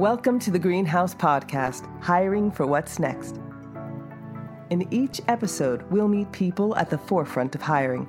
Welcome 0.00 0.38
to 0.38 0.50
the 0.50 0.58
Greenhouse 0.58 1.14
Podcast 1.14 1.86
Hiring 2.02 2.50
for 2.50 2.66
What's 2.66 2.98
Next. 2.98 3.38
In 4.70 4.88
each 4.90 5.20
episode, 5.28 5.82
we'll 5.90 6.08
meet 6.08 6.32
people 6.32 6.74
at 6.76 6.88
the 6.88 6.96
forefront 6.96 7.54
of 7.54 7.60
hiring. 7.60 8.08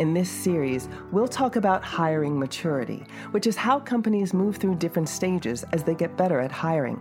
In 0.00 0.14
this 0.14 0.28
series, 0.28 0.88
we'll 1.12 1.28
talk 1.28 1.54
about 1.54 1.84
hiring 1.84 2.36
maturity, 2.36 3.04
which 3.30 3.46
is 3.46 3.54
how 3.54 3.78
companies 3.78 4.34
move 4.34 4.56
through 4.56 4.74
different 4.74 5.08
stages 5.08 5.64
as 5.72 5.84
they 5.84 5.94
get 5.94 6.16
better 6.16 6.40
at 6.40 6.50
hiring. 6.50 7.00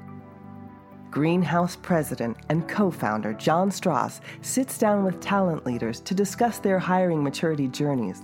Greenhouse 1.10 1.76
president 1.76 2.38
and 2.50 2.70
co 2.70 2.92
founder 2.92 3.34
Jon 3.34 3.72
Stross 3.72 4.22
sits 4.42 4.78
down 4.78 5.04
with 5.04 5.20
talent 5.20 5.66
leaders 5.66 6.00
to 6.02 6.14
discuss 6.14 6.60
their 6.60 6.78
hiring 6.78 7.24
maturity 7.24 7.68
journeys. 7.68 8.22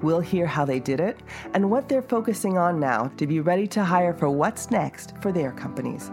We'll 0.00 0.20
hear 0.20 0.46
how 0.46 0.64
they 0.64 0.78
did 0.78 1.00
it 1.00 1.18
and 1.54 1.70
what 1.70 1.88
they're 1.88 2.02
focusing 2.02 2.56
on 2.56 2.78
now 2.78 3.08
to 3.16 3.26
be 3.26 3.40
ready 3.40 3.66
to 3.68 3.82
hire 3.82 4.14
for 4.14 4.30
what's 4.30 4.70
next 4.70 5.14
for 5.20 5.32
their 5.32 5.50
companies. 5.50 6.12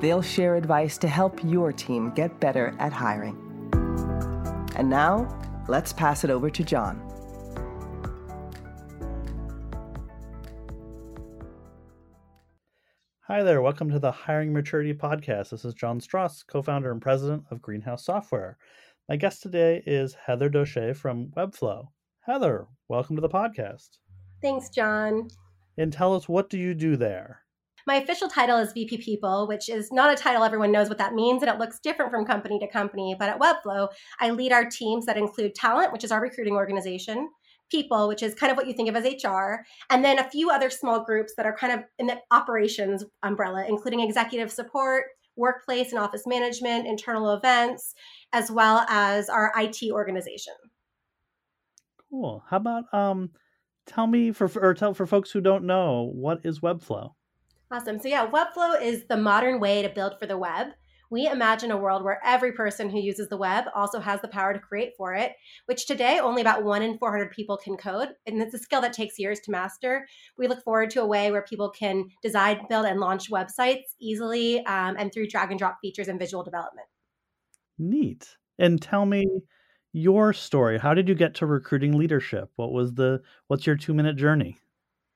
They'll 0.00 0.22
share 0.22 0.56
advice 0.56 0.98
to 0.98 1.08
help 1.08 1.38
your 1.44 1.72
team 1.72 2.10
get 2.10 2.40
better 2.40 2.74
at 2.80 2.92
hiring. 2.92 3.36
And 4.74 4.90
now, 4.90 5.28
let's 5.68 5.92
pass 5.92 6.24
it 6.24 6.30
over 6.30 6.50
to 6.50 6.64
John. 6.64 7.00
Hi 13.28 13.44
there, 13.44 13.62
welcome 13.62 13.90
to 13.90 14.00
the 14.00 14.10
Hiring 14.10 14.52
Maturity 14.52 14.94
Podcast. 14.94 15.50
This 15.50 15.64
is 15.64 15.74
Jon 15.74 16.00
Stross, 16.00 16.44
co 16.44 16.62
founder 16.62 16.90
and 16.90 17.00
president 17.00 17.44
of 17.52 17.62
Greenhouse 17.62 18.04
Software. 18.04 18.56
My 19.08 19.14
guest 19.14 19.42
today 19.42 19.84
is 19.86 20.14
Heather 20.14 20.50
Doshay 20.50 20.96
from 20.96 21.28
Webflow. 21.36 21.88
Heather, 22.28 22.66
welcome 22.90 23.16
to 23.16 23.22
the 23.22 23.28
podcast. 23.30 23.88
Thanks, 24.42 24.68
John. 24.68 25.28
And 25.78 25.90
tell 25.90 26.14
us, 26.14 26.28
what 26.28 26.50
do 26.50 26.58
you 26.58 26.74
do 26.74 26.94
there? 26.94 27.40
My 27.86 27.94
official 27.94 28.28
title 28.28 28.58
is 28.58 28.74
VP 28.74 28.98
People, 28.98 29.48
which 29.48 29.70
is 29.70 29.90
not 29.90 30.12
a 30.12 30.14
title 30.14 30.44
everyone 30.44 30.70
knows 30.70 30.90
what 30.90 30.98
that 30.98 31.14
means, 31.14 31.42
and 31.42 31.50
it 31.50 31.58
looks 31.58 31.78
different 31.78 32.10
from 32.10 32.26
company 32.26 32.58
to 32.58 32.68
company. 32.68 33.16
But 33.18 33.30
at 33.30 33.40
Webflow, 33.40 33.88
I 34.20 34.28
lead 34.28 34.52
our 34.52 34.66
teams 34.66 35.06
that 35.06 35.16
include 35.16 35.54
talent, 35.54 35.90
which 35.90 36.04
is 36.04 36.12
our 36.12 36.20
recruiting 36.20 36.52
organization, 36.52 37.30
people, 37.70 38.08
which 38.08 38.22
is 38.22 38.34
kind 38.34 38.50
of 38.50 38.58
what 38.58 38.66
you 38.66 38.74
think 38.74 38.90
of 38.90 38.96
as 38.96 39.06
HR, 39.24 39.64
and 39.88 40.04
then 40.04 40.18
a 40.18 40.28
few 40.28 40.50
other 40.50 40.68
small 40.68 41.02
groups 41.02 41.32
that 41.38 41.46
are 41.46 41.56
kind 41.56 41.72
of 41.72 41.86
in 41.98 42.08
the 42.08 42.18
operations 42.30 43.06
umbrella, 43.22 43.64
including 43.66 44.00
executive 44.00 44.52
support, 44.52 45.04
workplace 45.36 45.92
and 45.92 45.98
office 45.98 46.26
management, 46.26 46.86
internal 46.86 47.32
events, 47.32 47.94
as 48.34 48.50
well 48.50 48.84
as 48.90 49.30
our 49.30 49.50
IT 49.56 49.90
organization. 49.90 50.52
Cool. 52.10 52.42
How 52.48 52.56
about 52.56 52.92
um 52.92 53.30
tell 53.86 54.06
me 54.06 54.32
for 54.32 54.50
or 54.56 54.74
tell 54.74 54.94
for 54.94 55.06
folks 55.06 55.30
who 55.30 55.40
don't 55.40 55.64
know, 55.64 56.10
what 56.14 56.40
is 56.44 56.60
Webflow? 56.60 57.12
Awesome. 57.70 57.98
So 57.98 58.08
yeah, 58.08 58.26
Webflow 58.26 58.80
is 58.80 59.04
the 59.08 59.16
modern 59.16 59.60
way 59.60 59.82
to 59.82 59.88
build 59.88 60.14
for 60.18 60.26
the 60.26 60.38
web. 60.38 60.68
We 61.10 61.26
imagine 61.26 61.70
a 61.70 61.76
world 61.76 62.04
where 62.04 62.20
every 62.22 62.52
person 62.52 62.90
who 62.90 62.98
uses 62.98 63.28
the 63.28 63.36
web 63.36 63.64
also 63.74 63.98
has 63.98 64.20
the 64.20 64.28
power 64.28 64.52
to 64.52 64.58
create 64.58 64.92
for 64.96 65.14
it, 65.14 65.32
which 65.64 65.86
today 65.86 66.18
only 66.18 66.42
about 66.42 66.64
one 66.64 66.82
in 66.82 66.98
400 66.98 67.30
people 67.30 67.56
can 67.56 67.78
code. 67.78 68.10
And 68.26 68.42
it's 68.42 68.54
a 68.54 68.58
skill 68.58 68.82
that 68.82 68.92
takes 68.92 69.18
years 69.18 69.40
to 69.40 69.50
master. 69.50 70.06
We 70.36 70.48
look 70.48 70.62
forward 70.62 70.90
to 70.90 71.00
a 71.00 71.06
way 71.06 71.30
where 71.30 71.42
people 71.42 71.70
can 71.70 72.08
design, 72.22 72.66
build, 72.68 72.84
and 72.84 73.00
launch 73.00 73.30
websites 73.30 73.94
easily 73.98 74.64
um, 74.66 74.96
and 74.98 75.12
through 75.12 75.28
drag 75.28 75.50
and 75.50 75.58
drop 75.58 75.78
features 75.80 76.08
and 76.08 76.18
visual 76.18 76.44
development. 76.44 76.88
Neat. 77.78 78.36
And 78.58 78.80
tell 78.80 79.06
me 79.06 79.26
your 79.98 80.32
story. 80.32 80.78
How 80.78 80.94
did 80.94 81.08
you 81.08 81.14
get 81.14 81.34
to 81.36 81.46
recruiting 81.46 81.98
leadership? 81.98 82.50
What 82.56 82.72
was 82.72 82.94
the 82.94 83.20
what's 83.48 83.66
your 83.66 83.76
2-minute 83.76 84.16
journey? 84.16 84.58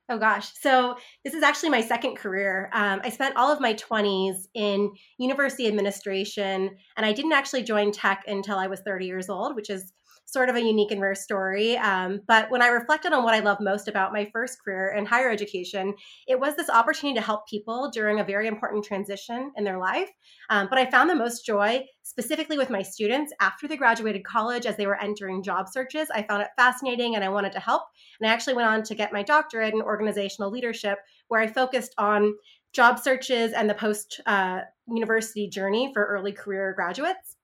Oh 0.09 0.19
gosh. 0.19 0.53
So 0.61 0.97
this 1.25 1.33
is 1.33 1.43
actually 1.43 1.71
my 1.71 1.81
second 1.81 2.17
career. 2.17 2.69
Um, 2.73 3.01
I 3.05 3.09
spent 3.09 3.37
all 3.37 3.51
of 3.51 3.61
my 3.61 3.73
20s 3.75 4.47
in 4.55 4.93
university 5.17 5.67
administration, 5.69 6.77
and 6.97 7.07
I 7.07 7.13
didn't 7.13 7.33
actually 7.33 7.63
join 7.63 7.93
tech 7.93 8.25
until 8.27 8.59
I 8.59 8.67
was 8.67 8.81
30 8.81 9.07
years 9.07 9.31
old, 9.31 9.55
which 9.55 9.71
is 9.71 9.93
sort 10.33 10.49
of 10.49 10.57
a 10.57 10.63
unique 10.63 10.91
and 10.91 11.01
rare 11.01 11.15
story. 11.15 11.77
Um, 11.77 12.21
but 12.27 12.51
when 12.51 12.63
I 12.63 12.69
reflected 12.69 13.13
on 13.13 13.23
what 13.23 13.35
I 13.35 13.41
love 13.41 13.59
most 13.61 13.87
about 13.87 14.13
my 14.13 14.29
first 14.33 14.59
career 14.65 14.95
in 14.97 15.05
higher 15.05 15.31
education, 15.31 15.95
it 16.27 16.41
was 16.41 16.57
this 16.57 16.71
opportunity 16.71 17.19
to 17.19 17.25
help 17.25 17.47
people 17.47 17.91
during 17.93 18.19
a 18.19 18.25
very 18.25 18.47
important 18.47 18.85
transition 18.85 19.53
in 19.57 19.65
their 19.65 19.79
life. 19.79 20.09
Um, 20.49 20.69
but 20.71 20.79
I 20.79 20.91
found 20.91 21.11
the 21.11 21.15
most 21.15 21.45
joy 21.45 21.85
specifically 22.03 22.57
with 22.57 22.71
my 22.71 22.83
students 22.83 23.33
after 23.41 23.69
they 23.69 23.77
graduated 23.77 24.25
college 24.25 24.65
as 24.65 24.77
they 24.77 24.87
were 24.87 25.01
entering 25.01 25.43
job 25.43 25.69
searches. 25.69 26.09
I 26.11 26.23
found 26.23 26.43
it 26.43 26.49
fascinating 26.57 27.15
and 27.15 27.23
I 27.23 27.29
wanted 27.29 27.53
to 27.53 27.61
help. 27.61 27.83
And 28.21 28.29
I 28.29 28.33
actually 28.33 28.55
went 28.55 28.69
on 28.69 28.83
to 28.85 28.95
get 28.95 29.13
my 29.13 29.23
doctorate 29.23 29.75
in 29.75 29.83
organizational 29.83 30.51
leadership, 30.51 30.99
where 31.29 31.41
I 31.41 31.47
focused 31.47 31.95
on 31.99 32.35
job 32.73 32.99
searches 32.99 33.53
and 33.53 33.69
the 33.69 33.75
post 33.75 34.21
uh, 34.27 34.61
university 34.89 35.49
journey 35.49 35.91
for 35.93 36.07
early 36.07 36.33
career 36.33 36.73
graduates 36.75 37.37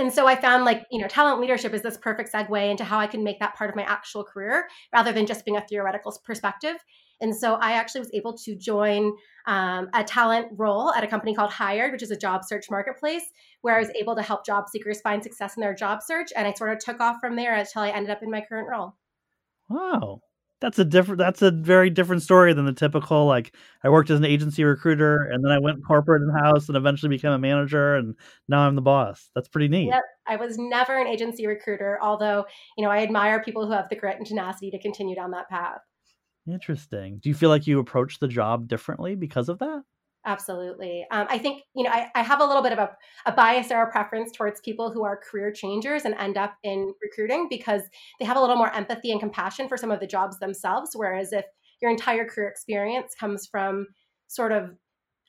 and 0.00 0.12
so 0.12 0.26
I 0.26 0.34
found 0.34 0.64
like, 0.64 0.86
you 0.90 1.00
know, 1.00 1.06
talent 1.08 1.40
leadership 1.40 1.74
is 1.74 1.82
this 1.82 1.96
perfect 1.96 2.32
segue 2.32 2.70
into 2.70 2.84
how 2.84 2.98
I 2.98 3.06
can 3.06 3.22
make 3.22 3.38
that 3.40 3.54
part 3.54 3.70
of 3.70 3.76
my 3.76 3.82
actual 3.82 4.24
career 4.24 4.68
rather 4.92 5.12
than 5.12 5.26
just 5.26 5.44
being 5.44 5.56
a 5.56 5.60
theoretical 5.60 6.12
perspective. 6.24 6.76
And 7.20 7.36
so 7.36 7.54
I 7.56 7.72
actually 7.72 8.00
was 8.00 8.10
able 8.14 8.36
to 8.38 8.56
join 8.56 9.12
um, 9.46 9.90
a 9.92 10.02
talent 10.02 10.48
role 10.56 10.90
at 10.92 11.04
a 11.04 11.06
company 11.06 11.34
called 11.34 11.50
Hired, 11.50 11.92
which 11.92 12.02
is 12.02 12.10
a 12.10 12.16
job 12.16 12.44
search 12.44 12.70
marketplace, 12.70 13.24
where 13.60 13.76
I 13.76 13.80
was 13.80 13.90
able 13.90 14.16
to 14.16 14.22
help 14.22 14.46
job 14.46 14.70
seekers 14.70 15.02
find 15.02 15.22
success 15.22 15.56
in 15.56 15.60
their 15.60 15.74
job 15.74 16.02
search. 16.02 16.32
And 16.34 16.48
I 16.48 16.54
sort 16.54 16.72
of 16.72 16.78
took 16.78 16.98
off 16.98 17.18
from 17.20 17.36
there 17.36 17.54
until 17.54 17.82
I 17.82 17.90
ended 17.90 18.10
up 18.10 18.22
in 18.22 18.30
my 18.30 18.40
current 18.40 18.68
role. 18.70 18.94
Wow 19.68 20.22
that's 20.60 20.78
a 20.78 20.84
different 20.84 21.18
that's 21.18 21.42
a 21.42 21.50
very 21.50 21.90
different 21.90 22.22
story 22.22 22.52
than 22.52 22.66
the 22.66 22.72
typical 22.72 23.26
like 23.26 23.54
i 23.82 23.88
worked 23.88 24.10
as 24.10 24.18
an 24.18 24.24
agency 24.24 24.62
recruiter 24.62 25.22
and 25.24 25.44
then 25.44 25.50
i 25.52 25.58
went 25.58 25.84
corporate 25.86 26.22
in 26.22 26.28
house 26.30 26.68
and 26.68 26.76
eventually 26.76 27.08
became 27.08 27.32
a 27.32 27.38
manager 27.38 27.96
and 27.96 28.14
now 28.48 28.60
i'm 28.60 28.76
the 28.76 28.82
boss. 28.82 29.30
That's 29.34 29.48
pretty 29.48 29.68
neat. 29.68 29.86
Yep 29.86 30.02
i 30.26 30.36
was 30.36 30.58
never 30.58 30.98
an 30.98 31.06
agency 31.06 31.46
recruiter 31.46 31.98
although 32.02 32.44
you 32.76 32.84
know 32.84 32.90
i 32.90 33.02
admire 33.02 33.42
people 33.42 33.66
who 33.66 33.72
have 33.72 33.88
the 33.88 33.96
grit 33.96 34.18
and 34.18 34.26
tenacity 34.26 34.70
to 34.70 34.78
continue 34.78 35.16
down 35.16 35.30
that 35.32 35.48
path. 35.48 35.80
Interesting. 36.50 37.18
Do 37.22 37.28
you 37.28 37.34
feel 37.34 37.50
like 37.50 37.66
you 37.66 37.78
approach 37.78 38.18
the 38.18 38.28
job 38.28 38.66
differently 38.66 39.14
because 39.14 39.48
of 39.48 39.58
that 39.58 39.82
Absolutely. 40.26 41.06
Um, 41.10 41.26
I 41.30 41.38
think, 41.38 41.62
you 41.74 41.82
know, 41.82 41.90
I, 41.90 42.08
I, 42.14 42.22
have 42.22 42.42
a 42.42 42.44
little 42.44 42.62
bit 42.62 42.72
of 42.72 42.78
a, 42.78 42.90
a 43.24 43.32
bias 43.32 43.70
or 43.70 43.82
a 43.82 43.90
preference 43.90 44.30
towards 44.32 44.60
people 44.60 44.92
who 44.92 45.02
are 45.02 45.16
career 45.16 45.50
changers 45.50 46.04
and 46.04 46.14
end 46.16 46.36
up 46.36 46.56
in 46.62 46.92
recruiting 47.02 47.46
because 47.48 47.82
they 48.18 48.26
have 48.26 48.36
a 48.36 48.40
little 48.40 48.56
more 48.56 48.72
empathy 48.74 49.12
and 49.12 49.20
compassion 49.20 49.66
for 49.66 49.78
some 49.78 49.90
of 49.90 49.98
the 49.98 50.06
jobs 50.06 50.38
themselves. 50.38 50.90
Whereas 50.94 51.32
if 51.32 51.46
your 51.80 51.90
entire 51.90 52.26
career 52.26 52.48
experience 52.48 53.14
comes 53.18 53.48
from 53.50 53.86
sort 54.28 54.52
of 54.52 54.76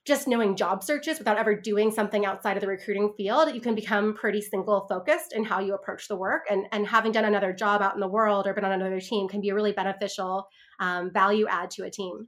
just 0.05 0.27
knowing 0.27 0.57
job 0.57 0.83
searches 0.83 1.19
without 1.19 1.37
ever 1.37 1.55
doing 1.55 1.89
something 1.89 2.25
outside 2.25 2.57
of 2.57 2.61
the 2.61 2.67
recruiting 2.67 3.13
field, 3.15 3.53
you 3.53 3.61
can 3.61 3.75
become 3.75 4.13
pretty 4.13 4.41
single 4.41 4.87
focused 4.89 5.31
in 5.31 5.45
how 5.45 5.59
you 5.59 5.73
approach 5.73 6.09
the 6.09 6.17
work. 6.17 6.43
And, 6.49 6.65
and 6.73 6.85
having 6.85 7.13
done 7.13 7.25
another 7.25 7.53
job 7.53 7.81
out 7.81 7.93
in 7.93 8.01
the 8.01 8.07
world 8.07 8.45
or 8.45 8.53
been 8.53 8.65
on 8.65 8.73
another 8.73 8.99
team 8.99 9.29
can 9.29 9.39
be 9.39 9.49
a 9.49 9.55
really 9.55 9.71
beneficial 9.71 10.47
um, 10.81 11.11
value 11.13 11.47
add 11.47 11.69
to 11.71 11.85
a 11.85 11.91
team. 11.91 12.27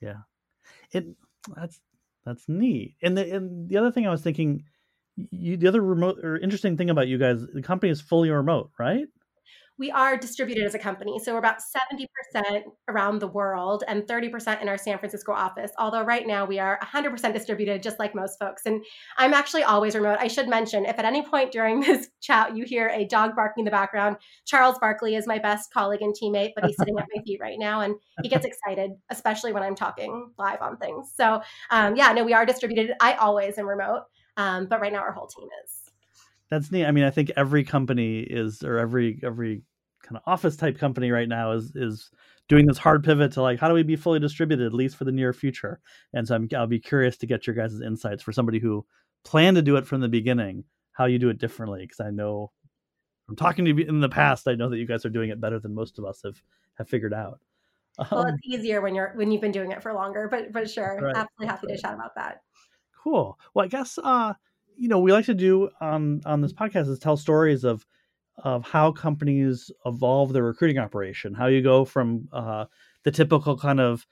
Yeah. 0.00 0.22
It, 0.92 1.06
that's 1.56 1.80
that's 2.24 2.48
neat. 2.48 2.96
And 3.02 3.16
the 3.16 3.34
and 3.34 3.68
the 3.68 3.76
other 3.76 3.90
thing 3.90 4.06
I 4.06 4.10
was 4.10 4.22
thinking, 4.22 4.64
you 5.16 5.56
the 5.56 5.68
other 5.68 5.80
remote 5.82 6.18
or 6.22 6.38
interesting 6.38 6.76
thing 6.76 6.90
about 6.90 7.08
you 7.08 7.18
guys, 7.18 7.44
the 7.52 7.62
company 7.62 7.90
is 7.90 8.00
fully 8.00 8.30
remote, 8.30 8.70
right? 8.78 9.06
We 9.78 9.90
are 9.90 10.16
distributed 10.16 10.64
as 10.64 10.74
a 10.74 10.78
company. 10.78 11.18
So 11.18 11.32
we're 11.32 11.38
about 11.38 11.58
70% 12.34 12.62
around 12.88 13.20
the 13.20 13.26
world 13.26 13.84
and 13.88 14.02
30% 14.02 14.60
in 14.60 14.68
our 14.68 14.76
San 14.76 14.98
Francisco 14.98 15.32
office. 15.32 15.72
Although 15.78 16.02
right 16.02 16.26
now 16.26 16.44
we 16.44 16.58
are 16.58 16.78
100% 16.82 17.32
distributed, 17.32 17.82
just 17.82 17.98
like 17.98 18.14
most 18.14 18.38
folks. 18.38 18.66
And 18.66 18.84
I'm 19.16 19.34
actually 19.34 19.62
always 19.62 19.94
remote. 19.94 20.18
I 20.20 20.28
should 20.28 20.48
mention 20.48 20.84
if 20.84 20.98
at 20.98 21.04
any 21.04 21.22
point 21.22 21.52
during 21.52 21.80
this 21.82 22.08
chat 22.20 22.56
you 22.56 22.64
hear 22.64 22.88
a 22.88 23.06
dog 23.06 23.34
barking 23.34 23.62
in 23.62 23.64
the 23.64 23.70
background, 23.70 24.16
Charles 24.44 24.78
Barkley 24.78 25.16
is 25.16 25.26
my 25.26 25.38
best 25.38 25.72
colleague 25.72 26.02
and 26.02 26.14
teammate, 26.14 26.52
but 26.54 26.64
he's 26.64 26.76
sitting 26.76 26.98
at 26.98 27.06
my 27.14 27.22
feet 27.22 27.40
right 27.40 27.58
now 27.58 27.80
and 27.80 27.94
he 28.22 28.28
gets 28.28 28.44
excited, 28.44 28.92
especially 29.10 29.52
when 29.52 29.62
I'm 29.62 29.74
talking 29.74 30.32
live 30.38 30.60
on 30.60 30.76
things. 30.76 31.12
So 31.14 31.42
um, 31.70 31.96
yeah, 31.96 32.12
no, 32.12 32.24
we 32.24 32.34
are 32.34 32.46
distributed. 32.46 32.92
I 33.00 33.14
always 33.14 33.58
am 33.58 33.68
remote, 33.68 34.02
um, 34.36 34.66
but 34.66 34.80
right 34.80 34.92
now 34.92 35.00
our 35.00 35.12
whole 35.12 35.26
team 35.26 35.48
is 35.64 35.81
that's 36.52 36.70
neat. 36.70 36.84
I 36.84 36.90
mean, 36.90 37.04
I 37.04 37.10
think 37.10 37.32
every 37.34 37.64
company 37.64 38.20
is, 38.20 38.62
or 38.62 38.76
every 38.76 39.18
every 39.22 39.62
kind 40.02 40.18
of 40.18 40.22
office 40.26 40.54
type 40.54 40.78
company 40.78 41.10
right 41.10 41.28
now 41.28 41.52
is 41.52 41.72
is 41.74 42.10
doing 42.46 42.66
this 42.66 42.76
hard 42.76 43.02
pivot 43.02 43.32
to 43.32 43.40
like 43.40 43.58
how 43.58 43.68
do 43.68 43.74
we 43.74 43.82
be 43.82 43.96
fully 43.96 44.20
distributed 44.20 44.66
at 44.66 44.74
least 44.74 44.96
for 44.96 45.04
the 45.04 45.12
near 45.12 45.32
future. 45.32 45.80
And 46.12 46.28
so 46.28 46.34
I'm, 46.34 46.48
I'll 46.54 46.66
be 46.66 46.78
curious 46.78 47.16
to 47.18 47.26
get 47.26 47.46
your 47.46 47.56
guys' 47.56 47.80
insights 47.80 48.22
for 48.22 48.32
somebody 48.32 48.58
who 48.58 48.84
planned 49.24 49.56
to 49.56 49.62
do 49.62 49.76
it 49.76 49.86
from 49.86 50.02
the 50.02 50.10
beginning, 50.10 50.64
how 50.92 51.06
you 51.06 51.18
do 51.18 51.30
it 51.30 51.38
differently. 51.38 51.80
Because 51.84 52.00
I 52.00 52.10
know 52.10 52.52
from 53.24 53.36
talking 53.36 53.64
to 53.64 53.70
you 53.70 53.86
in 53.88 54.00
the 54.00 54.10
past, 54.10 54.46
I 54.46 54.54
know 54.54 54.68
that 54.68 54.76
you 54.76 54.86
guys 54.86 55.06
are 55.06 55.10
doing 55.10 55.30
it 55.30 55.40
better 55.40 55.58
than 55.58 55.74
most 55.74 55.98
of 55.98 56.04
us 56.04 56.20
have 56.22 56.36
have 56.74 56.88
figured 56.88 57.14
out. 57.14 57.40
Well, 58.10 58.26
um, 58.26 58.34
it's 58.34 58.46
easier 58.46 58.82
when 58.82 58.94
you're 58.94 59.12
when 59.14 59.30
you've 59.30 59.40
been 59.40 59.52
doing 59.52 59.72
it 59.72 59.82
for 59.82 59.94
longer, 59.94 60.28
but 60.30 60.52
but 60.52 60.68
sure, 60.68 60.98
right, 61.00 61.16
absolutely 61.16 61.46
happy 61.46 61.66
right. 61.68 61.76
to 61.76 61.82
chat 61.82 61.94
about 61.94 62.14
that. 62.16 62.42
Cool. 63.02 63.38
Well, 63.54 63.64
I 63.64 63.68
guess 63.68 63.98
uh, 64.02 64.34
you 64.76 64.88
know, 64.88 64.98
we 64.98 65.12
like 65.12 65.26
to 65.26 65.34
do 65.34 65.70
on 65.80 66.20
on 66.24 66.40
this 66.40 66.52
podcast 66.52 66.88
is 66.88 66.98
tell 66.98 67.16
stories 67.16 67.64
of 67.64 67.86
of 68.38 68.64
how 68.64 68.92
companies 68.92 69.70
evolve 69.84 70.32
their 70.32 70.42
recruiting 70.42 70.78
operation, 70.78 71.34
how 71.34 71.46
you 71.46 71.62
go 71.62 71.84
from 71.84 72.28
uh, 72.32 72.64
the 73.04 73.10
typical 73.10 73.56
kind 73.56 73.80
of 73.80 74.06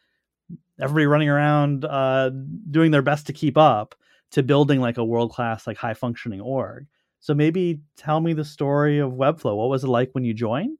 everybody 0.81 1.07
running 1.07 1.29
around 1.29 1.85
uh, 1.85 2.31
doing 2.71 2.91
their 2.91 3.03
best 3.03 3.27
to 3.27 3.33
keep 3.33 3.57
up 3.57 3.95
to 4.33 4.43
building 4.43 4.81
like 4.81 4.99
a 4.99 5.05
world 5.05 5.33
class 5.33 5.67
like 5.67 5.77
high 5.77 5.95
functioning 5.95 6.41
org. 6.41 6.87
So 7.21 7.35
maybe 7.35 7.81
tell 7.97 8.21
me 8.21 8.33
the 8.33 8.45
story 8.45 8.99
of 8.99 9.13
Webflow. 9.13 9.57
What 9.57 9.69
was 9.69 9.85
it 9.85 9.89
like 9.89 10.11
when 10.13 10.25
you 10.25 10.33
joined? 10.33 10.79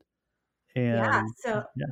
And 0.75 0.97
yeah, 0.97 1.23
so 1.39 1.63
yeah. 1.77 1.87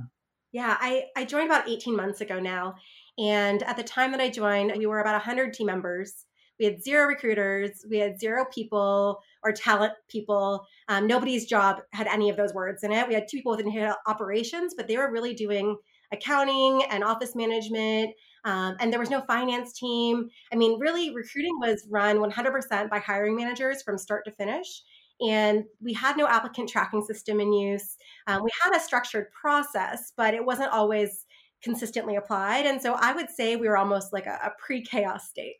Yeah, 0.51 0.77
I, 0.81 1.05
I 1.15 1.25
joined 1.27 1.47
about 1.47 1.69
18 1.69 1.95
months 1.95 2.23
ago 2.23 2.41
now. 2.41 2.77
And 3.19 3.63
at 3.65 3.77
the 3.77 3.83
time 3.83 4.13
that 4.13 4.21
I 4.21 4.31
joined, 4.31 4.73
we 4.77 4.87
were 4.87 5.01
about 5.01 5.13
100 5.13 5.53
team 5.53 5.67
members. 5.67 6.25
We 6.59 6.67
had 6.67 6.83
zero 6.83 7.07
recruiters, 7.07 7.85
we 7.89 7.99
had 7.99 8.19
zero 8.19 8.45
people 8.53 9.21
or 9.43 9.53
talent 9.53 9.93
people. 10.09 10.67
Um, 10.89 11.07
nobody's 11.07 11.47
job 11.47 11.81
had 11.93 12.07
any 12.07 12.31
of 12.31 12.37
those 12.37 12.55
words 12.55 12.83
in 12.83 12.93
it. 12.93 13.07
We 13.07 13.15
had 13.15 13.29
two 13.29 13.39
people 13.39 13.57
within 13.57 13.95
operations, 14.07 14.75
but 14.77 14.89
they 14.89 14.97
were 14.97 15.11
really 15.11 15.35
doing 15.35 15.77
accounting 16.13 16.83
and 16.91 17.05
office 17.05 17.35
management. 17.35 18.15
Um, 18.45 18.77
and 18.81 18.93
there 18.93 19.01
was 19.01 19.11
no 19.11 19.23
finance 19.23 19.73
team. 19.79 20.29
I 20.53 20.57
mean, 20.57 20.79
really, 20.79 21.15
recruiting 21.15 21.59
was 21.61 21.87
run 21.91 22.19
100% 22.19 22.89
by 22.89 22.99
hiring 22.99 23.37
managers 23.37 23.83
from 23.83 23.99
start 23.99 24.25
to 24.25 24.33
finish. 24.33 24.83
And 25.21 25.65
we 25.83 25.93
had 25.93 26.17
no 26.17 26.29
applicant 26.29 26.69
tracking 26.69 27.05
system 27.05 27.41
in 27.41 27.53
use. 27.53 27.97
Um, 28.27 28.43
we 28.45 28.51
had 28.63 28.77
a 28.77 28.81
structured 28.81 29.27
process, 29.33 30.13
but 30.17 30.33
it 30.33 30.45
wasn't 30.45 30.73
always 30.73 31.27
consistently 31.63 32.17
applied. 32.17 32.67
And 32.67 32.81
so 32.81 32.95
I 32.95 33.13
would 33.13 33.29
say 33.29 33.57
we 33.57 33.69
were 33.69 33.77
almost 33.77 34.13
like 34.13 34.27
a, 34.27 34.39
a 34.45 34.53
pre 34.59 34.83
chaos 34.83 35.29
state. 35.29 35.57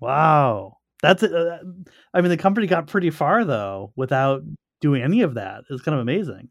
Wow. 0.00 0.78
That's, 1.02 1.22
uh, 1.22 1.58
I 2.12 2.20
mean, 2.20 2.30
the 2.30 2.36
company 2.36 2.66
got 2.66 2.88
pretty 2.88 3.10
far 3.10 3.44
though 3.44 3.92
without 3.96 4.42
doing 4.80 5.02
any 5.02 5.22
of 5.22 5.34
that. 5.34 5.64
It's 5.70 5.82
kind 5.82 5.94
of 5.94 6.00
amazing 6.00 6.50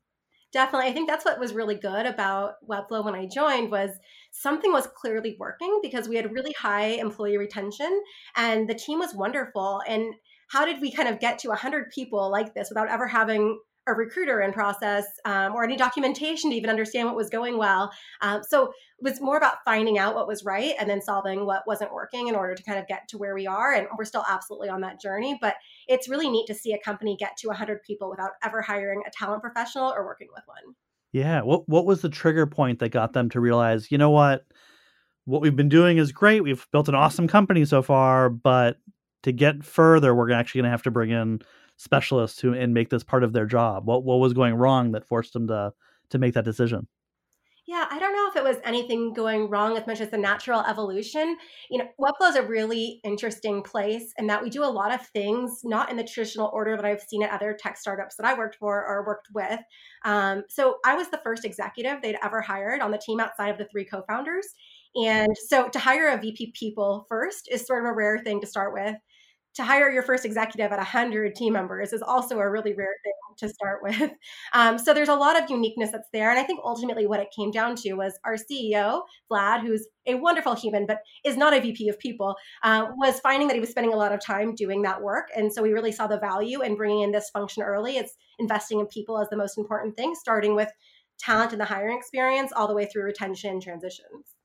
definitely 0.53 0.87
i 0.87 0.93
think 0.93 1.09
that's 1.09 1.25
what 1.25 1.39
was 1.39 1.53
really 1.53 1.75
good 1.75 2.05
about 2.05 2.53
webflow 2.67 3.03
when 3.03 3.15
i 3.15 3.25
joined 3.25 3.69
was 3.69 3.91
something 4.31 4.71
was 4.71 4.87
clearly 4.95 5.35
working 5.39 5.79
because 5.81 6.07
we 6.07 6.15
had 6.15 6.31
really 6.31 6.53
high 6.57 6.87
employee 6.87 7.37
retention 7.37 8.01
and 8.35 8.69
the 8.69 8.73
team 8.73 8.99
was 8.99 9.13
wonderful 9.13 9.81
and 9.87 10.13
how 10.49 10.65
did 10.65 10.79
we 10.81 10.91
kind 10.91 11.09
of 11.09 11.19
get 11.19 11.37
to 11.39 11.49
100 11.49 11.91
people 11.91 12.31
like 12.31 12.53
this 12.53 12.69
without 12.69 12.89
ever 12.89 13.07
having 13.07 13.59
a 13.87 13.93
recruiter 13.93 14.41
in 14.41 14.51
process 14.51 15.05
um, 15.25 15.53
or 15.53 15.63
any 15.63 15.77
documentation 15.77 16.51
to 16.51 16.55
even 16.55 16.69
understand 16.69 17.07
what 17.07 17.15
was 17.15 17.29
going 17.29 17.57
well. 17.57 17.91
Um, 18.21 18.41
so 18.43 18.65
it 18.65 18.71
was 19.01 19.21
more 19.21 19.37
about 19.37 19.57
finding 19.65 19.97
out 19.97 20.15
what 20.15 20.27
was 20.27 20.43
right 20.43 20.73
and 20.79 20.89
then 20.89 21.01
solving 21.01 21.45
what 21.45 21.63
wasn't 21.65 21.93
working 21.93 22.27
in 22.27 22.35
order 22.35 22.53
to 22.53 22.63
kind 22.63 22.77
of 22.77 22.87
get 22.87 23.07
to 23.09 23.17
where 23.17 23.33
we 23.33 23.47
are. 23.47 23.73
And 23.73 23.87
we're 23.97 24.05
still 24.05 24.25
absolutely 24.27 24.69
on 24.69 24.81
that 24.81 24.99
journey. 25.01 25.37
But 25.39 25.55
it's 25.87 26.09
really 26.09 26.29
neat 26.29 26.47
to 26.47 26.53
see 26.53 26.73
a 26.73 26.79
company 26.79 27.15
get 27.17 27.37
to 27.37 27.47
100 27.47 27.81
people 27.83 28.09
without 28.09 28.31
ever 28.43 28.61
hiring 28.61 29.03
a 29.07 29.11
talent 29.11 29.41
professional 29.41 29.91
or 29.91 30.05
working 30.05 30.27
with 30.33 30.43
one. 30.45 30.75
Yeah. 31.13 31.41
What 31.41 31.67
What 31.69 31.85
was 31.85 32.01
the 32.01 32.09
trigger 32.09 32.45
point 32.45 32.79
that 32.79 32.89
got 32.89 33.13
them 33.13 33.29
to 33.29 33.39
realize, 33.39 33.91
you 33.91 33.97
know 33.97 34.11
what? 34.11 34.45
What 35.25 35.41
we've 35.41 35.55
been 35.55 35.69
doing 35.69 35.97
is 35.97 36.11
great. 36.11 36.43
We've 36.43 36.65
built 36.71 36.87
an 36.87 36.95
awesome 36.95 37.27
company 37.27 37.65
so 37.65 37.81
far, 37.81 38.29
but 38.29 38.77
to 39.23 39.31
get 39.31 39.63
further, 39.63 40.15
we're 40.15 40.31
actually 40.31 40.59
going 40.59 40.69
to 40.69 40.71
have 40.71 40.83
to 40.83 40.91
bring 40.91 41.09
in 41.09 41.41
specialists 41.77 42.39
who 42.39 42.53
and 42.53 42.73
make 42.73 42.89
this 42.89 43.03
part 43.03 43.23
of 43.23 43.33
their 43.33 43.45
job? 43.45 43.85
What 43.87 44.03
what 44.03 44.19
was 44.19 44.33
going 44.33 44.55
wrong 44.55 44.91
that 44.91 45.07
forced 45.07 45.33
them 45.33 45.47
to 45.47 45.73
to 46.09 46.17
make 46.17 46.33
that 46.33 46.45
decision? 46.45 46.87
Yeah, 47.67 47.85
I 47.91 47.99
don't 47.99 48.13
know 48.13 48.29
if 48.29 48.37
it 48.37 48.45
was 48.45 48.61
anything 48.63 49.13
going 49.13 49.49
wrong 49.49 49.75
as 49.75 49.85
much 49.85 49.99
as 49.99 50.09
the 50.09 50.17
natural 50.17 50.61
evolution. 50.61 51.37
You 51.69 51.79
know, 51.79 51.87
Webflow 51.99 52.29
is 52.29 52.37
a 52.37 52.41
really 52.41 53.01
interesting 53.03 53.61
place 53.61 54.13
in 54.17 54.27
that 54.27 54.41
we 54.41 54.49
do 54.49 54.63
a 54.63 54.65
lot 54.71 54.93
of 54.93 55.05
things 55.07 55.59
not 55.65 55.91
in 55.91 55.97
the 55.97 56.03
traditional 56.05 56.49
order 56.53 56.77
that 56.77 56.85
I've 56.85 57.01
seen 57.01 57.23
at 57.23 57.31
other 57.31 57.57
tech 57.59 57.75
startups 57.75 58.15
that 58.15 58.25
I 58.25 58.37
worked 58.37 58.55
for 58.55 58.87
or 58.87 59.05
worked 59.05 59.27
with. 59.33 59.59
Um, 60.05 60.43
so 60.47 60.77
I 60.85 60.95
was 60.95 61.09
the 61.09 61.19
first 61.25 61.43
executive 61.43 62.01
they'd 62.01 62.15
ever 62.23 62.39
hired 62.39 62.79
on 62.79 62.91
the 62.91 63.01
team 63.05 63.19
outside 63.19 63.49
of 63.49 63.57
the 63.57 63.67
three 63.69 63.83
co-founders. 63.83 64.47
And 64.95 65.35
so 65.49 65.67
to 65.67 65.77
hire 65.77 66.07
a 66.07 66.17
VP 66.17 66.53
people 66.57 67.05
first 67.09 67.49
is 67.51 67.67
sort 67.67 67.83
of 67.83 67.89
a 67.89 67.93
rare 67.93 68.19
thing 68.19 68.39
to 68.39 68.47
start 68.47 68.71
with 68.73 68.95
to 69.57 69.63
hire 69.63 69.91
your 69.91 70.03
first 70.03 70.23
executive 70.23 70.71
at 70.71 70.77
100 70.77 71.35
team 71.35 71.53
members 71.53 71.91
is 71.91 72.03
also 72.03 72.37
a 72.39 72.49
really 72.49 72.73
rare 72.73 72.95
thing 73.03 73.13
to 73.39 73.49
start 73.49 73.79
with. 73.83 74.11
Um, 74.53 74.77
so 74.77 74.93
there's 74.93 75.09
a 75.09 75.15
lot 75.15 75.41
of 75.41 75.49
uniqueness 75.49 75.91
that's 75.91 76.07
there. 76.13 76.29
And 76.29 76.39
I 76.39 76.43
think 76.43 76.61
ultimately 76.63 77.05
what 77.05 77.19
it 77.19 77.27
came 77.35 77.51
down 77.51 77.75
to 77.77 77.93
was 77.93 78.17
our 78.23 78.35
CEO, 78.35 79.01
Vlad, 79.31 79.61
who's 79.61 79.87
a 80.05 80.15
wonderful 80.15 80.55
human, 80.55 80.85
but 80.85 80.99
is 81.25 81.37
not 81.37 81.53
a 81.53 81.59
VP 81.59 81.89
of 81.89 81.99
people, 81.99 82.35
uh, 82.63 82.87
was 82.95 83.19
finding 83.19 83.47
that 83.47 83.55
he 83.55 83.59
was 83.59 83.69
spending 83.69 83.93
a 83.93 83.97
lot 83.97 84.13
of 84.13 84.21
time 84.21 84.55
doing 84.55 84.81
that 84.83 85.01
work. 85.01 85.27
And 85.35 85.51
so 85.51 85.61
we 85.61 85.73
really 85.73 85.91
saw 85.91 86.07
the 86.07 86.19
value 86.19 86.61
in 86.61 86.75
bringing 86.75 87.01
in 87.01 87.11
this 87.11 87.29
function 87.29 87.63
early. 87.63 87.97
It's 87.97 88.15
investing 88.39 88.79
in 88.79 88.87
people 88.87 89.19
as 89.19 89.29
the 89.29 89.37
most 89.37 89.57
important 89.57 89.97
thing, 89.97 90.15
starting 90.15 90.55
with 90.55 90.71
talent 91.19 91.51
and 91.51 91.61
the 91.61 91.65
hiring 91.65 91.97
experience 91.97 92.51
all 92.55 92.67
the 92.67 92.75
way 92.75 92.85
through 92.85 93.03
retention 93.03 93.59
transitions. 93.59 94.36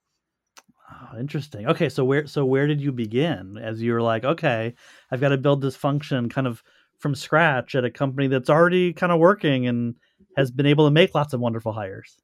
Oh, 0.92 1.18
interesting. 1.18 1.66
Okay, 1.66 1.88
so 1.88 2.04
where 2.04 2.26
so 2.26 2.44
where 2.44 2.66
did 2.66 2.80
you 2.80 2.92
begin 2.92 3.56
as 3.56 3.80
you 3.80 3.92
were 3.92 4.02
like, 4.02 4.24
okay, 4.24 4.74
I've 5.10 5.20
got 5.20 5.30
to 5.30 5.38
build 5.38 5.62
this 5.62 5.76
function 5.76 6.28
kind 6.28 6.46
of 6.46 6.62
from 6.98 7.14
scratch 7.14 7.74
at 7.74 7.84
a 7.84 7.90
company 7.90 8.28
that's 8.28 8.50
already 8.50 8.92
kind 8.92 9.12
of 9.12 9.18
working 9.18 9.66
and 9.66 9.94
has 10.36 10.50
been 10.50 10.66
able 10.66 10.86
to 10.86 10.90
make 10.90 11.14
lots 11.14 11.32
of 11.32 11.40
wonderful 11.40 11.72
hires? 11.72 12.18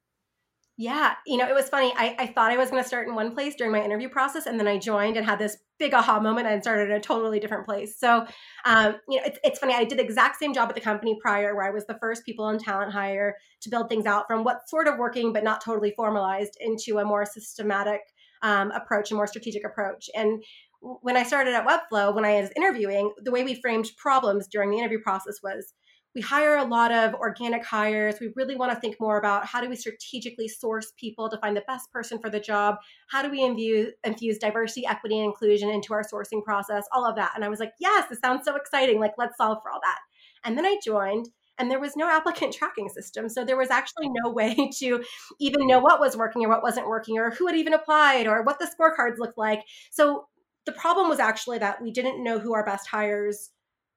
Yeah, 0.77 1.15
you 1.27 1.35
know, 1.35 1.45
it 1.45 1.53
was 1.53 1.67
funny. 1.67 1.91
I, 1.97 2.15
I 2.19 2.27
thought 2.27 2.51
I 2.51 2.57
was 2.57 2.69
going 2.69 2.81
to 2.81 2.87
start 2.87 3.05
in 3.05 3.13
one 3.13 3.33
place 3.33 3.53
during 3.55 3.73
my 3.73 3.83
interview 3.83 4.07
process, 4.07 4.45
and 4.45 4.57
then 4.57 4.65
I 4.65 4.77
joined 4.77 5.17
and 5.17 5.25
had 5.25 5.37
this 5.37 5.57
big 5.77 5.93
aha 5.93 6.21
moment 6.21 6.47
and 6.47 6.61
started 6.61 6.89
in 6.89 6.95
a 6.95 7.01
totally 7.01 7.37
different 7.37 7.65
place. 7.65 7.99
So, 7.99 8.25
um, 8.63 8.95
you 9.09 9.17
know, 9.17 9.23
it's, 9.25 9.39
it's 9.43 9.59
funny. 9.59 9.73
I 9.73 9.83
did 9.83 9.99
the 9.99 10.03
exact 10.03 10.39
same 10.39 10.53
job 10.53 10.69
at 10.69 10.75
the 10.75 10.81
company 10.81 11.17
prior, 11.21 11.53
where 11.53 11.65
I 11.65 11.71
was 11.71 11.85
the 11.85 11.97
first 11.99 12.25
people 12.25 12.47
in 12.47 12.59
talent 12.59 12.93
hire 12.93 13.35
to 13.61 13.69
build 13.69 13.89
things 13.89 14.05
out 14.05 14.25
from 14.27 14.45
what's 14.45 14.71
sort 14.71 14.87
of 14.87 14.97
working 14.97 15.33
but 15.33 15.43
not 15.43 15.61
totally 15.61 15.91
formalized 15.97 16.55
into 16.61 16.99
a 16.99 17.03
more 17.03 17.25
systematic 17.25 17.99
um, 18.41 18.71
approach, 18.71 19.11
a 19.11 19.15
more 19.15 19.27
strategic 19.27 19.65
approach. 19.65 20.09
And 20.15 20.43
when 20.81 21.17
I 21.17 21.23
started 21.23 21.53
at 21.53 21.67
Webflow, 21.67 22.15
when 22.15 22.25
I 22.25 22.41
was 22.41 22.51
interviewing, 22.55 23.11
the 23.21 23.31
way 23.31 23.43
we 23.43 23.55
framed 23.55 23.89
problems 23.97 24.47
during 24.47 24.71
the 24.71 24.77
interview 24.77 24.99
process 25.01 25.39
was 25.43 25.73
we 26.15 26.21
hire 26.21 26.55
a 26.55 26.63
lot 26.63 26.91
of 26.91 27.13
organic 27.13 27.63
hires. 27.63 28.15
We 28.19 28.31
really 28.35 28.55
want 28.55 28.73
to 28.73 28.79
think 28.79 28.95
more 28.99 29.19
about 29.19 29.45
how 29.45 29.61
do 29.61 29.69
we 29.69 29.75
strategically 29.75 30.47
source 30.47 30.91
people 30.97 31.29
to 31.29 31.37
find 31.37 31.55
the 31.55 31.63
best 31.67 31.91
person 31.91 32.19
for 32.19 32.31
the 32.31 32.39
job? 32.39 32.77
How 33.09 33.21
do 33.21 33.29
we 33.29 33.43
infuse, 33.43 33.93
infuse 34.03 34.39
diversity, 34.39 34.87
equity, 34.87 35.19
and 35.19 35.25
inclusion 35.25 35.69
into 35.69 35.93
our 35.93 36.03
sourcing 36.03 36.43
process? 36.43 36.85
All 36.93 37.05
of 37.05 37.15
that. 37.17 37.33
And 37.35 37.45
I 37.45 37.49
was 37.49 37.59
like, 37.59 37.73
yes, 37.79 38.09
this 38.09 38.19
sounds 38.19 38.43
so 38.43 38.55
exciting. 38.55 38.99
Like, 38.99 39.13
let's 39.17 39.37
solve 39.37 39.59
for 39.61 39.71
all 39.71 39.81
that. 39.83 39.99
And 40.43 40.57
then 40.57 40.65
I 40.65 40.79
joined 40.83 41.29
and 41.59 41.69
there 41.69 41.79
was 41.79 41.95
no 41.95 42.09
applicant 42.09 42.53
tracking 42.53 42.89
system. 42.89 43.29
So 43.29 43.43
there 43.43 43.57
was 43.57 43.69
actually 43.69 44.09
no 44.09 44.31
way 44.33 44.55
to 44.79 45.03
even 45.39 45.67
know 45.67 45.79
mm. 45.79 45.83
what 45.83 45.99
was 45.99 46.17
working 46.17 46.43
or 46.45 46.49
what 46.49 46.63
wasn't 46.63 46.87
working 46.87 47.19
or 47.19 47.31
who 47.31 47.47
had 47.47 47.55
even 47.55 47.73
applied 47.73 48.27
or 48.27 48.43
what 48.43 48.59
the 48.59 48.65
scorecards 48.67 49.19
looked 49.19 49.37
like. 49.37 49.63
So 49.91 50.27
the 50.65 50.71
problem 50.71 51.09
was 51.09 51.19
actually 51.19 51.59
that 51.59 51.81
we 51.81 51.91
didn't 51.91 52.23
know 52.23 52.39
who 52.39 52.53
our 52.53 52.65
best 52.65 52.87
hires 52.87 53.49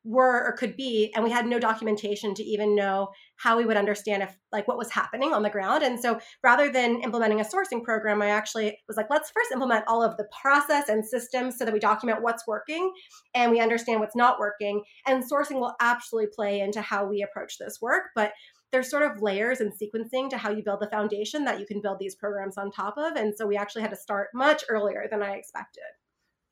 were 0.04 0.44
or 0.44 0.52
could 0.52 0.76
be 0.76 1.12
and 1.14 1.22
we 1.22 1.30
had 1.30 1.46
no 1.46 1.58
documentation 1.58 2.34
to 2.34 2.42
even 2.42 2.74
know 2.74 3.08
how 3.36 3.56
we 3.56 3.64
would 3.64 3.76
understand 3.76 4.22
if 4.22 4.36
like 4.50 4.66
what 4.66 4.76
was 4.76 4.90
happening 4.90 5.32
on 5.32 5.42
the 5.42 5.50
ground. 5.50 5.82
And 5.82 6.00
so 6.00 6.18
rather 6.42 6.70
than 6.70 7.00
implementing 7.02 7.40
a 7.40 7.44
sourcing 7.44 7.82
program 7.82 8.20
i 8.20 8.28
actually 8.28 8.78
was 8.88 8.96
like 8.96 9.10
let's 9.10 9.30
first 9.30 9.52
implement 9.52 9.84
all 9.86 10.02
of 10.02 10.16
the 10.16 10.28
process 10.40 10.88
and 10.88 11.06
systems 11.06 11.56
so 11.56 11.64
that 11.64 11.72
we 11.72 11.80
document 11.80 12.22
what's 12.22 12.46
working 12.46 12.92
and 13.34 13.52
we 13.52 13.60
understand 13.60 14.00
what's 14.00 14.16
not 14.16 14.38
working. 14.38 14.82
And 15.06 15.22
sourcing 15.22 15.60
will 15.60 15.74
absolutely 15.80 16.30
play 16.34 16.60
into 16.60 16.82
how 16.82 17.06
we 17.06 17.22
approach 17.22 17.58
this 17.58 17.78
work 17.80 18.04
but 18.14 18.32
there's 18.72 18.90
sort 18.90 19.02
of 19.02 19.20
layers 19.20 19.60
and 19.60 19.70
sequencing 19.70 20.30
to 20.30 20.38
how 20.38 20.50
you 20.50 20.62
build 20.64 20.80
the 20.80 20.88
foundation 20.88 21.44
that 21.44 21.60
you 21.60 21.66
can 21.66 21.82
build 21.82 21.98
these 22.00 22.14
programs 22.14 22.56
on 22.56 22.70
top 22.70 22.96
of. 22.96 23.16
And 23.16 23.34
so 23.36 23.46
we 23.46 23.54
actually 23.54 23.82
had 23.82 23.90
to 23.90 23.96
start 23.96 24.28
much 24.34 24.64
earlier 24.70 25.06
than 25.10 25.22
i 25.22 25.34
expected 25.34 25.82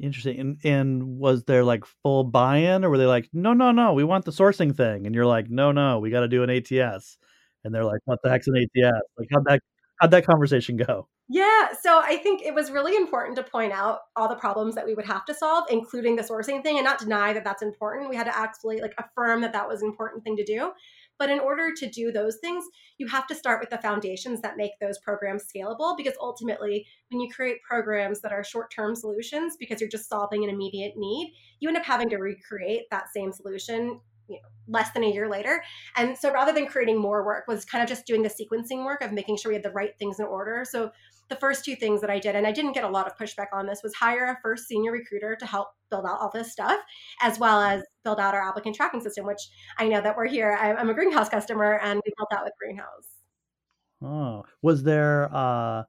Interesting. 0.01 0.41
And 0.41 0.59
and 0.65 1.19
was 1.19 1.45
there 1.45 1.63
like 1.63 1.85
full 1.85 2.25
buy-in, 2.25 2.85
or 2.85 2.91
were 2.91 2.99
they 2.99 3.07
like, 3.07 3.29
no, 3.33 3.53
no, 3.53 3.71
no, 3.71 3.93
we 3.93 4.05
want 4.05 4.25
the 4.25 4.31
sourcing 4.31 4.75
thing, 4.75 5.07
and 5.07 5.15
you're 5.15 5.27
like, 5.27 5.51
no, 5.51 5.73
no, 5.73 5.99
we 5.99 6.11
got 6.11 6.21
to 6.21 6.29
do 6.29 6.43
an 6.43 6.51
ATS, 6.51 7.19
and 7.65 7.75
they're 7.75 7.85
like, 7.85 8.01
what 8.07 8.19
the 8.23 8.31
heck's 8.31 8.49
an 8.49 8.57
ATS? 8.57 9.03
Like, 9.19 9.29
how'd 9.31 9.45
that 9.45 9.61
how'd 10.01 10.11
that 10.13 10.27
conversation 10.27 10.77
go? 10.77 11.07
Yeah, 11.29 11.69
so 11.81 12.01
I 12.03 12.17
think 12.17 12.43
it 12.43 12.55
was 12.55 12.71
really 12.71 12.97
important 12.97 13.37
to 13.37 13.43
point 13.43 13.73
out 13.73 14.01
all 14.17 14.29
the 14.29 14.35
problems 14.35 14.75
that 14.75 14.87
we 14.87 14.95
would 14.95 15.05
have 15.05 15.25
to 15.27 15.35
solve, 15.35 15.67
including 15.71 16.17
the 16.17 16.23
sourcing 16.23 16.63
thing, 16.63 16.79
and 16.79 16.85
not 16.85 16.99
deny 16.99 17.33
that 17.35 17.45
that's 17.45 17.63
important. 17.63 18.11
We 18.11 18.17
had 18.17 18.25
to 18.25 18.37
actually 18.37 18.81
like 18.81 18.95
affirm 18.99 19.43
that 19.43 19.53
that 19.53 19.69
was 19.69 19.83
an 19.83 19.89
important 19.89 20.25
thing 20.25 20.37
to 20.39 20.45
do. 20.45 20.73
But 21.21 21.31
in 21.31 21.39
order 21.39 21.73
to 21.73 21.89
do 21.89 22.11
those 22.11 22.39
things, 22.39 22.65
you 22.99 23.07
have 23.07 23.27
to 23.29 23.35
start 23.35 23.61
with 23.61 23.69
the 23.69 23.79
foundations 23.79 24.41
that 24.41 24.57
make 24.57 24.73
those 24.81 24.99
programs 24.99 25.45
scalable 25.45 25.97
because 25.97 26.15
ultimately, 26.21 26.87
when 27.11 27.21
you 27.21 27.29
create 27.31 27.63
programs 27.63 28.23
that 28.23 28.33
are 28.33 28.43
short 28.43 28.73
term 28.75 28.97
solutions 28.97 29.57
because 29.61 29.81
you're 29.81 29.91
just 29.91 30.09
solving 30.09 30.43
an 30.43 30.51
immediate 30.51 30.95
need, 30.97 31.35
you 31.61 31.69
end 31.69 31.77
up 31.77 31.85
having 31.85 32.09
to 32.11 32.17
recreate 32.17 32.85
that 32.91 33.13
same 33.15 33.33
solution 33.33 34.01
you 34.29 34.37
know, 34.37 34.49
less 34.69 34.93
than 34.93 35.05
a 35.05 35.11
year 35.11 35.29
later. 35.29 35.63
And 35.97 36.17
so 36.17 36.33
rather 36.33 36.53
than 36.53 36.67
creating 36.67 36.99
more 36.99 37.25
work 37.25 37.47
was 37.49 37.65
kind 37.65 37.83
of 37.83 37.89
just 37.89 38.07
doing 38.07 38.23
the 38.23 38.31
sequencing 38.31 38.85
work 38.85 39.03
of 39.03 39.13
making 39.13 39.37
sure 39.37 39.51
we 39.51 39.57
had 39.57 39.65
the 39.65 39.73
right 39.73 39.93
things 39.99 40.21
in 40.21 40.27
order. 40.27 40.65
So 40.65 40.91
the 41.31 41.37
first 41.37 41.65
two 41.65 41.77
things 41.77 42.01
that 42.03 42.11
I 42.11 42.19
did, 42.19 42.37
and 42.37 42.47
I 42.47 42.53
didn't 42.53 42.73
get 42.73 42.85
a 42.85 42.89
lot 42.89 43.07
of 43.07 43.17
pushback 43.17 43.47
on 43.53 43.67
this, 43.67 43.83
was 43.83 43.95
hire 43.95 44.27
a 44.27 44.39
first 44.43 44.67
senior 44.67 44.93
recruiter 44.93 45.37
to 45.37 45.47
help 45.47 45.69
build 45.91 46.05
out 46.05 46.21
all 46.21 46.31
this 46.35 46.53
stuff, 46.53 46.79
as 47.23 47.39
well 47.39 47.61
as 47.61 47.83
build 48.05 48.21
out 48.21 48.35
our 48.35 48.47
applicant 48.47 48.77
tracking 48.77 49.01
system, 49.01 49.25
which 49.25 49.49
I 49.79 49.89
know 49.89 50.01
that 50.01 50.17
we're 50.17 50.27
here. 50.27 50.59
I'm 50.61 50.91
a 50.91 50.95
greenhouse 50.95 51.29
customer 51.29 51.79
and 51.83 52.01
we 52.05 52.13
built 52.19 52.29
that 52.31 52.45
with 52.45 52.53
Greenhouse. 52.59 53.07
Oh, 54.03 54.45
was 54.63 54.83
there, 54.83 55.29
uh, 55.35 55.85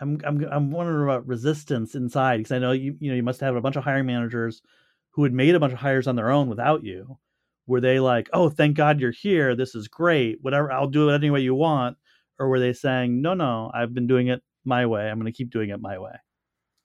I'm 0.00 0.20
I'm 0.24 0.44
I'm 0.50 0.70
wondering 0.70 1.04
about 1.04 1.26
resistance 1.26 1.94
inside 1.94 2.38
because 2.38 2.52
I 2.52 2.58
know 2.58 2.72
you 2.72 2.96
you 3.00 3.10
know 3.10 3.16
you 3.16 3.22
must 3.22 3.40
have 3.40 3.56
a 3.56 3.60
bunch 3.60 3.76
of 3.76 3.84
hiring 3.84 4.06
managers 4.06 4.62
who 5.10 5.24
had 5.24 5.32
made 5.32 5.54
a 5.54 5.60
bunch 5.60 5.72
of 5.72 5.78
hires 5.78 6.06
on 6.06 6.16
their 6.16 6.30
own 6.30 6.48
without 6.48 6.84
you. 6.84 7.18
Were 7.66 7.80
they 7.80 8.00
like, 8.00 8.28
"Oh, 8.32 8.48
thank 8.48 8.76
God 8.76 9.00
you're 9.00 9.10
here. 9.10 9.56
This 9.56 9.74
is 9.74 9.88
great. 9.88 10.38
Whatever, 10.42 10.72
I'll 10.72 10.88
do 10.88 11.08
it 11.08 11.14
any 11.14 11.30
way 11.30 11.40
you 11.40 11.54
want," 11.54 11.96
or 12.38 12.48
were 12.48 12.60
they 12.60 12.72
saying, 12.72 13.20
"No, 13.22 13.34
no, 13.34 13.70
I've 13.74 13.94
been 13.94 14.06
doing 14.06 14.28
it 14.28 14.42
my 14.64 14.86
way. 14.86 15.08
I'm 15.08 15.18
going 15.18 15.32
to 15.32 15.36
keep 15.36 15.50
doing 15.50 15.70
it 15.70 15.80
my 15.80 15.98
way." 15.98 16.12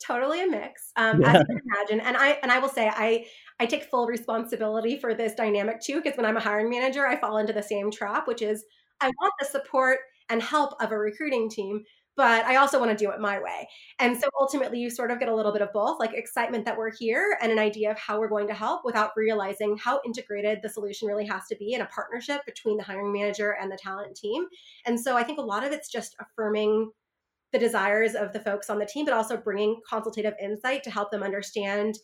Totally 0.06 0.44
a 0.44 0.48
mix, 0.48 0.92
um, 0.96 1.22
yeah. 1.22 1.34
as 1.34 1.40
you 1.40 1.46
can 1.46 1.60
imagine. 1.74 2.00
And 2.02 2.18
I 2.18 2.40
and 2.42 2.52
I 2.52 2.60
will 2.60 2.70
say 2.70 2.90
I 2.90 3.26
I 3.60 3.66
take 3.66 3.86
full 3.86 4.08
responsibility 4.08 4.98
for 4.98 5.14
this 5.14 5.34
dynamic 5.34 5.82
too 5.82 6.02
because 6.02 6.18
when 6.18 6.26
I'm 6.26 6.38
a 6.38 6.42
hiring 6.42 6.70
manager, 6.70 7.08
I 7.08 7.20
fall 7.20 7.38
into 7.38 7.54
the 7.54 7.64
same 7.64 7.92
trap, 7.92 8.28
which 8.28 8.42
is 8.42 8.66
I 9.02 9.08
want 9.08 9.34
the 9.40 9.46
support 9.46 10.00
and 10.30 10.42
help 10.42 10.74
of 10.82 10.92
a 10.92 10.98
recruiting 10.98 11.50
team, 11.50 11.84
but 12.16 12.46
I 12.46 12.58
also 12.58 12.80
want 12.80 12.92
to 12.92 12.98
do 12.98 13.12
it 13.12 13.20
my 13.20 13.40
way. 13.40 13.68
And 14.00 14.16
so 14.20 14.28
ultimately, 14.40 14.80
you 14.80 14.90
sort 14.90 15.12
of 15.12 15.20
get 15.20 15.30
a 15.30 15.36
little 15.36 15.52
bit 15.52 15.62
of 15.62 15.74
both 15.74 16.00
like 16.00 16.14
excitement 16.14 16.66
that 16.66 16.78
we're 16.78 16.92
here 16.92 17.38
and 17.42 17.52
an 17.52 17.60
idea 17.60 17.92
of 17.92 17.98
how 17.98 18.20
we're 18.20 18.30
going 18.30 18.48
to 18.48 18.54
help 18.54 18.82
without 18.86 19.12
realizing 19.16 19.78
how 19.78 20.00
integrated 20.06 20.60
the 20.62 20.70
solution 20.70 21.08
really 21.08 21.26
has 21.26 21.48
to 21.48 21.56
be 21.56 21.74
in 21.74 21.82
a 21.82 21.88
partnership 21.88 22.42
between 22.46 22.78
the 22.78 22.84
hiring 22.84 23.12
manager 23.12 23.56
and 23.60 23.72
the 23.72 23.78
talent 23.82 24.16
team. 24.16 24.46
And 24.86 25.00
so 25.00 25.18
I 25.18 25.24
think 25.24 25.40
a 25.40 25.44
lot 25.44 25.64
of 25.64 25.72
it's 25.72 25.90
just 25.90 26.16
affirming 26.20 26.92
the 27.52 27.60
desires 27.60 28.16
of 28.16 28.34
the 28.34 28.40
folks 28.40 28.70
on 28.70 28.80
the 28.80 28.86
team, 28.86 29.06
but 29.06 29.14
also 29.14 29.38
bringing 29.38 29.80
consultative 29.88 30.34
insight 30.42 30.84
to 30.84 30.92
help 30.92 31.12
them 31.12 31.24
understand 31.24 31.98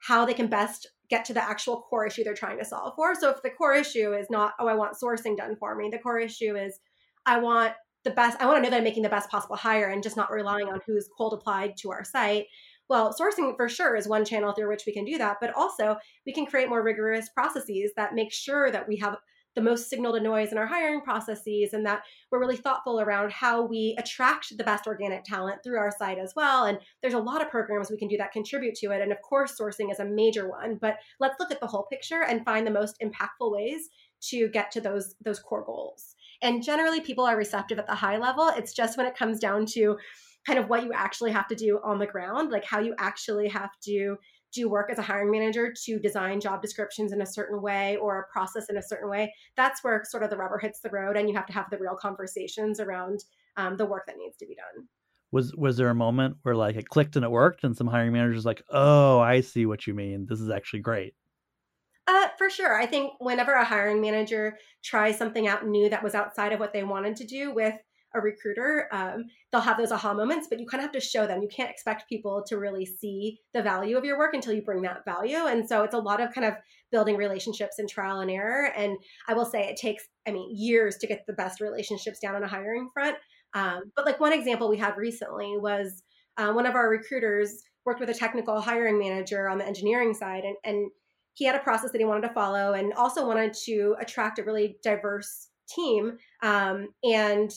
how 0.00 0.24
they 0.24 0.34
can 0.34 0.48
best 0.48 0.86
get 1.08 1.24
to 1.24 1.32
the 1.32 1.42
actual 1.42 1.82
core 1.82 2.06
issue 2.06 2.24
they're 2.24 2.34
trying 2.34 2.58
to 2.58 2.64
solve 2.64 2.94
for. 2.96 3.14
So 3.14 3.30
if 3.30 3.42
the 3.42 3.50
core 3.50 3.74
issue 3.74 4.12
is 4.12 4.26
not, 4.30 4.54
oh, 4.58 4.66
I 4.66 4.74
want 4.74 4.96
sourcing 5.00 5.36
done 5.36 5.56
for 5.56 5.74
me, 5.76 5.88
the 5.90 5.98
core 5.98 6.18
issue 6.18 6.56
is, 6.56 6.78
I 7.24 7.38
want 7.38 7.72
the 8.06 8.12
best 8.12 8.40
i 8.40 8.46
want 8.46 8.56
to 8.56 8.62
know 8.62 8.70
that 8.70 8.78
i'm 8.78 8.84
making 8.84 9.02
the 9.02 9.08
best 9.08 9.28
possible 9.28 9.56
hire 9.56 9.90
and 9.90 10.02
just 10.02 10.16
not 10.16 10.30
relying 10.30 10.68
on 10.68 10.80
who's 10.86 11.08
cold 11.16 11.34
applied 11.34 11.76
to 11.76 11.90
our 11.90 12.04
site. 12.04 12.46
Well 12.88 13.12
sourcing 13.12 13.56
for 13.56 13.68
sure 13.68 13.96
is 13.96 14.06
one 14.06 14.24
channel 14.24 14.52
through 14.52 14.68
which 14.68 14.84
we 14.86 14.92
can 14.92 15.04
do 15.04 15.18
that 15.18 15.38
but 15.40 15.52
also 15.54 15.96
we 16.24 16.32
can 16.32 16.46
create 16.46 16.68
more 16.68 16.84
rigorous 16.84 17.28
processes 17.28 17.90
that 17.96 18.14
make 18.14 18.32
sure 18.32 18.70
that 18.70 18.86
we 18.86 18.96
have 18.98 19.16
the 19.56 19.62
most 19.62 19.88
signal 19.88 20.12
to 20.12 20.20
noise 20.20 20.52
in 20.52 20.58
our 20.58 20.66
hiring 20.66 21.00
processes 21.00 21.72
and 21.72 21.84
that 21.84 22.02
we're 22.30 22.38
really 22.38 22.58
thoughtful 22.58 23.00
around 23.00 23.32
how 23.32 23.62
we 23.62 23.96
attract 23.98 24.56
the 24.56 24.62
best 24.62 24.86
organic 24.86 25.24
talent 25.24 25.64
through 25.64 25.78
our 25.78 25.90
site 25.98 26.18
as 26.18 26.34
well 26.36 26.66
and 26.66 26.78
there's 27.02 27.14
a 27.14 27.18
lot 27.18 27.42
of 27.42 27.50
programs 27.50 27.90
we 27.90 27.96
can 27.96 28.06
do 28.06 28.18
that 28.18 28.30
contribute 28.30 28.74
to 28.76 28.92
it 28.92 29.00
and 29.00 29.10
of 29.10 29.20
course 29.22 29.58
sourcing 29.58 29.90
is 29.90 29.98
a 29.98 30.04
major 30.04 30.48
one 30.48 30.78
but 30.80 30.98
let's 31.18 31.40
look 31.40 31.50
at 31.50 31.58
the 31.58 31.66
whole 31.66 31.86
picture 31.90 32.22
and 32.22 32.44
find 32.44 32.66
the 32.66 32.70
most 32.70 32.96
impactful 33.02 33.50
ways 33.50 33.88
to 34.20 34.48
get 34.50 34.70
to 34.70 34.80
those 34.80 35.16
those 35.24 35.40
core 35.40 35.64
goals 35.64 36.14
and 36.42 36.62
generally, 36.62 37.00
people 37.00 37.24
are 37.24 37.36
receptive 37.36 37.78
at 37.78 37.86
the 37.86 37.94
high 37.94 38.18
level. 38.18 38.48
It's 38.48 38.72
just 38.72 38.96
when 38.96 39.06
it 39.06 39.16
comes 39.16 39.38
down 39.38 39.66
to 39.66 39.96
kind 40.46 40.58
of 40.58 40.68
what 40.68 40.84
you 40.84 40.92
actually 40.92 41.32
have 41.32 41.48
to 41.48 41.54
do 41.54 41.80
on 41.84 41.98
the 41.98 42.06
ground, 42.06 42.50
like 42.50 42.64
how 42.64 42.78
you 42.78 42.94
actually 42.98 43.48
have 43.48 43.70
to 43.84 44.16
do 44.54 44.68
work 44.68 44.90
as 44.90 44.98
a 44.98 45.02
hiring 45.02 45.30
manager 45.30 45.74
to 45.84 45.98
design 45.98 46.40
job 46.40 46.62
descriptions 46.62 47.12
in 47.12 47.20
a 47.20 47.26
certain 47.26 47.60
way 47.60 47.96
or 47.96 48.20
a 48.20 48.32
process 48.32 48.68
in 48.70 48.76
a 48.76 48.82
certain 48.82 49.10
way. 49.10 49.32
That's 49.56 49.82
where 49.82 50.02
sort 50.04 50.22
of 50.22 50.30
the 50.30 50.36
rubber 50.36 50.58
hits 50.58 50.80
the 50.80 50.90
road, 50.90 51.16
and 51.16 51.28
you 51.28 51.34
have 51.34 51.46
to 51.46 51.52
have 51.52 51.68
the 51.70 51.78
real 51.78 51.96
conversations 51.96 52.80
around 52.80 53.24
um, 53.56 53.76
the 53.76 53.86
work 53.86 54.06
that 54.06 54.16
needs 54.16 54.36
to 54.38 54.46
be 54.46 54.54
done. 54.54 54.86
Was 55.32 55.54
was 55.56 55.76
there 55.76 55.88
a 55.88 55.94
moment 55.94 56.36
where 56.42 56.54
like 56.54 56.76
it 56.76 56.88
clicked 56.88 57.16
and 57.16 57.24
it 57.24 57.30
worked, 57.30 57.64
and 57.64 57.76
some 57.76 57.88
hiring 57.88 58.12
managers 58.12 58.46
like, 58.46 58.62
oh, 58.70 59.18
I 59.18 59.40
see 59.40 59.66
what 59.66 59.86
you 59.86 59.94
mean. 59.94 60.26
This 60.26 60.40
is 60.40 60.50
actually 60.50 60.80
great. 60.80 61.14
Uh, 62.06 62.28
for 62.38 62.48
sure. 62.48 62.78
I 62.78 62.86
think 62.86 63.14
whenever 63.18 63.52
a 63.52 63.64
hiring 63.64 64.00
manager 64.00 64.56
tries 64.84 65.18
something 65.18 65.48
out 65.48 65.66
new 65.66 65.88
that 65.88 66.04
was 66.04 66.14
outside 66.14 66.52
of 66.52 66.60
what 66.60 66.72
they 66.72 66.84
wanted 66.84 67.16
to 67.16 67.26
do 67.26 67.52
with 67.52 67.74
a 68.14 68.20
recruiter, 68.20 68.88
um, 68.92 69.24
they'll 69.50 69.60
have 69.60 69.76
those 69.76 69.90
aha 69.90 70.14
moments, 70.14 70.46
but 70.48 70.60
you 70.60 70.66
kind 70.66 70.80
of 70.80 70.86
have 70.86 70.92
to 70.92 71.00
show 71.00 71.26
them. 71.26 71.42
You 71.42 71.48
can't 71.48 71.70
expect 71.70 72.08
people 72.08 72.44
to 72.46 72.58
really 72.58 72.86
see 72.86 73.40
the 73.54 73.62
value 73.62 73.96
of 73.96 74.04
your 74.04 74.18
work 74.18 74.34
until 74.34 74.52
you 74.52 74.62
bring 74.62 74.82
that 74.82 75.04
value. 75.04 75.46
And 75.46 75.68
so 75.68 75.82
it's 75.82 75.94
a 75.94 75.98
lot 75.98 76.20
of 76.20 76.32
kind 76.32 76.46
of 76.46 76.54
building 76.92 77.16
relationships 77.16 77.80
and 77.80 77.88
trial 77.88 78.20
and 78.20 78.30
error. 78.30 78.70
And 78.76 78.96
I 79.28 79.34
will 79.34 79.44
say 79.44 79.68
it 79.68 79.76
takes, 79.76 80.04
I 80.28 80.30
mean, 80.30 80.48
years 80.56 80.96
to 80.98 81.08
get 81.08 81.24
the 81.26 81.32
best 81.32 81.60
relationships 81.60 82.20
down 82.20 82.36
on 82.36 82.44
a 82.44 82.48
hiring 82.48 82.88
front. 82.94 83.16
Um, 83.54 83.90
but 83.96 84.06
like 84.06 84.20
one 84.20 84.32
example 84.32 84.68
we 84.68 84.78
had 84.78 84.96
recently 84.96 85.56
was 85.58 86.04
uh, 86.36 86.52
one 86.52 86.66
of 86.66 86.76
our 86.76 86.88
recruiters 86.88 87.62
worked 87.84 88.00
with 88.00 88.10
a 88.10 88.14
technical 88.14 88.60
hiring 88.60 88.98
manager 88.98 89.48
on 89.48 89.58
the 89.58 89.66
engineering 89.66 90.14
side 90.14 90.44
and, 90.44 90.56
and 90.64 90.90
he 91.36 91.44
had 91.44 91.54
a 91.54 91.60
process 91.60 91.92
that 91.92 91.98
he 91.98 92.04
wanted 92.04 92.26
to 92.26 92.32
follow 92.32 92.72
and 92.72 92.94
also 92.94 93.26
wanted 93.26 93.52
to 93.52 93.94
attract 94.00 94.38
a 94.38 94.42
really 94.42 94.78
diverse 94.82 95.48
team. 95.68 96.16
Um, 96.42 96.88
and 97.04 97.52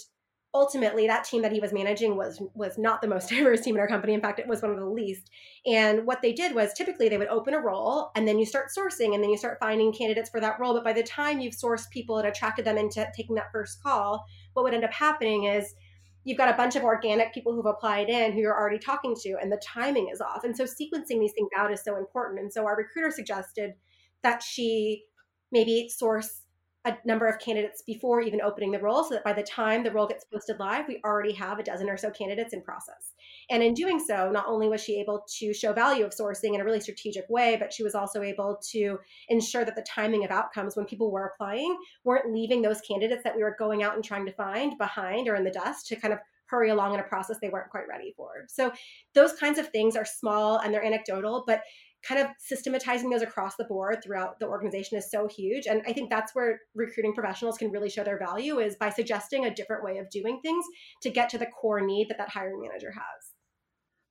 ultimately 0.54 1.08
that 1.08 1.24
team 1.24 1.44
that 1.44 1.52
he 1.52 1.60
was 1.60 1.72
managing 1.72 2.18
was 2.18 2.42
was 2.56 2.78
not 2.78 3.02
the 3.02 3.08
most 3.08 3.30
diverse 3.36 3.62
team 3.62 3.76
in 3.76 3.82
our 3.82 3.88
company 3.88 4.14
in 4.14 4.22
fact 4.22 4.40
it 4.40 4.48
was 4.48 4.64
one 4.64 4.72
of 4.72 4.80
the 4.80 4.86
least 4.86 5.30
and 5.68 6.08
what 6.08 6.24
they 6.24 6.34
did 6.34 6.56
was 6.56 6.74
typically 6.74 7.08
they 7.08 7.20
would 7.20 7.28
open 7.28 7.54
a 7.54 7.60
role 7.60 8.10
and 8.16 8.28
then 8.28 8.40
you 8.40 8.48
start 8.48 8.70
sourcing 8.76 9.14
and 9.14 9.24
then 9.24 9.30
you 9.30 9.38
start 9.38 9.60
finding 9.60 9.94
candidates 9.94 10.32
for 10.32 10.42
that 10.42 10.60
role 10.60 10.74
but 10.74 10.84
by 10.84 10.92
the 10.92 11.04
time 11.04 11.40
you've 11.40 11.54
sourced 11.54 11.88
people 11.92 12.18
and 12.18 12.28
attracted 12.28 12.66
them 12.66 12.80
into 12.80 13.08
taking 13.16 13.36
that 13.36 13.52
first 13.52 13.82
call 13.84 14.26
what 14.54 14.64
would 14.64 14.74
end 14.74 14.84
up 14.84 14.92
happening 14.92 15.44
is 15.44 15.76
you've 16.24 16.38
got 16.38 16.54
a 16.54 16.58
bunch 16.58 16.76
of 16.76 16.84
organic 16.84 17.34
people 17.34 17.54
who've 17.54 17.66
applied 17.66 18.10
in 18.10 18.34
who 18.34 18.40
you're 18.40 18.58
already 18.58 18.80
talking 18.80 19.16
to 19.22 19.38
and 19.42 19.52
the 19.52 19.62
timing 19.66 20.10
is 20.12 20.22
off. 20.22 20.44
And 20.44 20.56
so 20.56 20.66
sequencing 20.66 21.20
these 21.20 21.34
things 21.34 21.50
out 21.58 21.72
is 21.72 21.84
so 21.84 21.96
important. 21.98 22.40
And 22.40 22.52
so 22.52 22.66
our 22.66 22.76
recruiter 22.76 23.12
suggested 23.12 23.74
that 24.22 24.44
she 24.44 25.06
maybe 25.52 25.90
source 25.90 26.42
a 26.86 26.96
number 27.06 27.28
of 27.28 27.40
candidates 27.40 27.84
before 27.86 28.22
even 28.22 28.42
opening 28.42 28.72
the 28.72 28.80
role 28.80 29.04
so 29.04 29.14
that 29.14 29.24
by 29.24 29.34
the 29.34 29.44
time 29.44 29.84
the 29.84 29.92
role 29.92 30.08
gets 30.08 30.24
posted 30.26 30.58
live 30.60 30.86
we 30.88 31.02
already 31.04 31.34
have 31.34 31.60
a 31.60 31.64
dozen 31.64 31.90
or 31.90 31.98
so 31.98 32.10
candidates 32.10 32.54
in 32.54 32.62
process. 32.62 33.14
And 33.50 33.62
in 33.62 33.74
doing 33.74 34.00
so 34.00 34.32
not 34.32 34.48
only 34.48 34.70
was 34.70 34.82
she 34.82 35.00
able 35.00 35.26
to 35.40 35.54
show 35.54 35.74
value 35.74 36.06
of 36.06 36.12
sourcing 36.12 36.56
in 36.56 36.62
a 36.62 36.64
really 36.64 36.80
strategic 36.80 37.26
way 37.30 37.58
but 37.60 37.74
she 37.74 37.84
was 37.84 37.96
also 37.96 38.22
able 38.22 38.60
to 38.72 38.98
ensure 39.28 39.66
that 39.66 39.76
the 39.76 39.86
timing 39.88 40.24
of 40.24 40.32
outcomes 40.32 40.78
when 40.78 40.86
people 40.86 41.12
were 41.12 41.34
applying 41.34 41.78
weren't 42.06 42.34
leaving 42.34 42.62
those 42.62 42.82
candidates 42.82 43.24
that 43.24 43.36
we 43.36 43.44
were 43.44 43.58
going 43.60 43.84
out 43.84 43.96
and 43.96 44.04
trying 44.04 44.26
to 44.26 44.32
find 44.34 44.78
behind 44.78 45.28
or 45.28 45.36
in 45.36 45.44
the 45.44 45.52
dust 45.52 45.88
to 45.88 45.98
kind 45.98 46.14
of 46.14 46.20
hurry 46.46 46.70
along 46.70 46.94
in 46.94 47.00
a 47.00 47.04
process 47.04 47.38
they 47.42 47.50
weren't 47.50 47.70
quite 47.70 47.88
ready 47.88 48.14
for. 48.18 48.46
So 48.48 48.72
those 49.14 49.34
kinds 49.34 49.60
of 49.60 49.70
things 49.70 49.96
are 49.96 50.06
small 50.06 50.58
and 50.58 50.74
they're 50.74 50.84
anecdotal 50.84 51.44
but 51.46 51.62
kind 52.04 52.22
of 52.22 52.28
systematizing 52.40 53.10
those 53.10 53.22
across 53.22 53.56
the 53.58 53.66
board 53.66 54.02
throughout 54.04 54.40
the 54.40 54.48
organization 54.48 54.98
is 54.98 55.12
so 55.12 55.28
huge. 55.28 55.66
And 55.68 55.82
i 55.86 55.94
think 55.94 56.10
that's 56.10 56.34
where 56.34 56.60
recruiting 56.76 57.14
professionals 57.14 57.58
can 57.58 57.72
really 57.72 57.90
show 57.90 58.04
their 58.04 58.20
value 58.20 58.60
is 58.60 58.76
by 58.76 58.90
suggesting 58.90 59.46
a 59.46 59.54
different 59.54 59.84
way 59.84 59.98
of 59.98 60.10
doing 60.10 60.40
things 60.42 60.66
to 61.02 61.10
get 61.10 61.30
to 61.30 61.38
the 61.38 61.48
core 61.48 61.82
need 61.82 62.08
that 62.10 62.18
that 62.18 62.30
hiring 62.30 62.62
manager 62.62 62.92
has. 62.92 63.34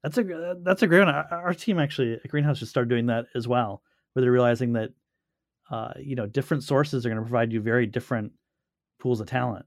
That's 0.02 0.18
a 0.18 0.54
that's 0.62 0.82
a 0.82 0.86
great 0.86 1.04
one. 1.04 1.08
Our 1.08 1.54
team 1.54 1.78
actually 1.78 2.14
at 2.14 2.28
greenhouse 2.28 2.58
just 2.58 2.70
started 2.70 2.88
doing 2.88 3.06
that 3.06 3.26
as 3.34 3.48
well 3.48 3.82
where 4.12 4.22
they're 4.22 4.32
realizing 4.32 4.72
that 4.74 4.90
uh, 5.70 5.92
you 5.98 6.16
know 6.16 6.26
different 6.26 6.64
sources 6.64 7.04
are 7.04 7.08
going 7.08 7.22
to 7.22 7.28
provide 7.28 7.52
you 7.52 7.60
very 7.60 7.86
different 7.86 8.32
pools 9.00 9.20
of 9.20 9.26
talent. 9.26 9.66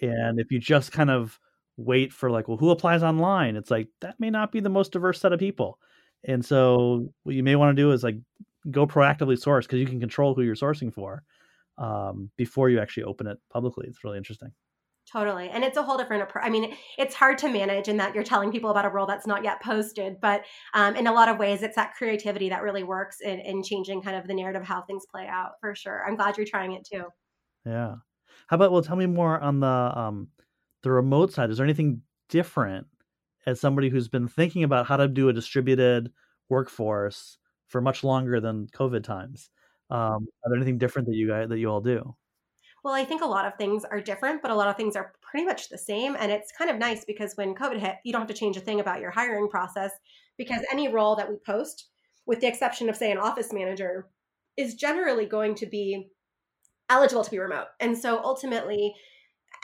And 0.00 0.40
if 0.40 0.50
you 0.50 0.58
just 0.58 0.92
kind 0.92 1.10
of 1.10 1.38
wait 1.76 2.12
for 2.12 2.30
like 2.30 2.48
well 2.48 2.56
who 2.56 2.70
applies 2.70 3.02
online? 3.02 3.56
It's 3.56 3.70
like 3.70 3.88
that 4.00 4.20
may 4.20 4.30
not 4.30 4.52
be 4.52 4.60
the 4.60 4.68
most 4.68 4.92
diverse 4.92 5.20
set 5.20 5.32
of 5.32 5.40
people 5.40 5.78
and 6.24 6.44
so 6.44 7.12
what 7.24 7.34
you 7.34 7.42
may 7.42 7.56
want 7.56 7.76
to 7.76 7.82
do 7.82 7.92
is 7.92 8.02
like 8.02 8.16
go 8.70 8.86
proactively 8.86 9.38
source 9.38 9.66
because 9.66 9.80
you 9.80 9.86
can 9.86 10.00
control 10.00 10.34
who 10.34 10.42
you're 10.42 10.54
sourcing 10.54 10.92
for 10.92 11.22
um, 11.78 12.30
before 12.36 12.68
you 12.68 12.80
actually 12.80 13.04
open 13.04 13.26
it 13.26 13.38
publicly. 13.50 13.86
It's 13.88 14.04
really 14.04 14.18
interesting. 14.18 14.52
Totally. 15.10 15.50
And 15.50 15.64
it's 15.64 15.76
a 15.76 15.82
whole 15.82 15.98
different 15.98 16.22
approach. 16.22 16.44
I 16.46 16.48
mean, 16.48 16.74
it's 16.96 17.14
hard 17.14 17.36
to 17.38 17.48
manage 17.48 17.88
in 17.88 17.96
that 17.96 18.14
you're 18.14 18.22
telling 18.22 18.52
people 18.52 18.70
about 18.70 18.84
a 18.84 18.88
role 18.88 19.04
that's 19.04 19.26
not 19.26 19.42
yet 19.42 19.60
posted, 19.60 20.20
but 20.20 20.44
um, 20.74 20.94
in 20.94 21.08
a 21.08 21.12
lot 21.12 21.28
of 21.28 21.38
ways, 21.38 21.62
it's 21.62 21.74
that 21.74 21.94
creativity 21.94 22.48
that 22.50 22.62
really 22.62 22.84
works 22.84 23.16
in, 23.20 23.40
in 23.40 23.62
changing 23.64 24.00
kind 24.00 24.16
of 24.16 24.28
the 24.28 24.34
narrative 24.34 24.62
of 24.62 24.68
how 24.68 24.82
things 24.82 25.04
play 25.10 25.26
out 25.26 25.52
for 25.60 25.74
sure. 25.74 26.04
I'm 26.06 26.14
glad 26.14 26.36
you're 26.36 26.46
trying 26.46 26.72
it 26.72 26.86
too. 26.90 27.04
Yeah. 27.66 27.96
How 28.46 28.54
about, 28.54 28.70
well, 28.70 28.82
tell 28.82 28.96
me 28.96 29.06
more 29.06 29.40
on 29.40 29.58
the, 29.58 29.66
um, 29.66 30.28
the 30.82 30.92
remote 30.92 31.32
side. 31.32 31.50
Is 31.50 31.56
there 31.56 31.66
anything 31.66 32.02
different 32.28 32.86
as 33.46 33.60
somebody 33.60 33.88
who's 33.88 34.08
been 34.08 34.28
thinking 34.28 34.64
about 34.64 34.86
how 34.86 34.96
to 34.96 35.08
do 35.08 35.28
a 35.28 35.32
distributed 35.32 36.12
workforce 36.48 37.38
for 37.66 37.80
much 37.80 38.04
longer 38.04 38.40
than 38.40 38.68
COVID 38.68 39.02
times. 39.02 39.50
Um, 39.90 40.28
are 40.44 40.50
there 40.50 40.56
anything 40.56 40.78
different 40.78 41.08
that 41.08 41.16
you 41.16 41.28
guys 41.28 41.48
that 41.48 41.58
you 41.58 41.68
all 41.68 41.80
do? 41.80 42.14
Well, 42.84 42.94
I 42.94 43.04
think 43.04 43.22
a 43.22 43.26
lot 43.26 43.46
of 43.46 43.54
things 43.54 43.84
are 43.84 44.00
different, 44.00 44.42
but 44.42 44.50
a 44.50 44.54
lot 44.54 44.68
of 44.68 44.76
things 44.76 44.96
are 44.96 45.12
pretty 45.20 45.46
much 45.46 45.68
the 45.68 45.78
same. 45.78 46.16
And 46.18 46.32
it's 46.32 46.50
kind 46.50 46.70
of 46.70 46.78
nice 46.78 47.04
because 47.04 47.36
when 47.36 47.54
COVID 47.54 47.78
hit, 47.78 47.96
you 48.04 48.12
don't 48.12 48.22
have 48.22 48.28
to 48.28 48.34
change 48.34 48.56
a 48.56 48.60
thing 48.60 48.80
about 48.80 49.00
your 49.00 49.10
hiring 49.10 49.48
process 49.48 49.92
because 50.36 50.62
any 50.72 50.88
role 50.88 51.14
that 51.16 51.28
we 51.28 51.36
post, 51.46 51.88
with 52.26 52.40
the 52.40 52.48
exception 52.48 52.88
of, 52.88 52.96
say, 52.96 53.12
an 53.12 53.18
office 53.18 53.52
manager, 53.52 54.08
is 54.56 54.74
generally 54.74 55.26
going 55.26 55.54
to 55.56 55.66
be 55.66 56.08
eligible 56.90 57.24
to 57.24 57.30
be 57.30 57.38
remote. 57.38 57.68
And 57.80 57.96
so 57.96 58.20
ultimately, 58.22 58.94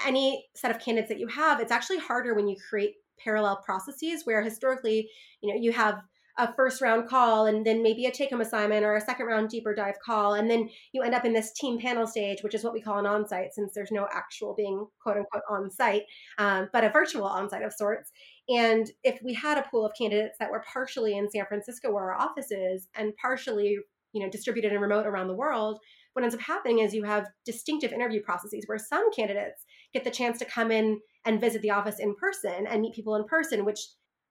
any 0.07 0.47
set 0.55 0.71
of 0.71 0.81
candidates 0.81 1.09
that 1.09 1.19
you 1.19 1.27
have, 1.27 1.61
it's 1.61 1.73
actually 1.73 1.99
harder 1.99 2.35
when 2.35 2.47
you 2.47 2.57
create 2.69 2.95
parallel 3.23 3.63
processes 3.65 4.23
where 4.25 4.43
historically, 4.43 5.09
you 5.41 5.53
know, 5.53 5.61
you 5.61 5.73
have 5.73 6.01
a 6.39 6.55
first 6.55 6.81
round 6.81 7.09
call 7.09 7.47
and 7.47 7.67
then 7.67 7.83
maybe 7.83 8.07
a 8.07 8.13
take 8.13 8.31
home 8.31 8.41
assignment 8.41 8.85
or 8.85 8.95
a 8.95 9.01
second 9.01 9.27
round 9.27 9.49
deeper 9.49 9.75
dive 9.75 9.97
call. 10.05 10.35
And 10.35 10.49
then 10.49 10.71
you 10.93 11.03
end 11.03 11.15
up 11.15 11.25
in 11.25 11.33
this 11.33 11.53
team 11.53 11.81
panel 11.81 12.07
stage, 12.07 12.43
which 12.43 12.55
is 12.55 12.63
what 12.63 12.73
we 12.73 12.81
call 12.81 12.99
an 12.99 13.07
on 13.07 13.27
site 13.27 13.53
since 13.53 13.73
there's 13.75 13.91
no 13.91 14.07
actual 14.13 14.55
being 14.57 14.87
quote 15.03 15.17
unquote 15.17 15.43
on 15.51 15.69
site, 15.71 16.03
um, 16.39 16.69
but 16.73 16.85
a 16.85 16.91
virtual 16.91 17.25
on 17.25 17.51
site 17.51 17.65
of 17.65 17.73
sorts. 17.73 18.13
And 18.49 18.89
if 19.03 19.21
we 19.25 19.35
had 19.35 19.59
a 19.59 19.69
pool 19.69 19.85
of 19.85 19.93
candidates 19.99 20.37
that 20.39 20.51
were 20.51 20.65
partially 20.73 21.19
in 21.19 21.29
San 21.29 21.45
Francisco 21.47 21.93
where 21.93 22.13
our 22.13 22.21
office 22.21 22.53
is 22.53 22.89
and 22.95 23.13
partially 23.21 23.79
you 24.13 24.23
know 24.23 24.31
distributed 24.31 24.73
and 24.73 24.81
remote 24.81 25.07
around 25.07 25.29
the 25.29 25.35
world 25.35 25.79
what 26.15 26.23
ends 26.23 26.35
up 26.35 26.41
happening 26.41 26.79
is 26.81 26.95
you 26.95 27.05
have 27.05 27.29
distinctive 27.45 27.93
interview 27.93 28.23
processes 28.23 28.65
where 28.67 28.79
some 28.79 29.13
candidates 29.13 29.65
get 29.93 30.05
the 30.05 30.11
chance 30.11 30.39
to 30.39 30.45
come 30.45 30.71
in 30.71 31.01
and 31.25 31.41
visit 31.41 31.63
the 31.63 31.71
office 31.71 31.99
in 31.99 32.15
person 32.15 32.67
and 32.67 32.83
meet 32.83 32.95
people 32.95 33.15
in 33.17 33.25
person 33.25 33.65
which 33.65 33.81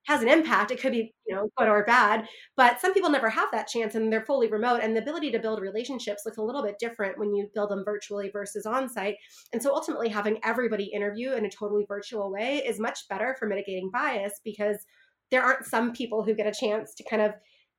has 0.08 0.22
an 0.22 0.30
impact. 0.30 0.72
It 0.72 0.80
could 0.80 0.94
be 0.94 1.14
you 1.28 1.36
know 1.36 1.50
good 1.58 1.68
or 1.68 1.84
bad 1.84 2.26
but 2.56 2.80
some 2.80 2.94
people 2.94 3.10
never 3.10 3.30
have 3.30 3.50
that 3.52 3.68
chance 3.68 3.96
and 3.96 4.12
they're 4.12 4.26
fully 4.26 4.48
remote 4.48 4.80
and 4.82 4.96
the 4.96 5.02
ability 5.02 5.32
to 5.32 5.40
build 5.40 5.60
relationships 5.60 6.24
looks 6.26 6.38
a 6.38 6.42
little 6.42 6.64
bit 6.64 6.80
different 6.80 7.20
when 7.20 7.36
you 7.36 7.50
build 7.54 7.70
them 7.70 7.84
virtually 7.84 8.30
versus 8.32 8.66
on 8.66 8.88
site 8.88 9.16
and 9.52 9.62
so 9.62 9.74
ultimately 9.74 10.08
having 10.08 10.40
everybody 10.44 10.86
interview 10.86 11.34
in 11.34 11.46
a 11.46 11.50
totally 11.50 11.86
virtual 11.88 12.32
way 12.32 12.64
is 12.66 12.80
much 12.80 13.00
better 13.10 13.36
for 13.38 13.48
mitigating 13.48 13.90
bias 13.92 14.40
because 14.46 14.78
there 15.32 15.44
aren't 15.44 15.66
some 15.66 15.92
people 15.92 16.24
who 16.24 16.34
get 16.34 16.48
a 16.48 16.58
chance 16.58 16.94
to 16.96 17.04
kind 17.04 17.22
of 17.22 17.34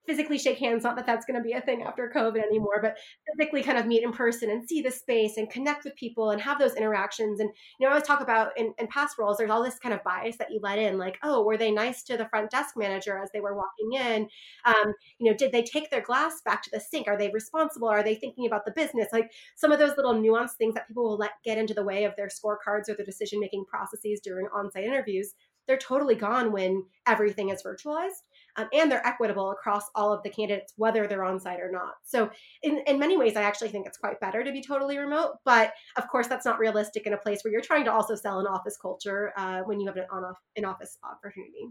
physically 0.09 0.39
shake 0.39 0.59
hands 0.59 0.85
not 0.85 0.97
that 0.97 1.05
that's 1.05 1.27
going 1.27 1.37
to 1.37 1.43
be 1.43 1.53
a 1.53 1.61
thing 1.61 1.83
after 1.83 2.11
covid 2.15 2.43
anymore 2.43 2.81
but 2.81 2.97
physically 3.37 3.63
kind 3.63 3.77
of 3.77 3.87
meet 3.87 4.03
in 4.03 4.11
person 4.11 4.51
and 4.51 4.67
see 4.67 4.81
the 4.81 4.91
space 4.91 5.37
and 5.37 5.51
connect 5.51 5.85
with 5.85 5.95
people 5.97 6.31
and 6.31 6.41
have 6.41 6.59
those 6.59 6.75
interactions. 6.75 7.41
And 7.41 7.51
you 7.79 7.85
know 7.85 7.91
i 7.91 7.93
always 7.93 8.07
talk 8.07 8.21
about 8.21 8.57
in, 8.57 8.73
in 8.79 8.87
past 8.87 9.19
roles 9.19 9.37
there's 9.37 9.51
all 9.51 9.63
this 9.63 9.79
kind 9.79 9.95
of 9.95 10.03
bias 10.03 10.37
that 10.39 10.51
you 10.51 10.61
let 10.63 10.79
in 10.79 10.99
like 10.99 11.19
oh 11.23 11.45
were 11.45 11.57
they 11.57 11.71
nice 11.71 12.03
to 12.05 12.17
the 12.17 12.29
front 12.29 12.51
desk 12.51 12.75
manager 12.77 13.19
as 13.23 13.31
they 13.33 13.41
were 13.41 13.57
walking 13.57 13.93
in? 13.93 14.29
Um, 14.65 14.95
you 15.19 15.31
know 15.31 15.37
did 15.37 15.53
they 15.53 15.63
take 15.63 15.91
their 15.91 16.01
glass 16.01 16.41
back 16.43 16.63
to 16.63 16.71
the 16.73 16.81
sink? 16.81 17.07
Are 17.07 17.19
they 17.19 17.31
responsible? 17.31 17.89
Are 17.89 18.03
they 18.03 18.15
thinking 18.15 18.47
about 18.47 18.65
the 18.65 18.73
business? 18.73 19.09
Like 19.13 19.31
some 19.57 19.73
of 19.73 19.79
those 19.79 19.97
little 19.97 20.15
nuanced 20.15 20.57
things 20.59 20.75
that 20.75 20.89
people 20.89 21.05
will 21.05 21.19
let 21.19 21.33
get 21.45 21.59
into 21.59 21.75
the 21.75 21.85
way 21.85 22.05
of 22.05 22.17
their 22.17 22.29
scorecards 22.29 22.89
or 22.89 22.95
their 22.95 23.07
decision 23.07 23.41
making 23.41 23.67
processes 23.67 24.21
during 24.23 24.47
on-site 24.55 24.85
interviews 24.85 25.35
they're 25.67 25.77
totally 25.77 26.15
gone 26.15 26.51
when 26.51 26.85
everything 27.07 27.51
is 27.51 27.63
virtualized 27.63 28.23
um, 28.59 28.69
and 28.73 28.91
they're 28.91 29.07
equitable 29.07 29.51
across 29.53 29.85
all 29.95 30.13
of 30.13 30.23
the 30.23 30.31
candidates, 30.31 30.75
whether 30.77 31.07
they're 31.07 31.25
on 31.25 31.39
site 31.39 31.61
or 31.61 31.71
not. 31.71 31.95
So, 32.05 32.31
in, 32.63 32.83
in 32.87 32.99
many 32.99 33.17
ways, 33.17 33.37
I 33.37 33.43
actually 33.43 33.69
think 33.69 33.87
it's 33.87 33.99
quite 33.99 34.21
better 34.21 34.43
to 34.43 34.53
be 34.53 34.63
totally 34.63 34.99
remote. 34.99 35.37
But 35.45 35.73
of 35.97 36.09
course, 36.09 36.27
that's 36.27 36.45
not 36.45 36.59
realistic 36.59 37.07
in 37.07 37.13
a 37.13 37.19
place 37.19 37.43
where 37.43 37.53
you're 37.53 37.61
trying 37.61 37.85
to 37.85 37.93
also 37.93 38.15
sell 38.15 38.41
an 38.41 38.47
office 38.47 38.77
culture 38.77 39.33
uh, 39.37 39.61
when 39.61 39.81
you 39.81 39.87
have 39.87 39.97
an 39.97 40.07
on 40.11 40.35
an 40.57 40.65
office 40.65 40.99
opportunity. 41.05 41.69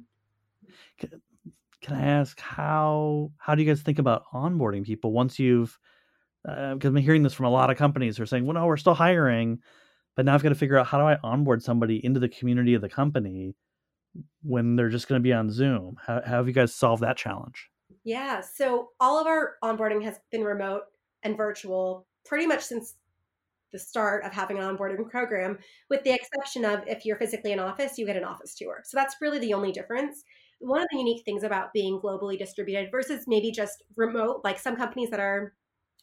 Can, 0.98 1.22
can 1.82 1.96
I 1.96 2.02
ask 2.02 2.40
how 2.40 3.32
how 3.38 3.56
do 3.56 3.62
you 3.62 3.70
guys 3.70 3.82
think 3.82 4.00
about 4.00 4.24
onboarding 4.34 4.84
people 4.84 5.12
once 5.12 5.38
you've 5.38 5.78
because 6.44 6.86
uh, 6.86 6.90
I'm 6.90 6.96
hearing 6.96 7.24
this 7.24 7.34
from 7.34 7.46
a 7.48 7.52
lot 7.52 7.70
of 7.70 7.78
companies 7.78 8.16
who 8.16 8.24
are 8.24 8.28
saying, 8.28 8.46
well, 8.46 8.54
no, 8.54 8.66
we're 8.66 8.78
still 8.78 8.94
hiring, 8.94 9.60
but 10.16 10.24
now 10.24 10.34
I've 10.34 10.44
got 10.44 10.50
to 10.50 10.56
figure 10.56 10.78
out 10.78 10.88
how 10.88 10.98
do 10.98 11.04
I 11.04 11.18
onboard 11.22 11.62
somebody 11.62 12.04
into 12.06 12.22
the 12.22 12.30
community 12.30 12.74
of 12.74 12.82
the 12.82 12.88
company 12.88 13.54
when 14.44 14.76
they're 14.76 14.90
just 14.90 15.08
going 15.08 15.20
to 15.20 15.24
be 15.24 15.34
on 15.34 15.50
Zoom? 15.50 15.98
How, 16.06 16.22
how 16.26 16.38
have 16.38 16.48
you 16.48 16.54
guys 16.54 16.74
solved 16.74 17.04
that 17.04 17.18
challenge? 17.18 17.70
Yeah, 18.04 18.42
so 18.42 18.90
all 19.00 19.20
of 19.20 19.28
our 19.28 19.56
onboarding 19.64 20.04
has 20.04 20.20
been 20.32 20.44
remote 20.44 20.84
and 21.24 21.36
virtual 21.36 22.08
pretty 22.26 22.46
much 22.46 22.64
since 22.64 22.96
the 23.74 23.80
start 23.80 24.24
of 24.24 24.32
having 24.32 24.58
an 24.58 24.64
onboarding 24.64 25.10
program, 25.10 25.58
with 25.90 26.04
the 26.04 26.12
exception 26.12 26.64
of 26.64 26.88
if 26.88 27.06
you're 27.06 27.18
physically 27.18 27.52
in 27.52 27.60
office, 27.60 27.98
you 27.98 28.06
get 28.06 28.16
an 28.16 28.24
office 28.24 28.56
tour. 28.56 28.82
So 28.86 28.96
that's 28.96 29.18
really 29.22 29.40
the 29.40 29.54
only 29.54 29.72
difference. 29.72 30.24
One 30.60 30.82
of 30.82 30.88
the 30.92 30.98
unique 30.98 31.24
things 31.26 31.44
about 31.44 31.74
being 31.74 32.00
globally 32.00 32.38
distributed 32.38 32.90
versus 32.92 33.26
maybe 33.28 33.52
just 33.52 33.84
remote, 33.96 34.42
like 34.44 34.58
some 34.58 34.76
companies 34.76 35.10
that 35.10 35.20
are 35.20 35.54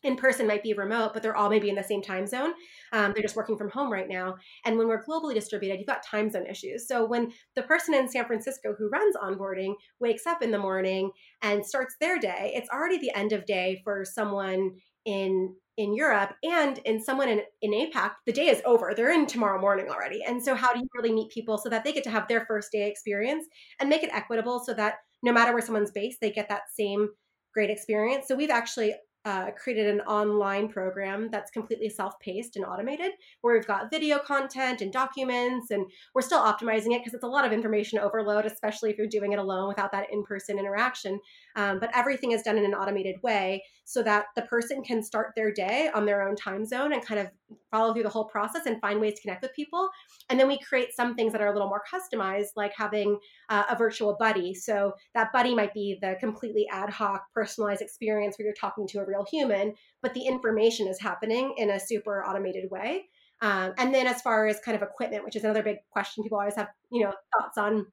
in 0.05 0.17
person 0.17 0.47
might 0.47 0.63
be 0.63 0.75
remote, 0.75 1.13
but 1.13 1.23
they're 1.23 1.37
all 1.37 1.51
maybe 1.51 1.69
in 1.69 1.75
the 1.75 1.83
same 1.83 2.03
time 2.03 2.27
zone. 2.27 2.53
Um, 2.93 3.13
they're 3.13 3.23
just 3.23 3.37
working 3.37 3.57
from 3.57 3.71
home 3.71 3.91
right 3.91 4.09
now. 4.09 4.37
And 4.65 4.79
when 4.79 4.87
we're 4.87 5.05
globally 5.05 5.35
distributed, 5.35 5.79
you've 5.79 5.87
got 5.87 6.05
time 6.05 6.31
zone 6.31 6.47
issues. 6.47 6.87
So 6.87 7.05
when 7.05 7.33
the 7.57 7.63
person 7.63 7.95
in 7.95 8.09
San 8.09 8.27
Francisco 8.27 8.75
who 8.79 8.89
runs 8.91 9.17
onboarding 9.17 9.75
wakes 10.01 10.27
up 10.27 10.43
in 10.43 10.51
the 10.51 10.59
morning 10.59 11.11
and 11.43 11.65
starts 11.65 11.97
their 12.01 12.19
day, 12.19 12.53
it's 12.55 12.71
already 12.71 12.99
the 12.99 13.15
end 13.17 13.33
of 13.33 13.47
day 13.47 13.81
for 13.83 14.05
someone 14.05 14.73
in 15.05 15.55
in 15.77 15.93
Europe 15.93 16.35
and 16.45 16.79
in 16.85 17.03
someone 17.03 17.29
in, 17.29 17.41
in 17.61 17.73
APAC, 17.73 18.13
the 18.27 18.33
day 18.33 18.47
is 18.47 18.63
over. 18.65 18.95
They're 18.95 19.13
in 19.13 19.27
tomorrow 19.27 19.61
morning 19.61 19.89
already. 19.89 20.23
And 20.23 20.41
so 20.41 20.55
how 20.55 20.73
do 20.73 20.79
you 20.79 20.87
really 20.95 21.13
meet 21.13 21.33
people 21.33 21.59
so 21.59 21.69
that 21.69 21.83
they 21.83 21.93
get 21.93 22.05
to 22.05 22.11
have 22.11 22.29
their 22.29 22.47
first 22.47 22.71
day 22.71 22.89
experience 22.89 23.45
and 23.81 23.91
make 23.91 24.05
it 24.05 24.11
equitable 24.13 24.61
so 24.61 24.73
that 24.75 24.99
no 25.25 25.33
matter 25.33 25.53
where 25.53 25.63
someone's 25.63 25.91
based, 25.91 26.21
they 26.21 26.31
get 26.31 26.49
that 26.49 26.71
same 26.73 27.09
great 27.53 27.71
experience. 27.71 28.27
So 28.29 28.37
we've 28.37 28.51
actually 28.51 28.95
uh, 29.25 29.51
created 29.53 29.87
an 29.87 30.01
online 30.03 30.69
program 30.69 31.29
that's 31.31 31.51
completely 31.51 31.89
self-paced 31.89 32.57
and 32.57 32.65
automated 32.65 33.13
where 33.41 33.55
we've 33.55 33.67
got 33.67 33.91
video 33.91 34.19
content 34.19 34.83
and 34.83 34.93
documents 34.93 35.71
and 35.71 35.87
we're 36.15 36.23
still 36.23 36.41
optimizing 36.41 36.93
it 36.95 37.01
because 37.01 37.15
it's 37.15 37.25
a 37.25 37.29
lot 37.29 37.47
of 37.47 37.53
information 37.53 37.99
overload 37.99 38.45
especially 38.45 38.91
if 38.91 38.99
you're 38.99 39.07
doing 39.07 39.33
it 39.33 39.39
alone 39.39 39.67
without 39.69 39.91
that 39.93 40.13
in-person 40.13 40.59
interaction 40.59 41.19
um, 41.57 41.79
but 41.79 41.91
everything 41.95 42.33
is 42.33 42.43
done 42.43 42.59
in 42.59 42.65
an 42.65 42.75
automated 42.75 43.17
way 43.23 43.63
so 43.85 44.03
that 44.03 44.27
the 44.35 44.43
person 44.43 44.83
can 44.83 45.03
start 45.03 45.33
their 45.37 45.53
day 45.53 45.91
on 45.95 46.07
their 46.07 46.27
own 46.27 46.35
time 46.35 46.65
zone 46.65 46.93
and 46.93 47.05
kind 47.05 47.21
of 47.21 47.29
follow 47.71 47.93
through 47.93 48.03
the 48.03 48.09
whole 48.09 48.25
process 48.25 48.67
and 48.67 48.81
find 48.81 49.01
ways 49.01 49.15
to 49.15 49.23
connect 49.23 49.43
with 49.43 49.55
people. 49.55 49.89
And 50.31 50.41
then 50.41 50.49
we 50.49 50.59
create 50.59 50.95
some 50.95 51.15
things 51.15 51.33
that 51.33 51.41
are 51.41 51.49
a 51.49 51.53
little 51.53 51.69
more 51.69 51.83
customized 51.93 52.49
like 52.57 52.73
having 52.77 53.19
uh, 53.51 53.65
a 53.69 53.77
virtual 53.77 54.17
buddy. 54.19 54.55
So 54.55 54.95
that 55.15 55.33
buddy 55.33 55.55
might 55.55 55.75
be 55.75 55.99
the 56.01 56.17
completely 56.19 56.67
ad 56.71 56.91
hoc 56.91 57.25
personalized 57.35 57.83
experience 57.83 58.39
where 58.39 58.47
you're 58.47 58.55
talking 58.55 58.87
to 58.89 58.99
a 58.99 59.07
real 59.07 59.25
human 59.31 59.75
but 60.03 60.15
the 60.15 60.27
information 60.27 60.87
is 60.87 61.01
happening 61.01 61.55
in 61.57 61.71
a 61.71 61.81
super 61.81 62.25
automated 62.25 62.71
way. 62.71 63.07
Um, 63.41 63.73
and 63.79 63.93
then 63.95 64.07
as 64.07 64.23
far 64.23 64.47
as 64.47 64.61
kind 64.61 64.77
of 64.77 64.83
equipment 64.83 65.25
which 65.25 65.35
is 65.35 65.45
another 65.45 65.63
big 65.63 65.79
question 65.91 66.23
people 66.23 66.39
always 66.39 66.55
have 66.55 66.69
you 66.93 67.05
know 67.05 67.13
thoughts 67.37 67.59
on 67.59 67.87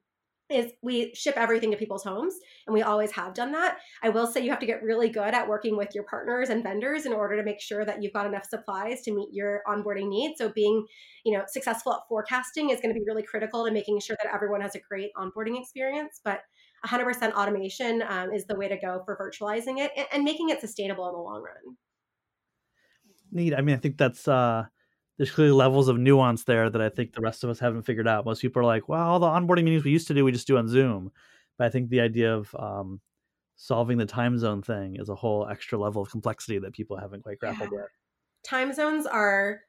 is 0.51 0.71
we 0.81 1.13
ship 1.13 1.35
everything 1.37 1.71
to 1.71 1.77
people's 1.77 2.03
homes 2.03 2.35
and 2.67 2.73
we 2.73 2.81
always 2.81 3.11
have 3.11 3.33
done 3.33 3.51
that. 3.53 3.77
I 4.03 4.09
will 4.09 4.27
say 4.27 4.41
you 4.41 4.49
have 4.49 4.59
to 4.59 4.65
get 4.65 4.83
really 4.83 5.09
good 5.09 5.33
at 5.33 5.47
working 5.47 5.77
with 5.77 5.95
your 5.95 6.03
partners 6.03 6.49
and 6.49 6.63
vendors 6.63 7.05
in 7.05 7.13
order 7.13 7.37
to 7.37 7.43
make 7.43 7.61
sure 7.61 7.85
that 7.85 8.01
you've 8.01 8.13
got 8.13 8.25
enough 8.25 8.45
supplies 8.45 9.01
to 9.03 9.13
meet 9.13 9.29
your 9.31 9.61
onboarding 9.67 10.09
needs. 10.09 10.37
So 10.37 10.49
being 10.49 10.85
you 11.23 11.37
know 11.37 11.43
successful 11.47 11.93
at 11.93 11.99
forecasting 12.07 12.69
is 12.69 12.79
going 12.81 12.93
to 12.93 12.99
be 12.99 13.05
really 13.05 13.23
critical 13.23 13.65
to 13.65 13.71
making 13.71 13.99
sure 13.99 14.15
that 14.23 14.33
everyone 14.33 14.61
has 14.61 14.75
a 14.75 14.79
great 14.79 15.11
onboarding 15.17 15.59
experience 15.59 16.19
but 16.23 16.41
100% 16.85 17.33
automation 17.33 18.01
um, 18.07 18.31
is 18.31 18.45
the 18.45 18.55
way 18.55 18.67
to 18.67 18.77
go 18.77 19.03
for 19.05 19.15
virtualizing 19.15 19.77
it 19.77 19.91
and, 19.95 20.07
and 20.11 20.23
making 20.23 20.49
it 20.49 20.59
sustainable 20.59 21.07
in 21.07 21.13
the 21.13 21.19
long 21.19 21.43
run. 21.43 21.77
Neat. 23.31 23.53
I 23.53 23.61
mean 23.61 23.75
i 23.75 23.77
think 23.77 23.97
that's 23.97 24.27
uh 24.27 24.65
there's 25.21 25.29
clearly 25.29 25.53
levels 25.53 25.87
of 25.87 25.99
nuance 25.99 26.45
there 26.45 26.67
that 26.67 26.81
I 26.81 26.89
think 26.89 27.13
the 27.13 27.21
rest 27.21 27.43
of 27.43 27.51
us 27.51 27.59
haven't 27.59 27.83
figured 27.83 28.07
out. 28.07 28.25
Most 28.25 28.41
people 28.41 28.59
are 28.59 28.65
like, 28.65 28.89
well, 28.89 29.07
all 29.07 29.19
the 29.19 29.27
onboarding 29.27 29.65
meetings 29.65 29.83
we 29.83 29.91
used 29.91 30.07
to 30.07 30.15
do, 30.15 30.25
we 30.25 30.31
just 30.31 30.47
do 30.47 30.57
on 30.57 30.67
Zoom. 30.67 31.11
But 31.59 31.65
I 31.67 31.69
think 31.69 31.89
the 31.89 32.01
idea 32.01 32.35
of 32.35 32.55
um, 32.57 33.01
solving 33.55 33.99
the 33.99 34.07
time 34.07 34.39
zone 34.39 34.63
thing 34.63 34.95
is 34.99 35.09
a 35.09 35.13
whole 35.13 35.47
extra 35.47 35.77
level 35.77 36.01
of 36.01 36.09
complexity 36.09 36.57
that 36.57 36.73
people 36.73 36.97
haven't 36.97 37.21
quite 37.21 37.37
grappled 37.37 37.69
yeah. 37.71 37.81
with. 37.81 37.91
Time 38.43 38.73
zones 38.73 39.05
are 39.05 39.59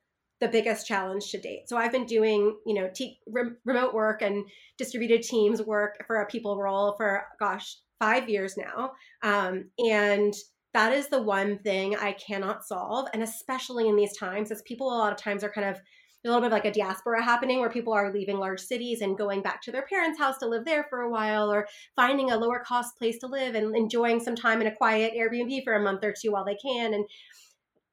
the 0.41 0.49
biggest 0.49 0.87
challenge 0.87 1.31
to 1.33 1.39
date. 1.39 1.69
So 1.69 1.77
I've 1.77 1.93
been 1.93 2.07
doing, 2.07 2.57
you 2.65 2.73
know, 2.73 2.89
te- 2.89 3.19
re- 3.27 3.53
remote 3.67 3.93
work 3.93 4.23
and 4.23 4.47
distributed 4.79 5.21
teams 5.21 5.61
work 5.61 6.03
for 6.07 6.23
a 6.23 6.27
people 6.29 6.57
role 6.57 6.95
for, 6.97 7.27
gosh, 7.39 7.77
five 8.01 8.27
years 8.31 8.57
now. 8.57 8.93
Um, 9.23 9.67
and 9.79 10.33
that 10.75 10.93
is 10.93 11.09
the 11.09 11.23
one 11.23 11.59
thing 11.59 11.97
I 11.97 12.13
cannot 12.13 12.65
solve. 12.65 13.09
And 13.13 13.23
especially 13.23 13.89
in 13.89 13.97
these 13.97 14.17
times, 14.17 14.51
as 14.51 14.63
people 14.63 14.89
a 14.89 14.97
lot 14.97 15.13
of 15.13 15.19
times 15.19 15.45
are 15.45 15.53
kind 15.53 15.69
of 15.69 15.81
a 16.25 16.29
little 16.29 16.41
bit 16.41 16.47
of 16.47 16.53
like 16.53 16.65
a 16.65 16.71
diaspora 16.71 17.23
happening 17.23 17.59
where 17.59 17.69
people 17.69 17.93
are 17.93 18.13
leaving 18.13 18.39
large 18.39 18.61
cities 18.61 19.01
and 19.01 19.19
going 19.19 19.43
back 19.43 19.61
to 19.63 19.73
their 19.73 19.87
parents' 19.87 20.19
house 20.19 20.39
to 20.39 20.47
live 20.47 20.65
there 20.65 20.87
for 20.89 21.01
a 21.01 21.11
while 21.11 21.53
or 21.53 21.67
finding 21.97 22.31
a 22.31 22.37
lower 22.37 22.61
cost 22.61 22.97
place 22.97 23.19
to 23.19 23.27
live 23.27 23.57
and 23.57 23.75
enjoying 23.75 24.21
some 24.21 24.37
time 24.37 24.61
in 24.61 24.69
a 24.69 24.75
quiet 24.77 25.15
Airbnb 25.17 25.65
for 25.65 25.75
a 25.75 25.83
month 25.83 26.05
or 26.05 26.15
two 26.17 26.31
while 26.31 26.45
they 26.45 26.57
can. 26.57 26.95
And 26.95 27.05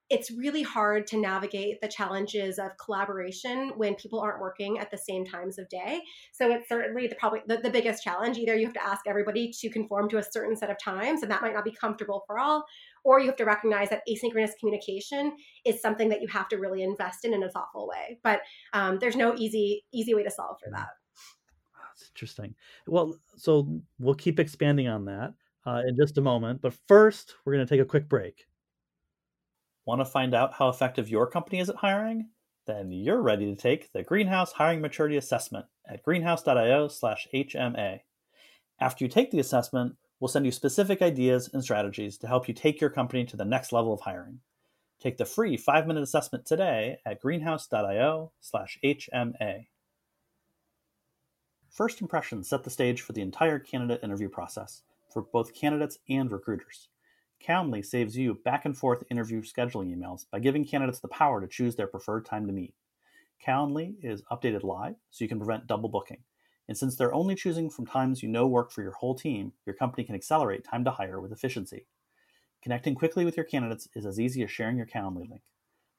it's 0.10 0.32
really 0.32 0.64
hard 0.64 1.06
to 1.08 1.18
navigate 1.18 1.82
the 1.82 1.88
challenges 1.88 2.58
of 2.58 2.72
collaboration 2.84 3.72
when 3.76 3.94
people 3.96 4.20
aren't 4.20 4.42
working 4.42 4.80
at 4.80 4.90
the 4.90 4.98
same 4.98 5.24
times 5.24 5.60
of 5.60 5.70
day. 5.70 6.02
So 6.32 6.52
it's 6.52 6.68
certainly 6.68 7.08
the 7.08 7.16
probably 7.16 7.42
the, 7.46 7.58
the, 7.58 7.70
biggest 7.70 8.04
challenge. 8.04 8.38
Either 8.38 8.56
you 8.56 8.66
have 8.66 8.74
to 8.74 8.84
ask 8.84 9.02
everybody 9.08 9.52
to 9.60 9.70
conform 9.70 10.10
to 10.10 10.18
a 10.18 10.24
certain 10.24 10.56
set 10.58 10.72
of 10.72 10.78
times, 10.84 11.22
and 11.22 11.32
that 11.32 11.42
might 11.42 11.54
not 11.54 11.64
be 11.64 11.72
comfortable 11.72 12.24
for 12.26 12.40
all, 12.40 12.66
or 13.04 13.20
you 13.20 13.28
have 13.28 13.36
to 13.36 13.46
recognize 13.46 13.90
that 13.90 14.02
asynchronous 14.10 14.52
communication 14.60 15.36
is 15.66 15.82
something 15.82 16.10
that 16.10 16.22
you 16.22 16.28
have 16.28 16.50
to 16.50 16.58
really 16.58 16.82
invest 16.82 17.24
in 17.24 17.34
in 17.34 17.44
a 17.44 17.50
thoughtful 17.50 17.88
way. 17.88 18.20
But 18.24 18.42
um, 18.74 18.98
there's 19.00 19.16
no 19.16 19.36
easy 19.36 19.86
easy 19.94 20.16
way 20.16 20.24
to 20.24 20.32
solve 20.32 20.58
for 20.64 20.72
that. 20.72 20.88
That's 21.84 22.10
interesting. 22.10 22.56
Well, 22.88 23.16
so 23.36 23.82
we'll 24.00 24.16
keep 24.16 24.40
expanding 24.40 24.88
on 24.88 25.06
that 25.06 25.34
uh, 25.68 25.82
in 25.88 25.96
just 25.96 26.18
a 26.18 26.22
moment. 26.22 26.62
But 26.62 26.74
first, 26.88 27.36
we're 27.46 27.54
going 27.54 27.66
to 27.66 27.72
take 27.72 27.82
a 27.82 27.86
quick 27.86 28.10
break. 28.10 28.48
Want 29.90 30.02
to 30.02 30.06
find 30.06 30.36
out 30.36 30.54
how 30.54 30.70
effective 30.70 31.10
your 31.10 31.26
company 31.26 31.60
is 31.60 31.70
at 31.70 31.78
hiring? 31.78 32.30
Then 32.68 32.92
you're 32.92 33.24
ready 33.24 33.48
to 33.48 33.56
take 33.56 33.92
the 33.92 34.04
Greenhouse 34.04 34.52
Hiring 34.52 34.82
Maturity 34.82 35.18
Assessment 35.18 35.66
at 35.88 36.04
greenhouse.io/hma. 36.04 38.02
After 38.80 39.04
you 39.04 39.10
take 39.10 39.32
the 39.32 39.40
assessment, 39.40 39.96
We'll 40.20 40.28
send 40.28 40.46
you 40.46 40.52
specific 40.52 41.02
ideas 41.02 41.50
and 41.54 41.64
strategies 41.64 42.18
to 42.18 42.28
help 42.28 42.50
you 42.50 42.54
take 42.54 42.82
your 42.82 42.90
company 42.90 43.24
to 43.26 43.38
the 43.38 43.46
next 43.46 43.72
level 43.72 43.94
of 43.94 44.02
hiring. 44.02 44.42
Take 45.00 45.18
the 45.18 45.26
free 45.26 45.56
five 45.56 45.88
minute 45.88 46.04
assessment 46.04 46.46
today 46.46 47.00
at 47.06 47.22
greenhouse.io/hma. 47.22 49.68
First 51.70 52.02
impressions 52.02 52.50
set 52.50 52.64
the 52.64 52.70
stage 52.70 53.02
for 53.02 53.14
the 53.14 53.22
entire 53.22 53.60
candidate 53.60 54.04
interview 54.04 54.28
process 54.28 54.84
for 55.10 55.22
both 55.22 55.56
candidates 55.56 56.00
and 56.10 56.30
recruiters. 56.30 56.90
Calendly 57.46 57.86
saves 57.86 58.18
you 58.18 58.36
back 58.44 58.66
and 58.66 58.78
forth 58.78 59.04
interview 59.10 59.42
scheduling 59.42 59.96
emails 59.96 60.26
by 60.32 60.40
giving 60.40 60.66
candidates 60.66 61.00
the 61.00 61.08
power 61.08 61.40
to 61.40 61.48
choose 61.48 61.76
their 61.76 61.88
preferred 61.88 62.26
time 62.26 62.46
to 62.48 62.54
meet. 62.54 62.74
Calendly 63.46 63.96
is 64.04 64.24
updated 64.32 64.64
live 64.64 64.96
so 65.10 65.24
you 65.24 65.30
can 65.30 65.40
prevent 65.40 65.68
double 65.68 65.90
booking. 65.90 66.24
And 66.68 66.78
since 66.78 66.96
they're 66.96 67.14
only 67.14 67.36
choosing 67.36 67.70
from 67.70 67.88
times 67.88 68.22
you 68.22 68.30
know 68.30 68.46
work 68.46 68.72
for 68.72 68.84
your 68.84 68.92
whole 68.92 69.16
team, 69.16 69.54
your 69.66 69.74
company 69.74 70.04
can 70.04 70.16
accelerate 70.16 70.64
time 70.64 70.84
to 70.84 70.92
hire 70.92 71.20
with 71.20 71.32
efficiency. 71.32 71.88
Connecting 72.62 72.94
quickly 72.94 73.26
with 73.26 73.38
your 73.38 73.46
candidates 73.46 73.88
is 73.96 74.06
as 74.06 74.20
easy 74.20 74.44
as 74.44 74.52
sharing 74.52 74.78
your 74.78 74.86
Calendly 74.86 75.30
link. 75.30 75.42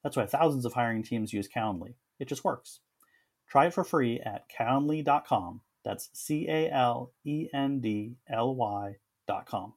That's 0.05 0.17
why 0.17 0.27
thousands 0.27 0.65
of 0.65 0.75
hiring 0.75 1.03
teams 1.03 1.33
use 1.33 1.49
Calendly. 1.49 1.95
It 2.19 2.29
just 2.29 2.45
works. 2.45 2.81
Try 3.49 3.67
it 3.67 3.75
for 3.75 3.83
free 3.83 4.21
at 4.21 4.45
calendly.com. 4.49 5.63
That's 5.85 6.11
C 6.13 6.47
A 6.49 6.71
L 6.71 7.13
E 7.25 7.49
N 7.53 7.81
D 7.81 8.17
L 8.29 8.55
Y.com. 8.55 9.73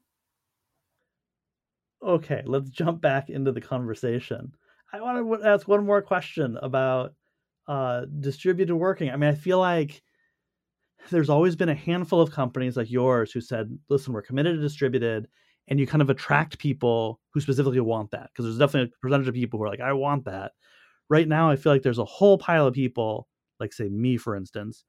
Okay, 2.03 2.41
let's 2.45 2.69
jump 2.69 3.01
back 3.01 3.29
into 3.29 3.51
the 3.51 3.61
conversation. 3.61 4.51
I 4.91 5.01
want 5.01 5.41
to 5.41 5.47
ask 5.47 5.67
one 5.67 5.85
more 5.85 6.01
question 6.01 6.57
about 6.61 7.13
uh, 7.67 8.05
distributed 8.19 8.75
working. 8.75 9.09
I 9.09 9.15
mean, 9.15 9.29
I 9.29 9.35
feel 9.35 9.59
like 9.59 10.03
there's 11.09 11.29
always 11.29 11.55
been 11.55 11.69
a 11.69 11.75
handful 11.75 12.21
of 12.21 12.31
companies 12.31 12.75
like 12.75 12.91
yours 12.91 13.31
who 13.31 13.41
said, 13.41 13.77
listen, 13.89 14.13
we're 14.13 14.21
committed 14.21 14.55
to 14.55 14.61
distributed, 14.61 15.27
and 15.67 15.79
you 15.79 15.87
kind 15.87 16.01
of 16.01 16.09
attract 16.09 16.59
people 16.59 17.21
who 17.33 17.39
specifically 17.39 17.79
want 17.79 18.11
that 18.11 18.29
because 18.31 18.45
there's 18.45 18.57
definitely 18.57 18.91
a 18.93 18.99
percentage 19.01 19.27
of 19.29 19.33
people 19.33 19.57
who 19.57 19.63
are 19.63 19.69
like, 19.69 19.81
I 19.81 19.93
want 19.93 20.25
that. 20.25 20.51
Right 21.09 21.27
now, 21.27 21.49
I 21.49 21.55
feel 21.55 21.71
like 21.71 21.83
there's 21.83 21.99
a 21.99 22.05
whole 22.05 22.37
pile 22.37 22.67
of 22.67 22.73
people, 22.73 23.27
like, 23.59 23.71
say, 23.71 23.87
me, 23.87 24.17
for 24.17 24.35
instance, 24.35 24.83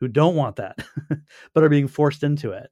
who 0.00 0.08
don't 0.08 0.36
want 0.36 0.56
that, 0.56 0.78
but 1.54 1.62
are 1.62 1.68
being 1.68 1.88
forced 1.88 2.22
into 2.22 2.52
it. 2.52 2.70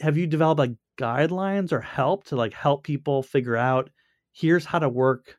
Have 0.00 0.16
you 0.16 0.26
developed 0.26 0.58
like 0.58 0.72
guidelines 0.98 1.72
or 1.72 1.80
help 1.80 2.24
to 2.24 2.36
like 2.36 2.52
help 2.52 2.84
people 2.84 3.22
figure 3.22 3.56
out 3.56 3.90
here's 4.32 4.64
how 4.64 4.78
to 4.78 4.88
work 4.88 5.38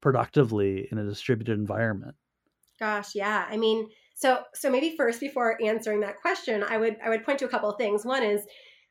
productively 0.00 0.88
in 0.90 0.98
a 0.98 1.04
distributed 1.04 1.58
environment? 1.58 2.16
Gosh, 2.78 3.14
yeah. 3.14 3.46
I 3.48 3.56
mean, 3.56 3.88
so 4.14 4.44
so 4.54 4.70
maybe 4.70 4.96
first 4.96 5.20
before 5.20 5.60
answering 5.62 6.00
that 6.00 6.20
question, 6.20 6.62
I 6.62 6.76
would 6.78 6.98
I 7.00 7.08
would 7.08 7.24
point 7.24 7.38
to 7.40 7.44
a 7.44 7.48
couple 7.48 7.70
of 7.70 7.78
things. 7.78 8.04
One 8.04 8.22
is, 8.22 8.46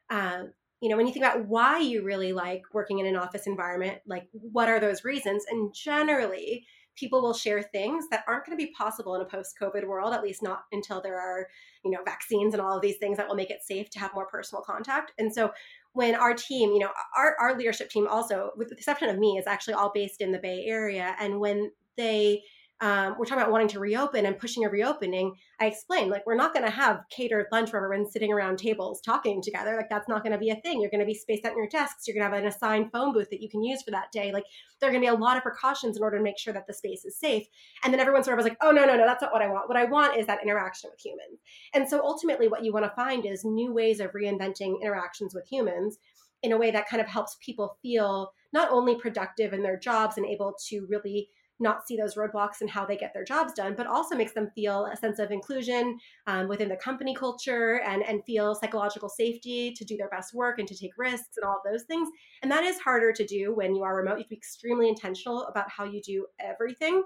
um, 0.09 0.53
you 0.81 0.89
know, 0.89 0.97
when 0.97 1.07
you 1.07 1.13
think 1.13 1.25
about 1.25 1.47
why 1.47 1.79
you 1.79 2.03
really 2.03 2.33
like 2.33 2.63
working 2.73 2.99
in 2.99 3.05
an 3.05 3.15
office 3.17 3.47
environment, 3.47 4.01
like 4.05 4.27
what 4.31 4.69
are 4.69 4.79
those 4.79 5.03
reasons? 5.03 5.45
And 5.49 5.73
generally, 5.73 6.65
people 6.95 7.21
will 7.21 7.33
share 7.33 7.61
things 7.61 8.05
that 8.11 8.23
aren't 8.27 8.45
going 8.45 8.57
to 8.57 8.63
be 8.63 8.71
possible 8.71 9.15
in 9.15 9.21
a 9.21 9.25
post-COVID 9.25 9.87
world, 9.87 10.13
at 10.13 10.23
least 10.23 10.43
not 10.43 10.65
until 10.71 11.01
there 11.01 11.19
are, 11.19 11.47
you 11.83 11.91
know, 11.91 11.99
vaccines 12.05 12.53
and 12.53 12.61
all 12.61 12.75
of 12.75 12.81
these 12.81 12.97
things 12.97 13.17
that 13.17 13.27
will 13.27 13.35
make 13.35 13.49
it 13.49 13.63
safe 13.63 13.89
to 13.89 13.99
have 13.99 14.13
more 14.13 14.27
personal 14.27 14.61
contact. 14.61 15.11
And 15.17 15.33
so 15.33 15.51
when 15.93 16.15
our 16.15 16.33
team, 16.33 16.71
you 16.71 16.79
know, 16.79 16.91
our, 17.17 17.35
our 17.39 17.57
leadership 17.57 17.89
team 17.89 18.07
also, 18.07 18.51
with 18.55 18.69
the 18.69 18.75
exception 18.75 19.09
of 19.09 19.17
me, 19.17 19.37
is 19.37 19.47
actually 19.47 19.73
all 19.75 19.91
based 19.93 20.21
in 20.21 20.31
the 20.31 20.39
Bay 20.39 20.65
Area. 20.65 21.15
And 21.19 21.39
when 21.39 21.71
they 21.97 22.43
um, 22.83 23.15
we're 23.17 23.23
talking 23.23 23.41
about 23.41 23.51
wanting 23.53 23.69
to 23.69 23.79
reopen 23.79 24.25
and 24.25 24.37
pushing 24.37 24.65
a 24.65 24.69
reopening, 24.69 25.33
I 25.61 25.67
explained 25.67 26.11
like 26.11 26.25
we're 26.25 26.35
not 26.35 26.53
going 26.53 26.65
to 26.65 26.69
have 26.69 26.99
catered 27.09 27.45
lunch 27.49 27.71
where 27.71 27.81
everyone's 27.81 28.11
sitting 28.11 28.33
around 28.33 28.57
tables 28.57 28.99
talking 28.99 29.41
together. 29.41 29.77
Like 29.77 29.87
that's 29.89 30.09
not 30.09 30.21
going 30.21 30.33
to 30.33 30.37
be 30.37 30.49
a 30.49 30.57
thing. 30.57 30.81
You're 30.81 30.89
going 30.89 30.99
to 30.99 31.05
be 31.05 31.13
spaced 31.13 31.45
out 31.45 31.53
in 31.53 31.59
your 31.59 31.69
desks. 31.69 32.05
You're 32.05 32.15
going 32.15 32.29
to 32.29 32.35
have 32.35 32.43
an 32.43 32.49
assigned 32.49 32.91
phone 32.91 33.13
booth 33.13 33.29
that 33.29 33.41
you 33.41 33.49
can 33.49 33.63
use 33.63 33.81
for 33.83 33.91
that 33.91 34.11
day. 34.11 34.33
Like 34.33 34.43
there 34.81 34.89
are 34.89 34.91
going 34.91 35.01
to 35.01 35.09
be 35.09 35.15
a 35.15 35.17
lot 35.17 35.37
of 35.37 35.43
precautions 35.43 35.95
in 35.95 36.03
order 36.03 36.17
to 36.17 36.23
make 36.23 36.37
sure 36.37 36.53
that 36.53 36.67
the 36.67 36.73
space 36.73 37.05
is 37.05 37.17
safe. 37.17 37.47
And 37.85 37.93
then 37.93 38.01
everyone 38.01 38.25
sort 38.25 38.37
of 38.37 38.43
was 38.43 38.49
like, 38.49 38.57
oh 38.61 38.71
no 38.71 38.83
no 38.83 38.97
no, 38.97 39.05
that's 39.05 39.21
not 39.21 39.31
what 39.31 39.41
I 39.41 39.47
want. 39.47 39.69
What 39.69 39.77
I 39.77 39.85
want 39.85 40.17
is 40.17 40.27
that 40.27 40.43
interaction 40.43 40.89
with 40.91 40.99
humans. 40.99 41.39
And 41.73 41.87
so 41.87 42.01
ultimately, 42.03 42.49
what 42.49 42.65
you 42.65 42.73
want 42.73 42.83
to 42.83 42.95
find 42.97 43.25
is 43.25 43.45
new 43.45 43.73
ways 43.73 44.01
of 44.01 44.11
reinventing 44.11 44.81
interactions 44.81 45.33
with 45.33 45.47
humans 45.49 45.99
in 46.41 46.51
a 46.51 46.57
way 46.57 46.69
that 46.71 46.89
kind 46.89 47.01
of 47.01 47.07
helps 47.07 47.37
people 47.39 47.77
feel 47.81 48.33
not 48.51 48.69
only 48.69 48.95
productive 48.95 49.53
in 49.53 49.63
their 49.63 49.79
jobs 49.79 50.17
and 50.17 50.25
able 50.25 50.53
to 50.67 50.85
really 50.89 51.29
not 51.63 51.87
see 51.87 51.97
those 51.97 52.15
roadblocks 52.15 52.61
and 52.61 52.69
how 52.69 52.85
they 52.85 52.95
get 52.95 53.13
their 53.13 53.23
jobs 53.23 53.53
done, 53.53 53.73
but 53.75 53.87
also 53.87 54.15
makes 54.15 54.33
them 54.33 54.51
feel 54.53 54.85
a 54.85 54.95
sense 54.95 55.17
of 55.17 55.31
inclusion 55.31 55.97
um, 56.27 56.47
within 56.47 56.69
the 56.69 56.75
company 56.75 57.15
culture 57.15 57.81
and, 57.85 58.03
and 58.03 58.23
feel 58.25 58.53
psychological 58.53 59.09
safety 59.09 59.73
to 59.75 59.83
do 59.83 59.97
their 59.97 60.09
best 60.09 60.33
work 60.33 60.59
and 60.59 60.67
to 60.67 60.77
take 60.77 60.91
risks 60.97 61.37
and 61.37 61.45
all 61.45 61.55
of 61.55 61.71
those 61.71 61.83
things. 61.83 62.07
And 62.43 62.51
that 62.51 62.63
is 62.63 62.79
harder 62.79 63.11
to 63.13 63.25
do 63.25 63.55
when 63.55 63.75
you 63.75 63.83
are 63.83 63.95
remote. 63.95 64.13
You 64.13 64.19
have 64.19 64.25
to 64.25 64.29
be 64.29 64.35
extremely 64.35 64.87
intentional 64.87 65.45
about 65.45 65.71
how 65.71 65.85
you 65.85 66.01
do 66.01 66.27
everything. 66.39 67.03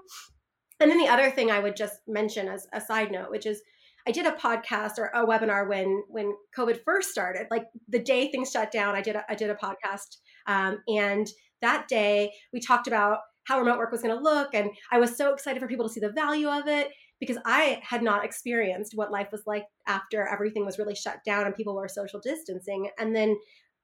And 0.80 0.90
then 0.90 0.98
the 0.98 1.08
other 1.08 1.30
thing 1.30 1.50
I 1.50 1.60
would 1.60 1.76
just 1.76 2.00
mention 2.06 2.48
as 2.48 2.66
a 2.72 2.80
side 2.80 3.10
note, 3.10 3.30
which 3.30 3.46
is 3.46 3.62
I 4.06 4.10
did 4.10 4.26
a 4.26 4.32
podcast 4.32 4.98
or 4.98 5.10
a 5.14 5.26
webinar 5.26 5.68
when 5.68 6.02
when 6.08 6.34
COVID 6.56 6.82
first 6.84 7.10
started. 7.10 7.46
Like 7.50 7.66
the 7.88 7.98
day 7.98 8.30
things 8.30 8.50
shut 8.50 8.70
down, 8.70 8.94
I 8.94 9.02
did 9.02 9.16
a, 9.16 9.24
I 9.28 9.34
did 9.34 9.50
a 9.50 9.54
podcast, 9.54 10.16
um, 10.46 10.78
and 10.88 11.26
that 11.60 11.88
day 11.88 12.32
we 12.52 12.60
talked 12.60 12.86
about 12.86 13.18
how 13.48 13.58
remote 13.58 13.78
work 13.78 13.90
was 13.90 14.02
going 14.02 14.16
to 14.16 14.22
look. 14.22 14.54
And 14.54 14.70
I 14.92 14.98
was 14.98 15.16
so 15.16 15.32
excited 15.32 15.60
for 15.60 15.66
people 15.66 15.88
to 15.88 15.92
see 15.92 16.00
the 16.00 16.12
value 16.12 16.48
of 16.48 16.68
it 16.68 16.88
because 17.18 17.38
I 17.44 17.80
had 17.82 18.02
not 18.02 18.24
experienced 18.24 18.92
what 18.94 19.10
life 19.10 19.28
was 19.32 19.42
like 19.46 19.64
after 19.86 20.28
everything 20.28 20.64
was 20.64 20.78
really 20.78 20.94
shut 20.94 21.24
down 21.24 21.46
and 21.46 21.54
people 21.54 21.74
were 21.74 21.88
social 21.88 22.20
distancing. 22.20 22.90
And 22.98 23.16
then 23.16 23.36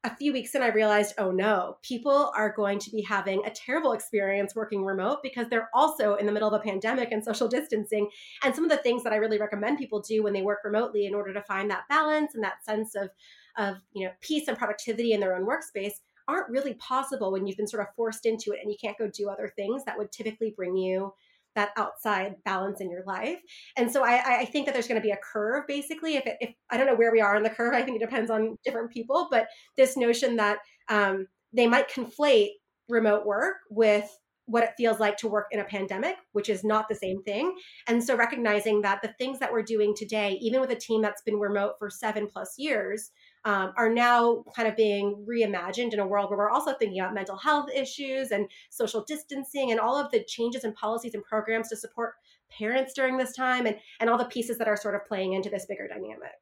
a 0.05 0.14
few 0.16 0.35
weeks 0.35 0.55
in, 0.55 0.61
I 0.61 0.68
realized, 0.68 1.14
oh 1.16 1.31
no, 1.31 1.79
people 1.83 2.31
are 2.37 2.53
going 2.55 2.79
to 2.81 2.90
be 2.90 3.00
having 3.00 3.42
a 3.46 3.50
terrible 3.50 3.92
experience 3.92 4.55
working 4.55 4.85
remote 4.85 5.20
because 5.22 5.48
they're 5.48 5.70
also 5.72 6.16
in 6.16 6.27
the 6.27 6.33
middle 6.33 6.53
of 6.53 6.61
a 6.61 6.62
pandemic 6.62 7.11
and 7.11 7.24
social 7.24 7.48
distancing. 7.48 8.11
And 8.42 8.55
some 8.55 8.64
of 8.64 8.70
the 8.70 8.77
things 8.77 9.03
that 9.03 9.14
I 9.14 9.16
really 9.16 9.38
recommend 9.38 9.79
people 9.79 10.03
do 10.03 10.22
when 10.22 10.35
they 10.35 10.42
work 10.42 10.59
remotely 10.62 11.07
in 11.07 11.14
order 11.14 11.33
to 11.33 11.42
find 11.42 11.70
that 11.70 11.88
balance 11.88 12.35
and 12.35 12.44
that 12.44 12.62
sense 12.66 12.94
of, 12.94 13.09
of 13.57 13.77
you 13.94 14.05
know, 14.05 14.12
peace 14.20 14.46
and 14.46 14.59
productivity 14.59 15.14
in 15.14 15.20
their 15.20 15.35
own 15.35 15.46
workspace 15.46 15.94
aren't 16.28 16.48
really 16.48 16.74
possible 16.74 17.32
when 17.32 17.46
you've 17.46 17.56
been 17.56 17.68
sort 17.68 17.82
of 17.82 17.94
forced 17.94 18.26
into 18.26 18.52
it 18.52 18.60
and 18.62 18.70
you 18.70 18.76
can't 18.80 18.98
go 18.98 19.08
do 19.08 19.28
other 19.28 19.52
things 19.56 19.84
that 19.84 19.98
would 19.98 20.12
typically 20.12 20.54
bring 20.56 20.76
you 20.76 21.12
that 21.54 21.70
outside 21.76 22.34
balance 22.44 22.80
in 22.80 22.90
your 22.90 23.04
life. 23.04 23.38
And 23.76 23.90
so 23.90 24.04
I, 24.04 24.40
I 24.40 24.44
think 24.44 24.66
that 24.66 24.72
there's 24.72 24.88
going 24.88 25.00
to 25.00 25.06
be 25.06 25.12
a 25.12 25.18
curve 25.18 25.64
basically. 25.68 26.16
If, 26.16 26.26
it, 26.26 26.37
if 26.40 26.54
I 26.70 26.76
don't 26.76 26.87
know 26.87 26.96
where 26.96 27.12
we 27.12 27.20
are 27.20 27.37
in 27.37 27.42
the 27.42 27.50
curve, 27.50 27.74
I 27.74 27.82
think 27.82 27.96
it 27.96 28.04
depends 28.04 28.30
on 28.30 28.58
different 28.64 28.90
people, 28.90 29.28
but 29.30 29.46
this 29.76 29.96
notion 29.96 30.37
that 30.37 30.58
um, 30.88 31.28
they 31.52 31.66
might 31.66 31.90
conflate 31.90 32.50
remote 32.88 33.24
work 33.24 33.56
with 33.70 34.10
what 34.46 34.62
it 34.62 34.74
feels 34.76 35.00
like 35.00 35.16
to 35.16 35.28
work 35.28 35.46
in 35.52 35.60
a 35.60 35.64
pandemic, 35.64 36.16
which 36.32 36.50
is 36.50 36.64
not 36.64 36.88
the 36.88 36.94
same 36.94 37.22
thing. 37.22 37.56
And 37.88 38.02
so 38.02 38.14
recognizing 38.14 38.82
that 38.82 39.00
the 39.00 39.14
things 39.18 39.38
that 39.38 39.50
we're 39.50 39.62
doing 39.62 39.94
today, 39.96 40.38
even 40.42 40.60
with 40.60 40.70
a 40.70 40.76
team 40.76 41.00
that's 41.00 41.22
been 41.22 41.37
remote 41.37 41.74
for 41.78 41.88
seven 41.88 42.28
plus 42.30 42.54
years, 42.58 43.10
um, 43.44 43.72
are 43.76 43.92
now 43.92 44.42
kind 44.57 44.66
of 44.66 44.76
being 44.76 45.24
reimagined 45.28 45.92
in 45.92 45.98
a 45.98 46.07
world 46.07 46.30
where 46.30 46.38
we're 46.38 46.50
also 46.50 46.72
thinking 46.74 47.00
about 47.00 47.14
mental 47.14 47.37
health 47.37 47.68
issues 47.74 48.30
and 48.30 48.48
social 48.70 49.04
distancing 49.04 49.70
and 49.70 49.78
all 49.78 49.96
of 49.96 50.11
the 50.11 50.24
changes 50.24 50.64
and 50.64 50.74
policies 50.74 51.14
and 51.14 51.24
programs 51.24 51.68
to 51.68 51.76
support 51.76 52.14
parents 52.50 52.94
during 52.94 53.16
this 53.16 53.35
time 53.35 53.66
and, 53.66 53.76
and 54.00 54.09
all 54.09 54.18
the 54.18 54.24
pieces 54.24 54.57
that 54.59 54.68
are 54.68 54.76
sort 54.76 54.94
of 54.94 55.04
playing 55.07 55.35
into 55.35 55.50
this 55.50 55.66
bigger 55.66 55.88
dynamic. 55.88 56.33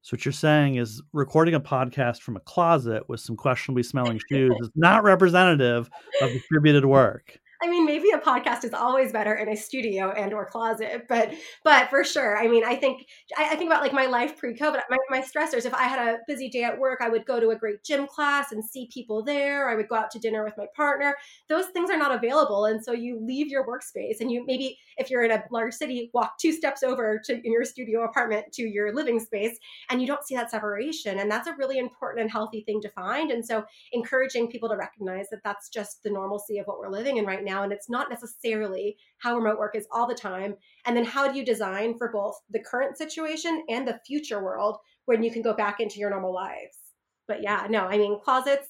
So 0.00 0.14
what 0.14 0.24
you're 0.24 0.32
saying 0.32 0.76
is 0.76 1.02
recording 1.12 1.54
a 1.54 1.60
podcast 1.60 2.22
from 2.22 2.36
a 2.36 2.40
closet 2.40 3.08
with 3.08 3.20
some 3.20 3.36
questionably 3.36 3.82
smelling 3.82 4.20
shoes 4.30 4.54
is 4.60 4.70
not 4.74 5.02
representative 5.02 5.90
of 6.22 6.30
distributed 6.32 6.86
work. 6.86 7.38
I 7.60 7.68
mean, 7.68 7.84
maybe 7.84 8.10
a 8.10 8.18
podcast 8.18 8.62
is 8.62 8.72
always 8.72 9.10
better 9.12 9.34
in 9.34 9.48
a 9.48 9.56
studio 9.56 10.12
and 10.12 10.32
or 10.32 10.46
closet, 10.46 11.06
but 11.08 11.32
but 11.64 11.90
for 11.90 12.04
sure. 12.04 12.38
I 12.38 12.46
mean, 12.46 12.64
I 12.64 12.76
think 12.76 13.06
I, 13.36 13.50
I 13.50 13.56
think 13.56 13.68
about 13.68 13.82
like 13.82 13.92
my 13.92 14.06
life 14.06 14.36
pre-COVID, 14.36 14.80
my, 14.88 14.96
my 15.10 15.20
stressors. 15.20 15.66
If 15.66 15.74
I 15.74 15.82
had 15.82 16.06
a 16.06 16.18
busy 16.28 16.48
day 16.48 16.62
at 16.62 16.78
work, 16.78 17.00
I 17.02 17.08
would 17.08 17.26
go 17.26 17.40
to 17.40 17.50
a 17.50 17.56
great 17.56 17.82
gym 17.82 18.06
class 18.06 18.52
and 18.52 18.64
see 18.64 18.88
people 18.92 19.24
there. 19.24 19.68
I 19.68 19.74
would 19.74 19.88
go 19.88 19.96
out 19.96 20.10
to 20.12 20.20
dinner 20.20 20.44
with 20.44 20.54
my 20.56 20.66
partner. 20.76 21.16
Those 21.48 21.66
things 21.66 21.90
are 21.90 21.98
not 21.98 22.14
available, 22.14 22.66
and 22.66 22.82
so 22.82 22.92
you 22.92 23.18
leave 23.20 23.48
your 23.48 23.66
workspace 23.66 24.20
and 24.20 24.30
you 24.30 24.44
maybe 24.46 24.78
if 24.96 25.10
you're 25.10 25.24
in 25.24 25.32
a 25.32 25.42
large 25.50 25.74
city, 25.74 26.10
walk 26.14 26.38
two 26.38 26.52
steps 26.52 26.84
over 26.84 27.20
to 27.24 27.32
in 27.32 27.52
your 27.52 27.64
studio 27.64 28.04
apartment 28.04 28.52
to 28.52 28.62
your 28.62 28.94
living 28.94 29.18
space, 29.18 29.58
and 29.90 30.00
you 30.00 30.06
don't 30.06 30.24
see 30.24 30.36
that 30.36 30.50
separation. 30.50 31.18
And 31.18 31.28
that's 31.28 31.48
a 31.48 31.56
really 31.56 31.78
important 31.78 32.22
and 32.22 32.30
healthy 32.30 32.62
thing 32.62 32.80
to 32.82 32.90
find. 32.90 33.32
And 33.32 33.44
so 33.44 33.64
encouraging 33.92 34.48
people 34.48 34.68
to 34.68 34.76
recognize 34.76 35.28
that 35.30 35.40
that's 35.42 35.68
just 35.68 36.04
the 36.04 36.10
normalcy 36.10 36.58
of 36.58 36.66
what 36.66 36.78
we're 36.78 36.90
living 36.90 37.16
in 37.16 37.24
right 37.24 37.44
now 37.44 37.47
now 37.48 37.62
and 37.62 37.72
it's 37.72 37.90
not 37.90 38.10
necessarily 38.10 38.96
how 39.18 39.36
remote 39.36 39.58
work 39.58 39.74
is 39.74 39.88
all 39.90 40.06
the 40.06 40.14
time. 40.14 40.54
And 40.84 40.96
then 40.96 41.04
how 41.04 41.26
do 41.26 41.38
you 41.38 41.44
design 41.44 41.96
for 41.98 42.10
both 42.12 42.36
the 42.50 42.60
current 42.60 42.96
situation 42.96 43.64
and 43.68 43.86
the 43.86 44.00
future 44.06 44.42
world 44.42 44.78
when 45.06 45.22
you 45.22 45.30
can 45.30 45.42
go 45.42 45.54
back 45.54 45.80
into 45.80 45.98
your 45.98 46.10
normal 46.10 46.34
lives? 46.34 46.78
But 47.26 47.42
yeah 47.42 47.66
no 47.68 47.80
i 47.86 47.98
mean 47.98 48.18
closets 48.24 48.68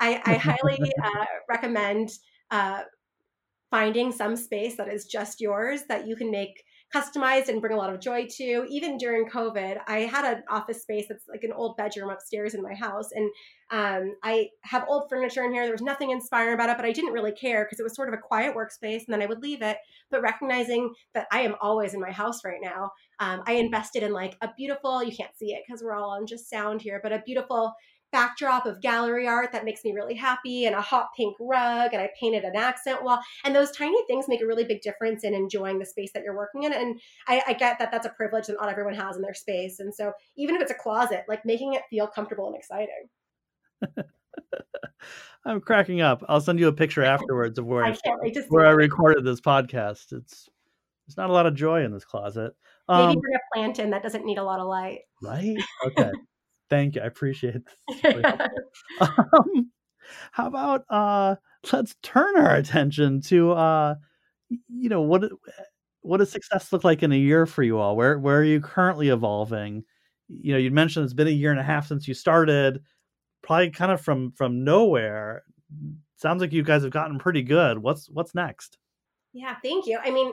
i, 0.00 0.20
I 0.24 0.34
highly 0.34 0.78
uh, 1.04 1.24
recommend 1.48 2.10
uh, 2.50 2.82
finding 3.70 4.12
some 4.12 4.36
space 4.36 4.76
that 4.76 4.88
is 4.88 5.06
just 5.06 5.40
yours 5.40 5.82
that 5.88 6.06
you 6.06 6.16
can 6.16 6.30
make 6.30 6.62
customized 6.94 7.48
and 7.48 7.60
bring 7.60 7.74
a 7.74 7.76
lot 7.76 7.92
of 7.92 8.00
joy 8.00 8.26
to. 8.36 8.66
Even 8.68 8.96
during 8.96 9.28
COVID, 9.28 9.78
I 9.86 10.00
had 10.00 10.24
an 10.24 10.42
office 10.48 10.82
space 10.82 11.06
that's 11.08 11.24
like 11.28 11.42
an 11.42 11.52
old 11.52 11.76
bedroom 11.76 12.10
upstairs 12.10 12.54
in 12.54 12.62
my 12.62 12.74
house. 12.74 13.10
And 13.12 13.30
um, 13.70 14.14
I 14.22 14.48
have 14.62 14.86
old 14.88 15.08
furniture 15.08 15.44
in 15.44 15.52
here. 15.52 15.64
There 15.64 15.72
was 15.72 15.82
nothing 15.82 16.10
inspiring 16.10 16.54
about 16.54 16.70
it, 16.70 16.76
but 16.76 16.86
I 16.86 16.92
didn't 16.92 17.12
really 17.12 17.32
care 17.32 17.64
because 17.64 17.80
it 17.80 17.82
was 17.82 17.96
sort 17.96 18.08
of 18.08 18.14
a 18.14 18.18
quiet 18.22 18.54
workspace. 18.54 19.02
And 19.06 19.08
then 19.08 19.22
I 19.22 19.26
would 19.26 19.42
leave 19.42 19.62
it. 19.62 19.78
But 20.10 20.22
recognizing 20.22 20.94
that 21.14 21.26
I 21.32 21.40
am 21.40 21.56
always 21.60 21.94
in 21.94 22.00
my 22.00 22.12
house 22.12 22.44
right 22.44 22.60
now, 22.62 22.92
um, 23.18 23.42
I 23.46 23.54
invested 23.54 24.02
in 24.02 24.12
like 24.12 24.36
a 24.40 24.50
beautiful, 24.56 25.02
you 25.02 25.14
can't 25.16 25.36
see 25.36 25.52
it 25.52 25.62
because 25.66 25.82
we're 25.82 25.94
all 25.94 26.10
on 26.10 26.26
just 26.26 26.48
sound 26.48 26.82
here, 26.82 27.00
but 27.02 27.12
a 27.12 27.22
beautiful 27.26 27.72
backdrop 28.16 28.64
of 28.64 28.80
gallery 28.80 29.28
art 29.28 29.52
that 29.52 29.66
makes 29.66 29.84
me 29.84 29.92
really 29.92 30.14
happy 30.14 30.64
and 30.64 30.74
a 30.74 30.80
hot 30.80 31.08
pink 31.14 31.36
rug 31.38 31.90
and 31.92 32.00
I 32.00 32.08
painted 32.18 32.44
an 32.44 32.56
accent 32.56 33.04
wall. 33.04 33.20
And 33.44 33.54
those 33.54 33.70
tiny 33.72 34.02
things 34.06 34.24
make 34.26 34.40
a 34.40 34.46
really 34.46 34.64
big 34.64 34.80
difference 34.80 35.22
in 35.22 35.34
enjoying 35.34 35.78
the 35.78 35.84
space 35.84 36.12
that 36.14 36.22
you're 36.22 36.34
working 36.34 36.62
in. 36.62 36.72
And 36.72 36.98
I, 37.28 37.42
I 37.48 37.52
get 37.52 37.78
that 37.78 37.90
that's 37.92 38.06
a 38.06 38.10
privilege 38.10 38.46
that 38.46 38.56
not 38.58 38.70
everyone 38.70 38.94
has 38.94 39.16
in 39.16 39.22
their 39.22 39.34
space. 39.34 39.80
And 39.80 39.94
so 39.94 40.12
even 40.34 40.56
if 40.56 40.62
it's 40.62 40.70
a 40.70 40.74
closet, 40.74 41.24
like 41.28 41.44
making 41.44 41.74
it 41.74 41.82
feel 41.90 42.06
comfortable 42.06 42.46
and 42.46 42.56
exciting. 42.56 43.10
I'm 45.44 45.60
cracking 45.60 46.00
up. 46.00 46.24
I'll 46.26 46.40
send 46.40 46.58
you 46.58 46.68
a 46.68 46.72
picture 46.72 47.04
afterwards 47.04 47.58
of 47.58 47.66
where 47.66 47.84
I, 47.84 47.94
where 48.48 48.66
I 48.66 48.70
recorded 48.70 49.24
this 49.24 49.42
podcast. 49.42 50.14
It's 50.14 50.48
there's 51.06 51.18
not 51.18 51.28
a 51.28 51.34
lot 51.34 51.44
of 51.44 51.54
joy 51.54 51.84
in 51.84 51.92
this 51.92 52.06
closet. 52.06 52.54
Um, 52.88 53.08
Maybe 53.08 53.20
bring 53.20 53.34
a 53.34 53.54
plant 53.54 53.78
in 53.78 53.90
that 53.90 54.02
doesn't 54.02 54.24
need 54.24 54.38
a 54.38 54.42
lot 54.42 54.58
of 54.58 54.66
light. 54.66 55.00
Right. 55.22 55.58
Okay. 55.84 56.10
Thank 56.68 56.96
you. 56.96 57.02
I 57.02 57.06
appreciate 57.06 57.62
this. 58.02 58.24
um, 59.00 59.70
how 60.32 60.46
about 60.46 60.84
uh, 60.90 61.36
let's 61.72 61.96
turn 62.02 62.36
our 62.36 62.54
attention 62.54 63.20
to 63.22 63.52
uh, 63.52 63.94
you 64.48 64.88
know 64.88 65.02
what 65.02 65.24
what 66.02 66.18
does 66.18 66.30
success 66.30 66.72
look 66.72 66.84
like 66.84 67.02
in 67.02 67.12
a 67.12 67.16
year 67.16 67.46
for 67.46 67.62
you 67.62 67.78
all? 67.78 67.96
Where 67.96 68.18
where 68.18 68.38
are 68.38 68.44
you 68.44 68.60
currently 68.60 69.08
evolving? 69.08 69.84
You 70.28 70.52
know, 70.52 70.58
you 70.58 70.70
mentioned 70.70 71.04
it's 71.04 71.14
been 71.14 71.28
a 71.28 71.30
year 71.30 71.50
and 71.50 71.60
a 71.60 71.64
half 71.64 71.86
since 71.86 72.08
you 72.08 72.14
started, 72.14 72.80
probably 73.42 73.70
kind 73.70 73.92
of 73.92 74.00
from 74.00 74.32
from 74.32 74.64
nowhere. 74.64 75.42
Sounds 76.16 76.40
like 76.40 76.52
you 76.52 76.62
guys 76.62 76.82
have 76.82 76.92
gotten 76.92 77.18
pretty 77.18 77.42
good. 77.42 77.78
What's 77.78 78.08
what's 78.08 78.34
next? 78.34 78.78
Yeah, 79.32 79.56
thank 79.62 79.86
you. 79.86 79.98
I 80.02 80.10
mean, 80.10 80.32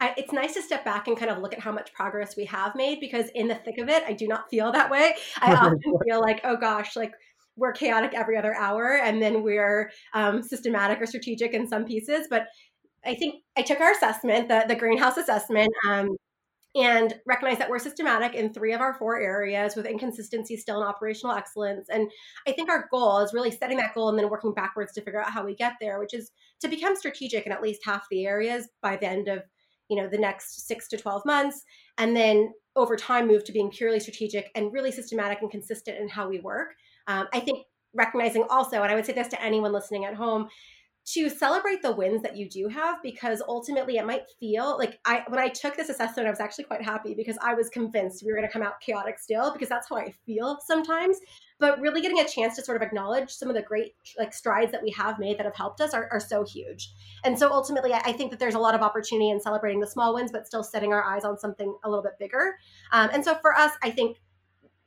I, 0.00 0.14
it's 0.16 0.32
nice 0.32 0.54
to 0.54 0.62
step 0.62 0.84
back 0.84 1.08
and 1.08 1.16
kind 1.16 1.30
of 1.30 1.38
look 1.38 1.52
at 1.52 1.60
how 1.60 1.72
much 1.72 1.92
progress 1.92 2.36
we 2.36 2.46
have 2.46 2.74
made 2.74 3.00
because 3.00 3.26
in 3.34 3.48
the 3.48 3.54
thick 3.56 3.78
of 3.78 3.88
it, 3.88 4.02
I 4.06 4.14
do 4.14 4.26
not 4.26 4.48
feel 4.50 4.72
that 4.72 4.90
way. 4.90 5.14
I 5.40 5.54
often 5.54 5.80
feel 6.06 6.20
like, 6.20 6.40
oh 6.44 6.56
gosh, 6.56 6.96
like 6.96 7.12
we're 7.56 7.72
chaotic 7.72 8.14
every 8.14 8.36
other 8.36 8.54
hour 8.54 8.96
and 8.96 9.20
then 9.20 9.42
we're 9.42 9.90
um, 10.14 10.42
systematic 10.42 11.00
or 11.00 11.06
strategic 11.06 11.52
in 11.52 11.68
some 11.68 11.84
pieces. 11.84 12.26
But 12.30 12.46
I 13.04 13.14
think 13.14 13.42
I 13.56 13.62
took 13.62 13.80
our 13.80 13.92
assessment, 13.92 14.48
the, 14.48 14.64
the 14.66 14.76
greenhouse 14.76 15.16
assessment, 15.16 15.70
um, 15.88 16.16
and 16.76 17.14
recognize 17.26 17.58
that 17.58 17.68
we're 17.68 17.80
systematic 17.80 18.34
in 18.34 18.52
three 18.52 18.72
of 18.72 18.80
our 18.80 18.94
four 18.94 19.20
areas 19.20 19.74
with 19.74 19.86
inconsistency 19.86 20.56
still 20.56 20.80
in 20.80 20.86
operational 20.86 21.34
excellence. 21.34 21.88
And 21.90 22.08
I 22.46 22.52
think 22.52 22.70
our 22.70 22.86
goal 22.92 23.18
is 23.18 23.34
really 23.34 23.50
setting 23.50 23.78
that 23.78 23.94
goal 23.94 24.08
and 24.08 24.18
then 24.18 24.30
working 24.30 24.54
backwards 24.54 24.92
to 24.92 25.02
figure 25.02 25.20
out 25.20 25.32
how 25.32 25.44
we 25.44 25.56
get 25.56 25.74
there, 25.80 25.98
which 25.98 26.14
is 26.14 26.30
to 26.60 26.68
become 26.68 26.94
strategic 26.94 27.44
in 27.44 27.52
at 27.52 27.62
least 27.62 27.80
half 27.84 28.06
the 28.10 28.24
areas 28.24 28.68
by 28.82 28.96
the 28.96 29.08
end 29.08 29.26
of 29.26 29.42
you 29.90 29.96
know 29.96 30.08
the 30.08 30.18
next 30.18 30.66
six 30.66 30.88
to 30.88 30.96
12 30.96 31.26
months 31.26 31.64
and 31.98 32.16
then 32.16 32.52
over 32.76 32.96
time 32.96 33.26
move 33.26 33.44
to 33.44 33.52
being 33.52 33.70
purely 33.70 34.00
strategic 34.00 34.50
and 34.54 34.72
really 34.72 34.92
systematic 34.92 35.42
and 35.42 35.50
consistent 35.50 35.98
in 35.98 36.08
how 36.08 36.28
we 36.28 36.40
work. 36.40 36.74
Um, 37.08 37.26
i 37.32 37.40
think 37.40 37.66
recognizing 37.92 38.44
also 38.48 38.82
and 38.82 38.92
i 38.92 38.94
would 38.94 39.04
say 39.04 39.12
this 39.12 39.26
to 39.28 39.42
anyone 39.42 39.72
listening 39.72 40.04
at 40.04 40.14
home 40.14 40.48
to 41.14 41.28
celebrate 41.28 41.82
the 41.82 41.92
wins 41.92 42.22
that 42.22 42.36
you 42.36 42.48
do 42.48 42.68
have 42.68 43.02
because 43.02 43.42
ultimately 43.48 43.96
it 43.96 44.06
might 44.06 44.24
feel 44.38 44.76
like 44.78 45.00
I 45.04 45.24
when 45.28 45.40
I 45.40 45.48
took 45.48 45.76
this 45.76 45.88
assessment 45.88 46.26
I 46.26 46.30
was 46.30 46.40
actually 46.40 46.64
quite 46.64 46.82
happy 46.82 47.14
because 47.14 47.38
I 47.42 47.54
was 47.54 47.68
convinced 47.68 48.22
we 48.24 48.30
were 48.30 48.38
going 48.38 48.46
to 48.46 48.52
come 48.52 48.62
out 48.62 48.80
chaotic 48.80 49.18
still 49.18 49.52
because 49.52 49.68
that's 49.68 49.88
how 49.88 49.96
I 49.96 50.14
feel 50.26 50.58
sometimes. 50.66 51.18
But 51.58 51.80
really 51.80 52.00
getting 52.00 52.20
a 52.20 52.28
chance 52.28 52.56
to 52.56 52.62
sort 52.62 52.76
of 52.76 52.82
acknowledge 52.82 53.30
some 53.30 53.48
of 53.48 53.54
the 53.54 53.62
great 53.62 53.94
like 54.18 54.32
strides 54.32 54.72
that 54.72 54.82
we 54.82 54.90
have 54.90 55.18
made 55.18 55.38
that 55.38 55.44
have 55.44 55.56
helped 55.56 55.80
us 55.80 55.92
are, 55.92 56.08
are 56.12 56.20
so 56.20 56.44
huge. 56.44 56.92
And 57.24 57.38
so 57.38 57.50
ultimately 57.50 57.92
I, 57.92 58.12
think 58.12 58.30
that 58.30 58.40
there's 58.40 58.54
a 58.54 58.58
lot 58.58 58.74
of 58.74 58.82
opportunity 58.82 59.30
in 59.30 59.40
celebrating 59.40 59.80
the 59.80 59.86
small 59.86 60.14
wins 60.14 60.32
but 60.32 60.46
still 60.46 60.62
setting 60.62 60.92
our 60.92 61.02
eyes 61.02 61.24
on 61.24 61.38
something 61.38 61.74
a 61.84 61.88
little 61.88 62.02
bit 62.02 62.18
bigger. 62.18 62.56
Um, 62.92 63.10
and 63.12 63.24
so 63.24 63.34
for 63.36 63.54
us 63.56 63.72
I 63.82 63.90
think 63.90 64.18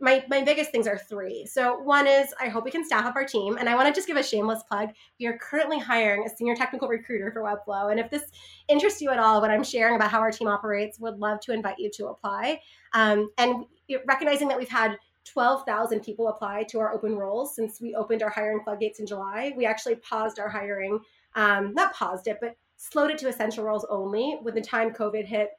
my 0.03 0.23
my 0.27 0.41
biggest 0.41 0.69
things 0.69 0.85
are 0.85 0.97
three. 0.97 1.45
So 1.45 1.79
one 1.79 2.07
is 2.07 2.33
I 2.39 2.49
hope 2.49 2.65
we 2.65 2.71
can 2.71 2.83
staff 2.83 3.05
up 3.05 3.15
our 3.15 3.23
team, 3.25 3.57
and 3.57 3.69
I 3.69 3.75
want 3.75 3.87
to 3.87 3.93
just 3.93 4.05
give 4.05 4.17
a 4.17 4.23
shameless 4.23 4.61
plug. 4.63 4.89
We 5.17 5.27
are 5.27 5.37
currently 5.37 5.79
hiring 5.79 6.25
a 6.25 6.29
senior 6.29 6.55
technical 6.55 6.89
recruiter 6.89 7.31
for 7.31 7.41
Webflow, 7.41 7.89
and 7.89 7.99
if 7.99 8.11
this 8.11 8.23
interests 8.67 9.01
you 9.01 9.09
at 9.11 9.17
all, 9.17 9.39
what 9.39 9.49
I'm 9.49 9.63
sharing 9.63 9.95
about 9.95 10.11
how 10.11 10.19
our 10.19 10.31
team 10.31 10.49
operates, 10.49 10.99
would 10.99 11.19
love 11.19 11.39
to 11.41 11.53
invite 11.53 11.79
you 11.79 11.89
to 11.91 12.07
apply. 12.07 12.59
Um, 12.93 13.31
and 13.37 13.65
recognizing 14.05 14.49
that 14.49 14.57
we've 14.59 14.67
had 14.67 14.97
12,000 15.23 16.01
people 16.01 16.27
apply 16.27 16.63
to 16.63 16.79
our 16.79 16.93
open 16.93 17.15
roles 17.15 17.55
since 17.55 17.79
we 17.79 17.95
opened 17.95 18.23
our 18.23 18.29
hiring 18.29 18.61
floodgates 18.61 18.99
in 18.99 19.05
July. 19.05 19.53
We 19.55 19.65
actually 19.65 19.95
paused 19.95 20.37
our 20.37 20.49
hiring, 20.49 20.99
um, 21.35 21.73
not 21.73 21.93
paused 21.93 22.27
it, 22.27 22.39
but 22.41 22.57
slowed 22.75 23.09
it 23.09 23.17
to 23.19 23.29
essential 23.29 23.63
roles 23.63 23.85
only 23.89 24.37
when 24.41 24.53
the 24.53 24.61
time 24.61 24.91
COVID 24.91 25.25
hit 25.25 25.51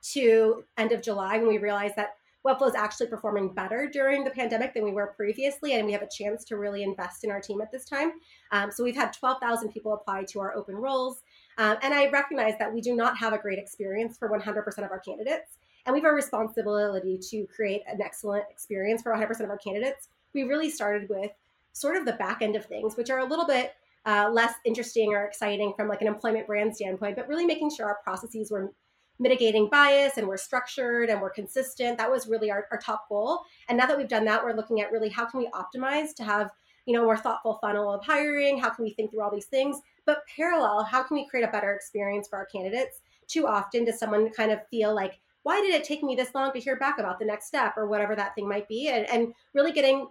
to 0.00 0.64
end 0.76 0.90
of 0.90 1.00
July 1.00 1.38
when 1.38 1.46
we 1.46 1.58
realized 1.58 1.94
that 1.94 2.17
Webflow 2.46 2.68
is 2.68 2.74
actually 2.74 3.08
performing 3.08 3.52
better 3.52 3.88
during 3.92 4.24
the 4.24 4.30
pandemic 4.30 4.72
than 4.72 4.84
we 4.84 4.92
were 4.92 5.12
previously, 5.16 5.74
and 5.74 5.86
we 5.86 5.92
have 5.92 6.02
a 6.02 6.08
chance 6.08 6.44
to 6.44 6.56
really 6.56 6.82
invest 6.82 7.24
in 7.24 7.30
our 7.30 7.40
team 7.40 7.60
at 7.60 7.70
this 7.72 7.84
time. 7.84 8.12
Um, 8.52 8.70
so 8.70 8.84
we've 8.84 8.94
had 8.94 9.12
12,000 9.12 9.70
people 9.70 9.92
apply 9.94 10.24
to 10.30 10.40
our 10.40 10.54
open 10.54 10.76
roles. 10.76 11.22
Um, 11.58 11.76
and 11.82 11.92
I 11.92 12.08
recognize 12.10 12.54
that 12.58 12.72
we 12.72 12.80
do 12.80 12.94
not 12.94 13.18
have 13.18 13.32
a 13.32 13.38
great 13.38 13.58
experience 13.58 14.16
for 14.16 14.30
100% 14.30 14.66
of 14.78 14.90
our 14.90 15.00
candidates. 15.00 15.58
And 15.84 15.94
we 15.94 16.00
have 16.00 16.10
a 16.10 16.14
responsibility 16.14 17.18
to 17.30 17.46
create 17.46 17.82
an 17.88 18.00
excellent 18.00 18.44
experience 18.50 19.02
for 19.02 19.12
100% 19.12 19.40
of 19.40 19.50
our 19.50 19.58
candidates. 19.58 20.08
We 20.34 20.44
really 20.44 20.70
started 20.70 21.08
with 21.08 21.32
sort 21.72 21.96
of 21.96 22.04
the 22.04 22.12
back 22.12 22.42
end 22.42 22.56
of 22.56 22.66
things, 22.66 22.96
which 22.96 23.10
are 23.10 23.20
a 23.20 23.24
little 23.24 23.46
bit 23.46 23.72
uh, 24.06 24.30
less 24.32 24.54
interesting 24.64 25.12
or 25.12 25.24
exciting 25.24 25.72
from 25.76 25.88
like 25.88 26.02
an 26.02 26.06
employment 26.06 26.46
brand 26.46 26.74
standpoint, 26.74 27.16
but 27.16 27.28
really 27.28 27.46
making 27.46 27.70
sure 27.70 27.86
our 27.86 27.98
processes 28.04 28.50
were 28.50 28.72
mitigating 29.18 29.68
bias 29.68 30.16
and 30.16 30.26
we're 30.26 30.36
structured 30.36 31.10
and 31.10 31.20
we're 31.20 31.30
consistent. 31.30 31.98
That 31.98 32.10
was 32.10 32.28
really 32.28 32.50
our, 32.50 32.66
our 32.70 32.78
top 32.78 33.08
goal. 33.08 33.40
And 33.68 33.76
now 33.76 33.86
that 33.86 33.96
we've 33.96 34.08
done 34.08 34.24
that, 34.26 34.44
we're 34.44 34.54
looking 34.54 34.80
at 34.80 34.92
really 34.92 35.08
how 35.08 35.26
can 35.26 35.40
we 35.40 35.48
optimize 35.48 36.14
to 36.16 36.24
have 36.24 36.50
you 36.86 36.94
know 36.94 37.04
more 37.04 37.16
thoughtful 37.16 37.58
funnel 37.60 37.92
of 37.92 38.04
hiring? 38.04 38.58
How 38.58 38.70
can 38.70 38.84
we 38.84 38.92
think 38.92 39.10
through 39.10 39.22
all 39.22 39.30
these 39.30 39.46
things? 39.46 39.78
But 40.06 40.22
parallel 40.34 40.84
how 40.84 41.02
can 41.02 41.16
we 41.16 41.28
create 41.28 41.44
a 41.44 41.52
better 41.52 41.74
experience 41.74 42.28
for 42.28 42.38
our 42.38 42.46
candidates? 42.46 43.00
Too 43.26 43.46
often 43.46 43.84
does 43.84 43.98
someone 43.98 44.30
kind 44.30 44.50
of 44.50 44.66
feel 44.68 44.94
like 44.94 45.20
why 45.42 45.60
did 45.60 45.74
it 45.74 45.84
take 45.84 46.02
me 46.02 46.14
this 46.14 46.34
long 46.34 46.52
to 46.52 46.60
hear 46.60 46.76
back 46.76 46.98
about 46.98 47.18
the 47.18 47.24
next 47.24 47.46
step? 47.46 47.74
or 47.76 47.86
whatever 47.86 48.16
that 48.16 48.34
thing 48.34 48.48
might 48.48 48.68
be. 48.68 48.88
And, 48.88 49.08
and 49.08 49.34
really 49.54 49.72
getting 49.72 50.08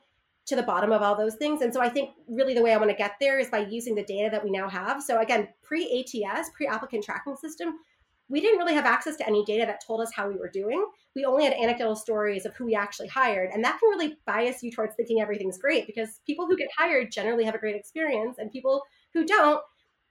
to 0.48 0.56
the 0.56 0.64
bottom 0.64 0.92
of 0.92 1.02
all 1.02 1.16
those 1.16 1.36
things. 1.36 1.62
And 1.62 1.74
so 1.74 1.82
i 1.82 1.90
think 1.90 2.12
really 2.28 2.54
the 2.54 2.62
way 2.62 2.74
i 2.74 2.78
want 2.78 2.90
to 2.90 2.96
get 2.96 3.16
there 3.20 3.38
is 3.40 3.50
by 3.50 3.60
using 3.60 3.96
the 3.96 4.04
data 4.04 4.30
that 4.32 4.44
we 4.44 4.50
now 4.50 4.70
have. 4.70 5.04
So 5.04 5.20
again 5.20 5.50
pre 5.62 6.06
ats 6.26 6.50
pre 6.56 6.68
applicant 6.68 7.04
tracking 7.04 7.36
system 7.36 7.80
we 8.30 8.42
didn't 8.42 8.60
really 8.60 8.74
have 8.74 8.86
access 8.86 9.16
to 9.18 9.28
any 9.28 9.44
data 9.46 9.66
that 9.66 9.82
told 9.86 10.02
us 10.02 10.12
how 10.14 10.28
we 10.28 10.36
were 10.36 10.50
doing. 10.50 10.86
We 11.16 11.26
only 11.26 11.46
had 11.46 11.54
anecdotal 11.54 11.96
stories 11.96 12.46
of 12.46 12.56
who 12.56 12.66
we 12.66 12.76
actually 12.76 13.08
hired. 13.08 13.52
And 13.54 13.64
that 13.64 13.80
can 13.80 13.90
really 13.90 14.18
bias 14.26 14.62
you 14.62 14.72
towards 14.72 14.96
thinking 14.96 15.22
everything's 15.22 15.58
great 15.58 15.88
because 15.88 16.20
people 16.26 16.46
who 16.46 16.58
get 16.58 16.70
hired 16.78 17.12
generally 17.12 17.46
have 17.46 17.56
a 17.56 17.60
great 17.60 17.76
experience, 17.76 18.38
and 18.38 18.52
people 18.52 18.84
who 19.14 19.26
don't, 19.26 19.62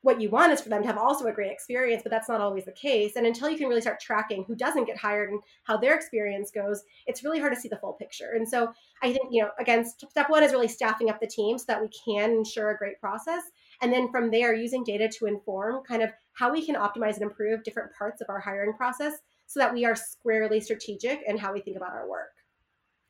what 0.02 0.20
you 0.20 0.30
want 0.30 0.52
is 0.52 0.60
for 0.60 0.68
them 0.68 0.82
to 0.82 0.86
have 0.86 0.98
also 0.98 1.26
a 1.26 1.32
great 1.32 1.50
experience, 1.50 2.02
but 2.02 2.10
that's 2.10 2.28
not 2.28 2.40
always 2.40 2.64
the 2.64 2.72
case. 2.72 3.16
And 3.16 3.26
until 3.26 3.50
you 3.50 3.58
can 3.58 3.66
really 3.66 3.80
start 3.80 3.98
tracking 3.98 4.44
who 4.46 4.54
doesn't 4.54 4.84
get 4.84 4.96
hired 4.96 5.30
and 5.30 5.40
how 5.64 5.76
their 5.76 5.96
experience 5.96 6.52
goes, 6.52 6.84
it's 7.06 7.24
really 7.24 7.40
hard 7.40 7.52
to 7.52 7.60
see 7.60 7.68
the 7.68 7.78
full 7.78 7.94
picture. 7.94 8.32
And 8.36 8.48
so 8.48 8.72
I 9.02 9.12
think, 9.12 9.30
you 9.32 9.42
know, 9.42 9.50
again, 9.58 9.84
step 9.84 10.30
one 10.30 10.44
is 10.44 10.52
really 10.52 10.68
staffing 10.68 11.10
up 11.10 11.18
the 11.18 11.26
team 11.26 11.58
so 11.58 11.64
that 11.66 11.82
we 11.82 11.88
can 11.88 12.30
ensure 12.30 12.70
a 12.70 12.78
great 12.78 13.00
process. 13.00 13.42
And 13.82 13.92
then 13.92 14.10
from 14.12 14.30
there, 14.30 14.54
using 14.54 14.84
data 14.84 15.08
to 15.18 15.26
inform 15.26 15.82
kind 15.82 16.02
of 16.02 16.10
how 16.36 16.52
we 16.52 16.64
can 16.64 16.76
optimize 16.76 17.14
and 17.14 17.22
improve 17.22 17.64
different 17.64 17.90
parts 17.98 18.20
of 18.20 18.28
our 18.28 18.38
hiring 18.38 18.74
process 18.74 19.14
so 19.46 19.58
that 19.58 19.72
we 19.72 19.84
are 19.84 19.96
squarely 19.96 20.60
strategic 20.60 21.20
in 21.26 21.36
how 21.36 21.52
we 21.52 21.60
think 21.60 21.76
about 21.76 21.92
our 21.92 22.08
work. 22.08 22.32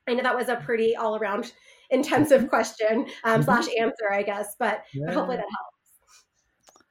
I 0.08 0.14
know 0.14 0.22
that 0.22 0.36
was 0.36 0.48
a 0.48 0.56
pretty 0.56 0.94
all 0.94 1.16
around 1.16 1.52
intensive 1.90 2.48
question 2.48 3.06
um, 3.24 3.40
mm-hmm. 3.40 3.42
slash 3.42 3.66
answer, 3.78 4.12
I 4.12 4.22
guess, 4.22 4.54
but, 4.58 4.84
yeah. 4.94 5.12
hopefully 5.12 5.36
that 5.36 5.42
helps. 5.42 6.84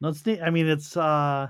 No, 0.00 0.08
it's 0.08 0.24
neat. 0.24 0.40
I 0.40 0.50
mean, 0.50 0.68
it's, 0.68 0.96
uh, 0.96 1.48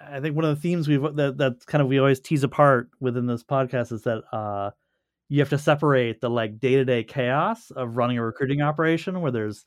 I 0.00 0.20
think 0.20 0.36
one 0.36 0.44
of 0.44 0.54
the 0.54 0.60
themes 0.60 0.88
we've 0.88 1.02
that 1.16 1.36
that 1.36 1.66
kind 1.66 1.82
of 1.82 1.88
we 1.88 1.98
always 1.98 2.20
tease 2.20 2.42
apart 2.42 2.88
within 3.00 3.26
this 3.26 3.44
podcast 3.44 3.92
is 3.92 4.02
that 4.02 4.22
uh, 4.32 4.70
you 5.28 5.40
have 5.40 5.50
to 5.50 5.58
separate 5.58 6.22
the 6.22 6.30
like 6.30 6.58
day 6.58 6.76
to 6.76 6.84
day 6.86 7.04
chaos 7.04 7.70
of 7.70 7.96
running 7.96 8.16
a 8.16 8.24
recruiting 8.24 8.62
operation 8.62 9.20
where 9.20 9.30
there's 9.30 9.66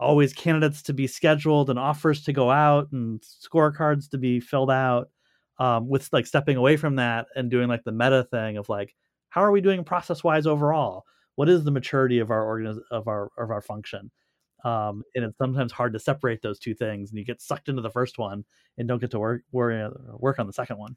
always 0.00 0.32
candidates 0.32 0.82
to 0.84 0.92
be 0.92 1.06
scheduled 1.06 1.70
and 1.70 1.78
offers 1.78 2.22
to 2.24 2.32
go 2.32 2.50
out 2.50 2.90
and 2.92 3.20
scorecards 3.22 4.10
to 4.10 4.18
be 4.18 4.40
filled 4.40 4.70
out 4.70 5.10
um, 5.58 5.88
with 5.88 6.08
like 6.12 6.26
stepping 6.26 6.56
away 6.56 6.76
from 6.76 6.96
that 6.96 7.26
and 7.34 7.50
doing 7.50 7.68
like 7.68 7.84
the 7.84 7.92
meta 7.92 8.24
thing 8.30 8.56
of 8.56 8.68
like 8.68 8.94
how 9.30 9.42
are 9.42 9.50
we 9.52 9.60
doing 9.60 9.84
process 9.84 10.22
wise 10.24 10.46
overall 10.46 11.04
what 11.36 11.48
is 11.48 11.64
the 11.64 11.70
maturity 11.70 12.18
of 12.20 12.30
our 12.30 12.44
organ 12.44 12.80
of 12.90 13.08
our 13.08 13.30
of 13.38 13.50
our 13.50 13.60
function 13.62 14.10
Um, 14.64 15.04
and 15.14 15.24
it's 15.24 15.38
sometimes 15.38 15.72
hard 15.72 15.92
to 15.94 16.00
separate 16.00 16.42
those 16.42 16.58
two 16.58 16.74
things, 16.74 17.10
and 17.10 17.18
you 17.18 17.24
get 17.24 17.40
sucked 17.42 17.68
into 17.68 17.82
the 17.82 17.90
first 17.90 18.18
one 18.18 18.44
and 18.78 18.88
don't 18.88 19.00
get 19.00 19.12
to 19.12 19.18
work 19.20 19.42
worry, 19.52 19.80
uh, 19.82 19.90
work 20.18 20.38
on 20.40 20.46
the 20.46 20.52
second 20.52 20.78
one. 20.78 20.96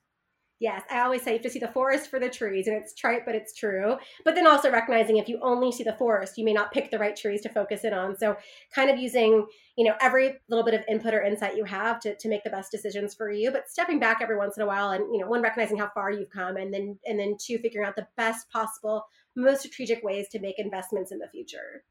Yes, 0.61 0.83
I 0.91 1.01
always 1.01 1.23
say 1.23 1.31
you 1.31 1.37
have 1.37 1.41
to 1.41 1.49
see 1.49 1.57
the 1.57 1.67
forest 1.67 2.07
for 2.07 2.19
the 2.19 2.29
trees, 2.29 2.67
and 2.67 2.77
it's 2.77 2.93
trite, 2.93 3.25
but 3.25 3.33
it's 3.33 3.51
true. 3.51 3.97
But 4.23 4.35
then 4.35 4.45
also 4.45 4.69
recognizing 4.71 5.17
if 5.17 5.27
you 5.27 5.39
only 5.41 5.71
see 5.71 5.83
the 5.83 5.95
forest, 5.95 6.37
you 6.37 6.45
may 6.45 6.53
not 6.53 6.71
pick 6.71 6.91
the 6.91 6.99
right 6.99 7.15
trees 7.15 7.41
to 7.41 7.49
focus 7.49 7.83
in 7.83 7.95
on. 7.95 8.15
So, 8.15 8.37
kind 8.75 8.91
of 8.91 8.99
using 8.99 9.47
you 9.75 9.85
know 9.85 9.95
every 9.99 10.35
little 10.49 10.63
bit 10.63 10.75
of 10.75 10.83
input 10.87 11.15
or 11.15 11.23
insight 11.23 11.57
you 11.57 11.63
have 11.63 11.99
to, 12.01 12.15
to 12.15 12.29
make 12.29 12.43
the 12.43 12.51
best 12.51 12.69
decisions 12.69 13.15
for 13.15 13.31
you, 13.31 13.49
but 13.49 13.69
stepping 13.71 13.97
back 13.97 14.19
every 14.21 14.37
once 14.37 14.55
in 14.55 14.61
a 14.61 14.67
while, 14.67 14.91
and 14.91 15.03
you 15.11 15.19
know 15.19 15.27
one 15.27 15.41
recognizing 15.41 15.79
how 15.79 15.89
far 15.95 16.11
you've 16.11 16.29
come, 16.29 16.57
and 16.57 16.71
then 16.71 16.99
and 17.07 17.19
then 17.19 17.37
two 17.43 17.57
figuring 17.57 17.87
out 17.87 17.95
the 17.95 18.07
best 18.15 18.47
possible, 18.51 19.05
most 19.35 19.61
strategic 19.63 20.03
ways 20.03 20.27
to 20.29 20.39
make 20.39 20.59
investments 20.59 21.11
in 21.11 21.17
the 21.17 21.27
future. 21.29 21.83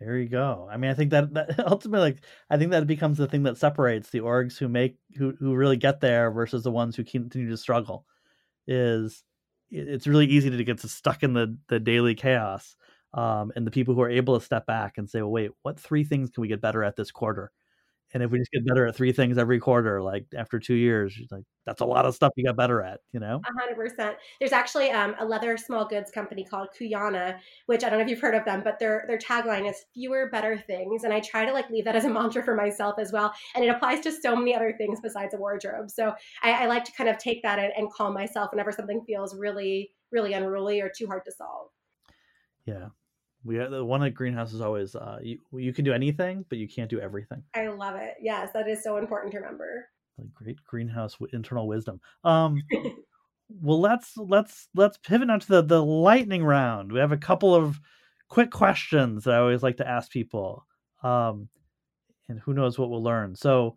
There 0.00 0.16
you 0.18 0.28
go. 0.28 0.66
I 0.70 0.76
mean, 0.78 0.90
I 0.90 0.94
think 0.94 1.10
that, 1.10 1.32
that 1.34 1.58
ultimately, 1.70 2.12
like, 2.12 2.22
I 2.48 2.56
think 2.56 2.70
that 2.70 2.86
becomes 2.86 3.18
the 3.18 3.26
thing 3.26 3.42
that 3.42 3.58
separates 3.58 4.10
the 4.10 4.20
orgs 4.20 4.56
who 4.58 4.68
make 4.68 4.96
who 5.16 5.34
who 5.38 5.54
really 5.54 5.76
get 5.76 6.00
there 6.00 6.30
versus 6.30 6.62
the 6.64 6.70
ones 6.70 6.96
who 6.96 7.04
continue 7.04 7.50
to 7.50 7.56
struggle. 7.56 8.06
Is 8.66 9.24
it's 9.70 10.06
really 10.06 10.26
easy 10.26 10.50
to 10.50 10.64
get 10.64 10.80
stuck 10.80 11.22
in 11.22 11.34
the 11.34 11.58
the 11.68 11.80
daily 11.80 12.14
chaos, 12.14 12.76
um, 13.14 13.52
and 13.56 13.66
the 13.66 13.70
people 13.72 13.94
who 13.94 14.02
are 14.02 14.10
able 14.10 14.38
to 14.38 14.44
step 14.44 14.66
back 14.66 14.98
and 14.98 15.10
say, 15.10 15.22
"Well, 15.22 15.32
wait, 15.32 15.52
what 15.62 15.80
three 15.80 16.04
things 16.04 16.30
can 16.30 16.42
we 16.42 16.48
get 16.48 16.60
better 16.62 16.84
at 16.84 16.96
this 16.96 17.10
quarter?" 17.12 17.52
And 18.12 18.22
if 18.22 18.30
we 18.30 18.38
just 18.38 18.50
get 18.50 18.66
better 18.66 18.86
at 18.86 18.96
three 18.96 19.12
things 19.12 19.38
every 19.38 19.58
quarter 19.58 20.02
like 20.02 20.26
after 20.36 20.58
two 20.58 20.74
years 20.74 21.18
like 21.30 21.44
that's 21.66 21.80
a 21.80 21.84
lot 21.84 22.06
of 22.06 22.14
stuff 22.14 22.32
you 22.36 22.44
got 22.44 22.56
better 22.56 22.82
at 22.82 23.00
you 23.12 23.20
know? 23.20 23.40
100% 23.78 24.14
there's 24.38 24.52
actually 24.52 24.90
um, 24.90 25.14
a 25.18 25.24
leather 25.24 25.56
small 25.56 25.86
goods 25.86 26.10
company 26.10 26.44
called 26.44 26.68
Cuyana 26.76 27.38
which 27.66 27.84
i 27.84 27.88
don't 27.88 27.98
know 27.98 28.04
if 28.04 28.10
you've 28.10 28.20
heard 28.20 28.34
of 28.34 28.44
them 28.44 28.62
but 28.64 28.78
their 28.78 29.04
their 29.06 29.18
tagline 29.18 29.68
is 29.68 29.84
fewer 29.94 30.28
better 30.30 30.58
things 30.58 31.04
and 31.04 31.12
i 31.12 31.20
try 31.20 31.44
to 31.44 31.52
like 31.52 31.68
leave 31.70 31.84
that 31.84 31.96
as 31.96 32.04
a 32.04 32.08
mantra 32.10 32.42
for 32.42 32.54
myself 32.54 32.96
as 32.98 33.12
well 33.12 33.32
and 33.54 33.64
it 33.64 33.68
applies 33.68 34.00
to 34.00 34.12
so 34.12 34.34
many 34.34 34.54
other 34.54 34.74
things 34.76 35.00
besides 35.02 35.34
a 35.34 35.36
wardrobe 35.36 35.90
so 35.90 36.12
i, 36.42 36.52
I 36.52 36.66
like 36.66 36.84
to 36.84 36.92
kind 36.92 37.08
of 37.08 37.18
take 37.18 37.42
that 37.42 37.58
and, 37.58 37.72
and 37.76 37.92
calm 37.92 38.14
myself 38.14 38.50
whenever 38.52 38.72
something 38.72 39.02
feels 39.06 39.36
really 39.36 39.92
really 40.10 40.32
unruly 40.32 40.80
or 40.80 40.90
too 40.90 41.06
hard 41.06 41.24
to 41.24 41.32
solve. 41.32 41.68
Yeah 42.66 42.88
we 43.44 43.56
the 43.56 43.84
one 43.84 44.02
at 44.02 44.14
greenhouse 44.14 44.52
is 44.52 44.60
always 44.60 44.94
uh, 44.94 45.18
you 45.22 45.38
you 45.52 45.72
can 45.72 45.84
do 45.84 45.92
anything, 45.92 46.44
but 46.48 46.58
you 46.58 46.68
can't 46.68 46.90
do 46.90 47.00
everything. 47.00 47.42
I 47.54 47.68
love 47.68 47.96
it. 47.96 48.14
Yes, 48.20 48.50
that 48.52 48.68
is 48.68 48.82
so 48.82 48.98
important 48.98 49.32
to 49.32 49.38
remember. 49.38 49.88
Like 50.18 50.32
great 50.34 50.56
greenhouse 50.66 51.16
internal 51.32 51.66
wisdom. 51.66 52.00
Um, 52.24 52.62
well, 53.48 53.80
let's 53.80 54.16
let's 54.16 54.68
let's 54.74 54.98
pivot 54.98 55.28
now 55.28 55.38
to 55.38 55.48
the 55.48 55.62
the 55.62 55.82
lightning 55.82 56.44
round. 56.44 56.92
We 56.92 57.00
have 57.00 57.12
a 57.12 57.16
couple 57.16 57.54
of 57.54 57.80
quick 58.28 58.50
questions 58.50 59.24
that 59.24 59.34
I 59.34 59.38
always 59.38 59.62
like 59.62 59.78
to 59.78 59.88
ask 59.88 60.10
people. 60.10 60.66
Um, 61.02 61.48
and 62.28 62.38
who 62.40 62.54
knows 62.54 62.78
what 62.78 62.90
we'll 62.90 63.02
learn. 63.02 63.34
So, 63.34 63.76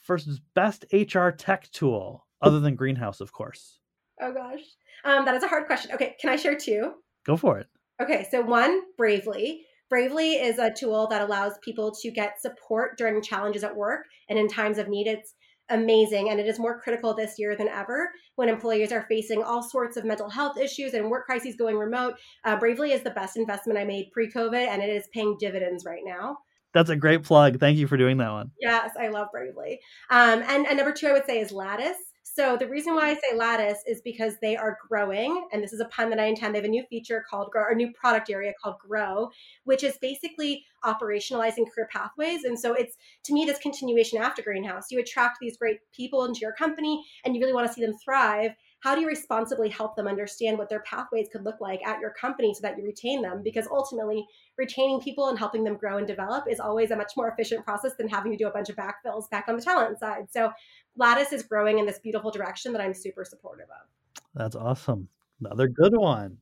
first 0.00 0.28
is 0.28 0.40
best 0.54 0.84
HR 0.92 1.30
tech 1.30 1.70
tool 1.72 2.26
other 2.40 2.60
than 2.60 2.76
Greenhouse, 2.76 3.20
of 3.20 3.32
course. 3.32 3.78
Oh 4.20 4.32
gosh, 4.32 4.60
um, 5.04 5.24
that 5.24 5.34
is 5.34 5.42
a 5.42 5.48
hard 5.48 5.66
question. 5.66 5.92
Okay, 5.94 6.16
can 6.20 6.30
I 6.30 6.36
share 6.36 6.54
two? 6.54 6.92
Go 7.24 7.36
for 7.36 7.58
it. 7.58 7.66
Okay, 8.00 8.26
so 8.30 8.42
one, 8.42 8.80
Bravely. 8.96 9.64
Bravely 9.90 10.32
is 10.34 10.58
a 10.58 10.72
tool 10.72 11.06
that 11.08 11.22
allows 11.22 11.58
people 11.64 11.92
to 12.02 12.10
get 12.10 12.40
support 12.40 12.98
during 12.98 13.22
challenges 13.22 13.64
at 13.64 13.74
work 13.74 14.04
and 14.28 14.38
in 14.38 14.48
times 14.48 14.78
of 14.78 14.88
need. 14.88 15.06
It's 15.06 15.34
amazing 15.70 16.30
and 16.30 16.40
it 16.40 16.46
is 16.46 16.58
more 16.58 16.80
critical 16.80 17.14
this 17.14 17.34
year 17.38 17.56
than 17.56 17.68
ever 17.68 18.10
when 18.36 18.48
employees 18.48 18.92
are 18.92 19.06
facing 19.08 19.42
all 19.42 19.62
sorts 19.62 19.96
of 19.96 20.04
mental 20.04 20.30
health 20.30 20.58
issues 20.58 20.94
and 20.94 21.10
work 21.10 21.26
crises 21.26 21.56
going 21.56 21.76
remote. 21.76 22.14
Uh, 22.44 22.56
Bravely 22.56 22.92
is 22.92 23.02
the 23.02 23.10
best 23.10 23.36
investment 23.36 23.78
I 23.78 23.84
made 23.84 24.10
pre 24.12 24.30
COVID 24.30 24.66
and 24.66 24.82
it 24.82 24.88
is 24.88 25.08
paying 25.12 25.36
dividends 25.38 25.84
right 25.84 26.02
now. 26.04 26.38
That's 26.74 26.90
a 26.90 26.96
great 26.96 27.22
plug. 27.22 27.58
Thank 27.58 27.78
you 27.78 27.86
for 27.86 27.96
doing 27.96 28.18
that 28.18 28.30
one. 28.30 28.50
Yes, 28.60 28.90
I 28.98 29.08
love 29.08 29.28
Bravely. 29.32 29.80
Um, 30.10 30.42
and, 30.46 30.66
and 30.66 30.76
number 30.76 30.92
two, 30.92 31.08
I 31.08 31.12
would 31.12 31.26
say 31.26 31.40
is 31.40 31.50
Lattice. 31.50 31.96
So 32.38 32.56
the 32.56 32.68
reason 32.68 32.94
why 32.94 33.08
I 33.08 33.14
hmm. 33.14 33.20
say 33.20 33.36
lattice 33.36 33.82
is 33.84 34.00
because 34.00 34.34
they 34.40 34.56
are 34.56 34.78
growing, 34.88 35.48
and 35.52 35.60
this 35.60 35.72
is 35.72 35.80
a 35.80 35.86
pun 35.86 36.08
that 36.10 36.20
I 36.20 36.26
intend. 36.26 36.54
They 36.54 36.60
have 36.60 36.64
a 36.64 36.68
new 36.68 36.84
feature 36.88 37.24
called 37.28 37.50
grow, 37.50 37.62
or 37.62 37.70
a 37.70 37.74
new 37.74 37.92
product 37.92 38.30
area 38.30 38.52
called 38.62 38.76
grow, 38.78 39.30
which 39.64 39.82
is 39.82 39.98
basically 40.00 40.64
operationalizing 40.84 41.64
career 41.74 41.88
pathways. 41.92 42.44
And 42.44 42.56
so 42.56 42.74
it's 42.74 42.96
to 43.24 43.34
me 43.34 43.44
this 43.44 43.58
continuation 43.58 44.20
after 44.20 44.40
greenhouse. 44.40 44.84
You 44.92 45.00
attract 45.00 45.38
these 45.40 45.56
great 45.56 45.80
people 45.92 46.26
into 46.26 46.38
your 46.38 46.52
company, 46.52 47.04
and 47.24 47.34
you 47.34 47.40
really 47.40 47.54
want 47.54 47.66
to 47.66 47.72
see 47.72 47.84
them 47.84 47.98
thrive. 48.04 48.52
How 48.80 48.94
do 48.94 49.00
you 49.00 49.08
responsibly 49.08 49.68
help 49.68 49.96
them 49.96 50.06
understand 50.06 50.56
what 50.56 50.68
their 50.68 50.82
pathways 50.82 51.28
could 51.32 51.44
look 51.44 51.60
like 51.60 51.84
at 51.84 52.00
your 52.00 52.10
company 52.10 52.54
so 52.54 52.60
that 52.62 52.78
you 52.78 52.84
retain 52.84 53.22
them? 53.22 53.42
Because 53.42 53.66
ultimately, 53.70 54.24
retaining 54.56 55.00
people 55.00 55.28
and 55.28 55.38
helping 55.38 55.64
them 55.64 55.76
grow 55.76 55.98
and 55.98 56.06
develop 56.06 56.44
is 56.48 56.60
always 56.60 56.92
a 56.92 56.96
much 56.96 57.12
more 57.16 57.28
efficient 57.28 57.64
process 57.64 57.94
than 57.98 58.08
having 58.08 58.30
to 58.30 58.38
do 58.38 58.46
a 58.46 58.52
bunch 58.52 58.68
of 58.68 58.76
backfills 58.76 59.28
back 59.30 59.46
on 59.48 59.56
the 59.56 59.62
talent 59.62 59.98
side. 59.98 60.28
So 60.30 60.52
Lattice 60.96 61.32
is 61.32 61.42
growing 61.42 61.78
in 61.78 61.86
this 61.86 61.98
beautiful 61.98 62.30
direction 62.30 62.72
that 62.72 62.80
I'm 62.80 62.94
super 62.94 63.24
supportive 63.24 63.66
of. 63.66 64.22
That's 64.34 64.54
awesome. 64.54 65.08
Another 65.40 65.66
good 65.66 65.96
one. 65.96 66.38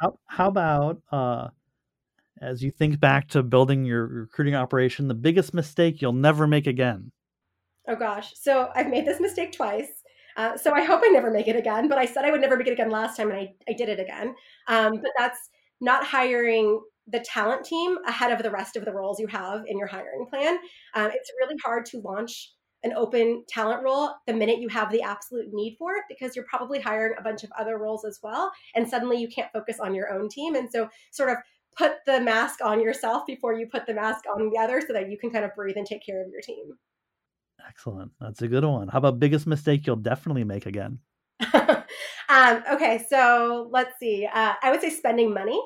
How, 0.00 0.18
how 0.26 0.48
about 0.48 1.00
uh, 1.12 1.48
as 2.40 2.62
you 2.62 2.70
think 2.70 3.00
back 3.00 3.28
to 3.28 3.42
building 3.42 3.84
your 3.84 4.06
recruiting 4.06 4.54
operation, 4.54 5.08
the 5.08 5.14
biggest 5.14 5.54
mistake 5.54 6.02
you'll 6.02 6.12
never 6.12 6.46
make 6.46 6.66
again? 6.66 7.12
Oh 7.88 7.96
gosh. 7.96 8.32
So 8.34 8.70
I've 8.74 8.88
made 8.88 9.06
this 9.06 9.20
mistake 9.20 9.52
twice. 9.52 9.95
Uh, 10.36 10.56
so 10.56 10.72
I 10.72 10.84
hope 10.84 11.00
I 11.04 11.08
never 11.08 11.30
make 11.30 11.48
it 11.48 11.56
again. 11.56 11.88
But 11.88 11.98
I 11.98 12.06
said 12.06 12.24
I 12.24 12.30
would 12.30 12.40
never 12.40 12.56
make 12.56 12.66
it 12.66 12.72
again 12.72 12.90
last 12.90 13.16
time, 13.16 13.30
and 13.30 13.38
I, 13.38 13.54
I 13.68 13.72
did 13.72 13.88
it 13.88 14.00
again. 14.00 14.34
Um, 14.68 14.94
but 15.02 15.12
that's 15.18 15.38
not 15.80 16.04
hiring 16.04 16.80
the 17.08 17.20
talent 17.20 17.64
team 17.64 17.98
ahead 18.06 18.32
of 18.32 18.42
the 18.42 18.50
rest 18.50 18.76
of 18.76 18.84
the 18.84 18.92
roles 18.92 19.20
you 19.20 19.26
have 19.28 19.62
in 19.66 19.78
your 19.78 19.86
hiring 19.86 20.26
plan. 20.28 20.58
Um, 20.94 21.10
it's 21.12 21.30
really 21.40 21.56
hard 21.64 21.86
to 21.86 22.00
launch 22.00 22.52
an 22.82 22.92
open 22.94 23.44
talent 23.48 23.82
role 23.82 24.10
the 24.26 24.32
minute 24.32 24.60
you 24.60 24.68
have 24.68 24.90
the 24.92 25.02
absolute 25.02 25.48
need 25.52 25.76
for 25.78 25.94
it 25.94 26.04
because 26.08 26.36
you're 26.36 26.44
probably 26.48 26.80
hiring 26.80 27.14
a 27.18 27.22
bunch 27.22 27.42
of 27.42 27.50
other 27.58 27.78
roles 27.78 28.04
as 28.04 28.20
well 28.22 28.52
and 28.74 28.88
suddenly 28.88 29.18
you 29.18 29.28
can't 29.28 29.52
focus 29.52 29.78
on 29.80 29.94
your 29.94 30.12
own 30.12 30.28
team 30.28 30.54
and 30.54 30.70
so 30.70 30.88
sort 31.10 31.30
of 31.30 31.36
put 31.76 31.92
the 32.06 32.20
mask 32.20 32.60
on 32.62 32.80
yourself 32.80 33.24
before 33.26 33.54
you 33.54 33.66
put 33.66 33.86
the 33.86 33.94
mask 33.94 34.24
on 34.32 34.50
the 34.50 34.58
other 34.58 34.80
so 34.86 34.92
that 34.92 35.10
you 35.10 35.18
can 35.18 35.30
kind 35.30 35.44
of 35.44 35.54
breathe 35.56 35.76
and 35.76 35.86
take 35.86 36.04
care 36.04 36.22
of 36.22 36.30
your 36.30 36.40
team 36.40 36.74
excellent 37.68 38.12
that's 38.20 38.42
a 38.42 38.48
good 38.48 38.64
one 38.64 38.88
how 38.88 38.98
about 38.98 39.18
biggest 39.18 39.46
mistake 39.46 39.86
you'll 39.86 39.96
definitely 39.96 40.44
make 40.44 40.66
again 40.66 40.98
um, 41.54 42.62
okay 42.72 43.04
so 43.08 43.68
let's 43.72 43.98
see 43.98 44.26
uh, 44.32 44.54
i 44.62 44.70
would 44.70 44.80
say 44.80 44.90
spending 44.90 45.32
money 45.32 45.60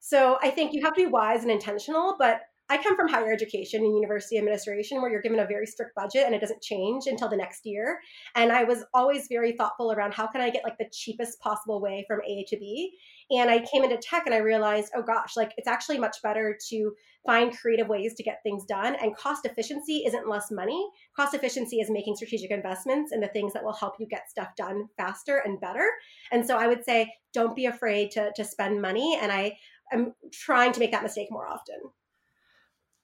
so 0.00 0.38
i 0.42 0.50
think 0.50 0.72
you 0.72 0.82
have 0.82 0.94
to 0.94 1.04
be 1.04 1.06
wise 1.06 1.42
and 1.42 1.50
intentional 1.50 2.16
but 2.18 2.40
I 2.70 2.82
come 2.82 2.96
from 2.96 3.08
higher 3.08 3.30
education 3.30 3.84
and 3.84 3.94
university 3.94 4.38
administration 4.38 5.02
where 5.02 5.10
you're 5.10 5.20
given 5.20 5.40
a 5.40 5.46
very 5.46 5.66
strict 5.66 5.94
budget 5.94 6.24
and 6.24 6.34
it 6.34 6.40
doesn't 6.40 6.62
change 6.62 7.06
until 7.06 7.28
the 7.28 7.36
next 7.36 7.66
year. 7.66 8.00
And 8.34 8.50
I 8.50 8.64
was 8.64 8.84
always 8.94 9.26
very 9.28 9.52
thoughtful 9.52 9.92
around 9.92 10.14
how 10.14 10.26
can 10.26 10.40
I 10.40 10.48
get 10.48 10.64
like 10.64 10.78
the 10.78 10.88
cheapest 10.90 11.40
possible 11.40 11.80
way 11.80 12.06
from 12.08 12.20
A 12.26 12.44
to 12.48 12.56
B. 12.56 12.96
And 13.38 13.50
I 13.50 13.60
came 13.60 13.84
into 13.84 13.96
tech 13.96 14.24
and 14.26 14.34
I 14.34 14.38
realized, 14.38 14.92
oh 14.94 15.02
gosh, 15.02 15.36
like 15.36 15.52
it's 15.56 15.68
actually 15.68 15.98
much 15.98 16.16
better 16.22 16.58
to 16.68 16.92
find 17.26 17.56
creative 17.56 17.88
ways 17.88 18.14
to 18.14 18.22
get 18.22 18.40
things 18.42 18.64
done. 18.64 18.96
And 18.96 19.16
cost 19.16 19.46
efficiency 19.46 20.04
isn't 20.06 20.28
less 20.28 20.50
money. 20.50 20.86
Cost 21.16 21.34
efficiency 21.34 21.80
is 21.80 21.90
making 21.90 22.16
strategic 22.16 22.50
investments 22.50 23.12
in 23.12 23.20
the 23.20 23.28
things 23.28 23.52
that 23.54 23.64
will 23.64 23.72
help 23.72 23.94
you 23.98 24.06
get 24.06 24.30
stuff 24.30 24.48
done 24.56 24.88
faster 24.96 25.38
and 25.44 25.60
better. 25.60 25.88
And 26.32 26.46
so 26.46 26.58
I 26.58 26.66
would 26.66 26.84
say, 26.84 27.12
don't 27.32 27.56
be 27.56 27.66
afraid 27.66 28.10
to, 28.12 28.30
to 28.36 28.44
spend 28.44 28.82
money. 28.82 29.18
And 29.20 29.32
I 29.32 29.56
am 29.92 30.14
trying 30.32 30.72
to 30.72 30.80
make 30.80 30.92
that 30.92 31.02
mistake 31.02 31.28
more 31.30 31.46
often. 31.46 31.76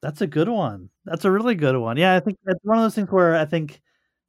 That's 0.03 0.21
a 0.21 0.27
good 0.27 0.49
one. 0.49 0.91
That's 1.05 1.25
a 1.25 1.31
really 1.31 1.55
good 1.55 1.77
one. 1.77 1.97
Yeah, 1.97 2.15
I 2.15 2.21
think 2.21 2.39
it's 2.47 2.65
one 2.65 2.79
of 2.79 2.85
those 2.85 2.95
things 2.95 3.11
where 3.11 3.37
I 3.37 3.45
think 3.45 3.81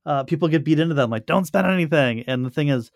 uh, 0.05 0.23
people 0.23 0.47
get 0.47 0.65
beat 0.65 0.79
into 0.79 0.95
them, 0.95 1.09
like 1.09 1.25
don't 1.25 1.45
spend 1.45 1.67
anything. 1.67 2.23
And 2.27 2.45
the 2.45 2.49
thing 2.49 2.69
is, 2.69 2.91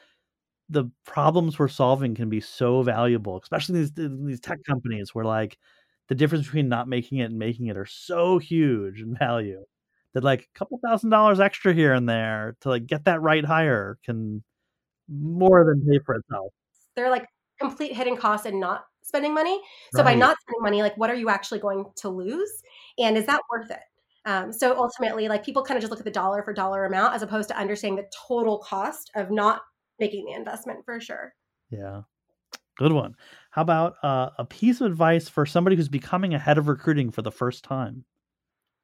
the 0.70 0.86
problems 1.06 1.60
we're 1.60 1.68
solving 1.68 2.16
can 2.16 2.30
be 2.30 2.42
so 2.42 2.82
valuable, 2.82 3.40
especially 3.42 3.82
these 3.82 3.92
these 3.96 4.40
tech 4.40 4.60
companies, 4.68 5.14
where 5.14 5.26
like 5.26 5.58
the 6.08 6.16
difference 6.16 6.46
between 6.46 6.70
not 6.70 6.88
making 6.88 7.20
it 7.20 7.26
and 7.26 7.40
making 7.40 7.68
it 7.68 7.78
are 7.78 7.86
so 7.86 8.38
huge 8.38 9.02
in 9.02 9.16
value 9.16 9.64
that 10.14 10.24
like 10.24 10.42
a 10.42 10.58
couple 10.58 10.80
thousand 10.84 11.10
dollars 11.10 11.40
extra 11.40 11.74
here 11.74 11.94
and 11.94 12.08
there 12.08 12.56
to 12.62 12.70
like 12.70 12.88
get 12.88 13.06
that 13.06 13.22
right 13.22 13.46
hire 13.46 13.98
can 14.04 14.44
more 15.10 15.66
than 15.66 15.86
pay 15.88 16.00
for 16.06 16.16
itself. 16.16 16.52
They're 16.96 17.12
like 17.12 17.28
complete 17.60 17.96
hidden 17.96 18.18
costs 18.18 18.46
and 18.46 18.60
not 18.60 18.86
spending 19.04 19.34
money. 19.34 19.62
So 19.94 20.04
right. 20.04 20.14
by 20.14 20.16
not 20.16 20.38
spending 20.42 20.62
money, 20.62 20.82
like 20.82 20.98
what 20.98 21.10
are 21.10 21.16
you 21.16 21.30
actually 21.30 21.60
going 21.60 21.86
to 21.98 22.10
lose? 22.10 22.64
And 22.98 23.18
is 23.18 23.26
that 23.28 23.42
worth 23.52 23.70
it? 23.70 23.80
Um, 24.26 24.52
so 24.52 24.76
ultimately, 24.76 25.28
like 25.28 25.46
people 25.46 25.64
kind 25.64 25.78
of 25.78 25.82
just 25.82 25.92
look 25.92 26.00
at 26.00 26.06
the 26.06 26.12
dollar 26.12 26.42
for 26.42 26.52
dollar 26.52 26.86
amount 26.86 27.14
as 27.14 27.22
opposed 27.22 27.48
to 27.50 27.58
understanding 27.58 27.98
the 27.98 28.10
total 28.28 28.58
cost 28.58 29.12
of 29.16 29.30
not 29.30 29.62
making 30.00 30.26
the 30.26 30.34
investment 30.34 30.86
for 30.86 31.00
sure. 31.00 31.34
Yeah. 31.70 32.02
Good 32.78 32.92
one. 32.92 33.16
How 33.52 33.62
about 33.62 33.96
uh, 34.04 34.32
a 34.38 34.46
piece 34.46 34.82
of 34.82 34.88
advice 34.88 35.30
for 35.30 35.46
somebody 35.46 35.76
who's 35.76 35.88
becoming 35.88 36.34
a 36.34 36.40
head 36.40 36.58
of 36.58 36.68
recruiting 36.68 37.10
for 37.10 37.22
the 37.22 37.32
first 37.32 37.64
time? 37.64 38.04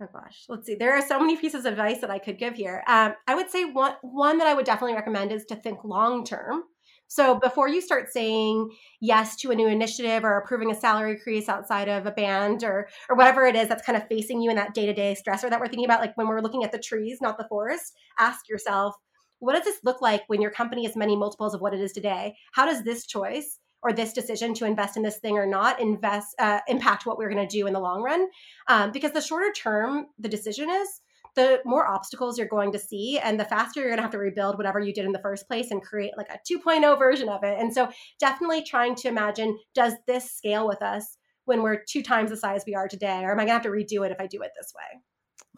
Oh 0.01 0.07
gosh, 0.12 0.45
let's 0.49 0.66
see. 0.66 0.76
There 0.76 0.93
are 0.97 1.05
so 1.05 1.20
many 1.20 1.38
pieces 1.38 1.66
of 1.66 1.74
advice 1.74 1.99
that 2.01 2.09
I 2.09 2.18
could 2.18 2.39
give 2.39 2.55
here. 2.55 2.84
Um, 2.88 3.14
I 3.28 3.36
would 3.36 3.51
say 3.51 3.66
one 3.66 3.93
one 4.01 4.39
that 4.39 4.47
I 4.47 4.53
would 4.53 4.66
definitely 4.66 4.95
recommend 4.95 5.32
is 5.32 5.45
to 5.45 5.55
think 5.55 5.84
long 5.84 6.26
term. 6.26 6.64
So 7.07 7.38
before 7.38 7.68
you 7.68 7.82
start 7.82 8.12
saying 8.12 8.70
yes 9.01 9.36
to 9.41 9.51
a 9.51 9.55
new 9.55 9.68
initiative 9.68 10.24
or 10.24 10.38
approving 10.38 10.72
a 10.72 10.76
salary 10.76 11.12
increase 11.12 11.49
outside 11.49 11.89
of 11.89 12.05
a 12.05 12.12
band 12.12 12.64
or 12.64 12.88
or 13.09 13.18
whatever 13.18 13.45
it 13.45 13.55
is 13.55 13.68
that's 13.68 13.86
kind 13.86 13.97
of 13.97 14.07
facing 14.07 14.41
you 14.41 14.49
in 14.49 14.55
that 14.55 14.74
day-to-day 14.74 15.16
stressor 15.22 15.49
that 15.49 15.59
we're 15.59 15.68
thinking 15.68 15.86
about, 15.86 15.99
like 15.99 16.16
when 16.16 16.28
we're 16.28 16.41
looking 16.41 16.64
at 16.64 16.72
the 16.72 16.80
trees, 16.80 17.20
not 17.22 17.38
the 17.38 17.47
forest, 17.49 17.93
ask 18.18 18.47
yourself, 18.47 18.95
what 19.41 19.55
does 19.55 19.65
this 19.65 19.79
look 19.83 20.01
like 20.01 20.23
when 20.27 20.41
your 20.41 20.51
company 20.51 20.85
is 20.85 20.95
many 20.95 21.15
multiples 21.15 21.53
of 21.53 21.61
what 21.61 21.73
it 21.73 21.81
is 21.81 21.91
today? 21.91 22.35
How 22.53 22.65
does 22.65 22.83
this 22.83 23.05
choice 23.05 23.59
or 23.81 23.91
this 23.91 24.13
decision 24.13 24.53
to 24.53 24.65
invest 24.65 24.95
in 24.95 25.03
this 25.03 25.17
thing 25.17 25.35
or 25.35 25.47
not 25.47 25.81
invest 25.81 26.35
uh, 26.39 26.59
impact 26.67 27.05
what 27.05 27.17
we're 27.17 27.29
going 27.29 27.45
to 27.45 27.57
do 27.57 27.65
in 27.65 27.73
the 27.73 27.79
long 27.79 28.03
run? 28.03 28.27
Um, 28.67 28.91
because 28.91 29.11
the 29.11 29.21
shorter 29.21 29.51
term 29.51 30.05
the 30.19 30.29
decision 30.29 30.69
is, 30.69 31.01
the 31.35 31.59
more 31.65 31.87
obstacles 31.87 32.37
you're 32.37 32.47
going 32.47 32.71
to 32.73 32.79
see 32.79 33.17
and 33.17 33.39
the 33.39 33.45
faster 33.45 33.79
you're 33.79 33.89
going 33.89 33.97
to 33.97 34.03
have 34.03 34.11
to 34.11 34.17
rebuild 34.17 34.57
whatever 34.57 34.79
you 34.79 34.93
did 34.93 35.05
in 35.05 35.11
the 35.11 35.19
first 35.19 35.47
place 35.47 35.71
and 35.71 35.81
create 35.81 36.11
like 36.17 36.29
a 36.29 36.39
2.0 36.51 36.99
version 36.99 37.29
of 37.29 37.43
it. 37.43 37.57
And 37.57 37.73
so 37.73 37.89
definitely 38.19 38.63
trying 38.63 38.95
to 38.95 39.07
imagine 39.07 39.57
does 39.73 39.93
this 40.07 40.29
scale 40.29 40.67
with 40.67 40.81
us 40.81 41.17
when 41.45 41.63
we're 41.63 41.83
two 41.87 42.03
times 42.03 42.29
the 42.29 42.37
size 42.37 42.63
we 42.67 42.75
are 42.75 42.87
today 42.87 43.23
or 43.23 43.31
am 43.31 43.39
I 43.39 43.45
going 43.45 43.47
to 43.47 43.53
have 43.53 43.61
to 43.63 43.69
redo 43.69 44.05
it 44.05 44.11
if 44.11 44.19
I 44.19 44.27
do 44.27 44.41
it 44.41 44.51
this 44.55 44.73
way? 44.75 44.99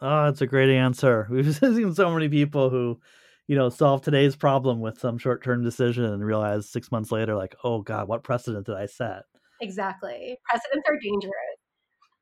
Oh, 0.01 0.25
that's 0.25 0.41
a 0.41 0.47
great 0.47 0.69
answer. 0.69 1.27
We've 1.31 1.55
seen 1.55 1.93
so 1.93 2.13
many 2.13 2.29
people 2.29 2.69
who 2.69 2.99
you 3.47 3.55
know, 3.55 3.69
solve 3.69 4.01
today's 4.01 4.35
problem 4.35 4.79
with 4.79 4.99
some 4.99 5.17
short 5.17 5.43
term 5.43 5.63
decision 5.63 6.05
and 6.05 6.25
realize 6.25 6.69
six 6.69 6.91
months 6.91 7.11
later, 7.11 7.35
like, 7.35 7.55
oh 7.63 7.81
God, 7.81 8.07
what 8.07 8.23
precedent 8.23 8.65
did 8.65 8.75
I 8.75 8.85
set? 8.85 9.23
Exactly. 9.61 10.37
Precedents 10.49 10.87
are 10.87 10.97
dangerous. 11.01 11.33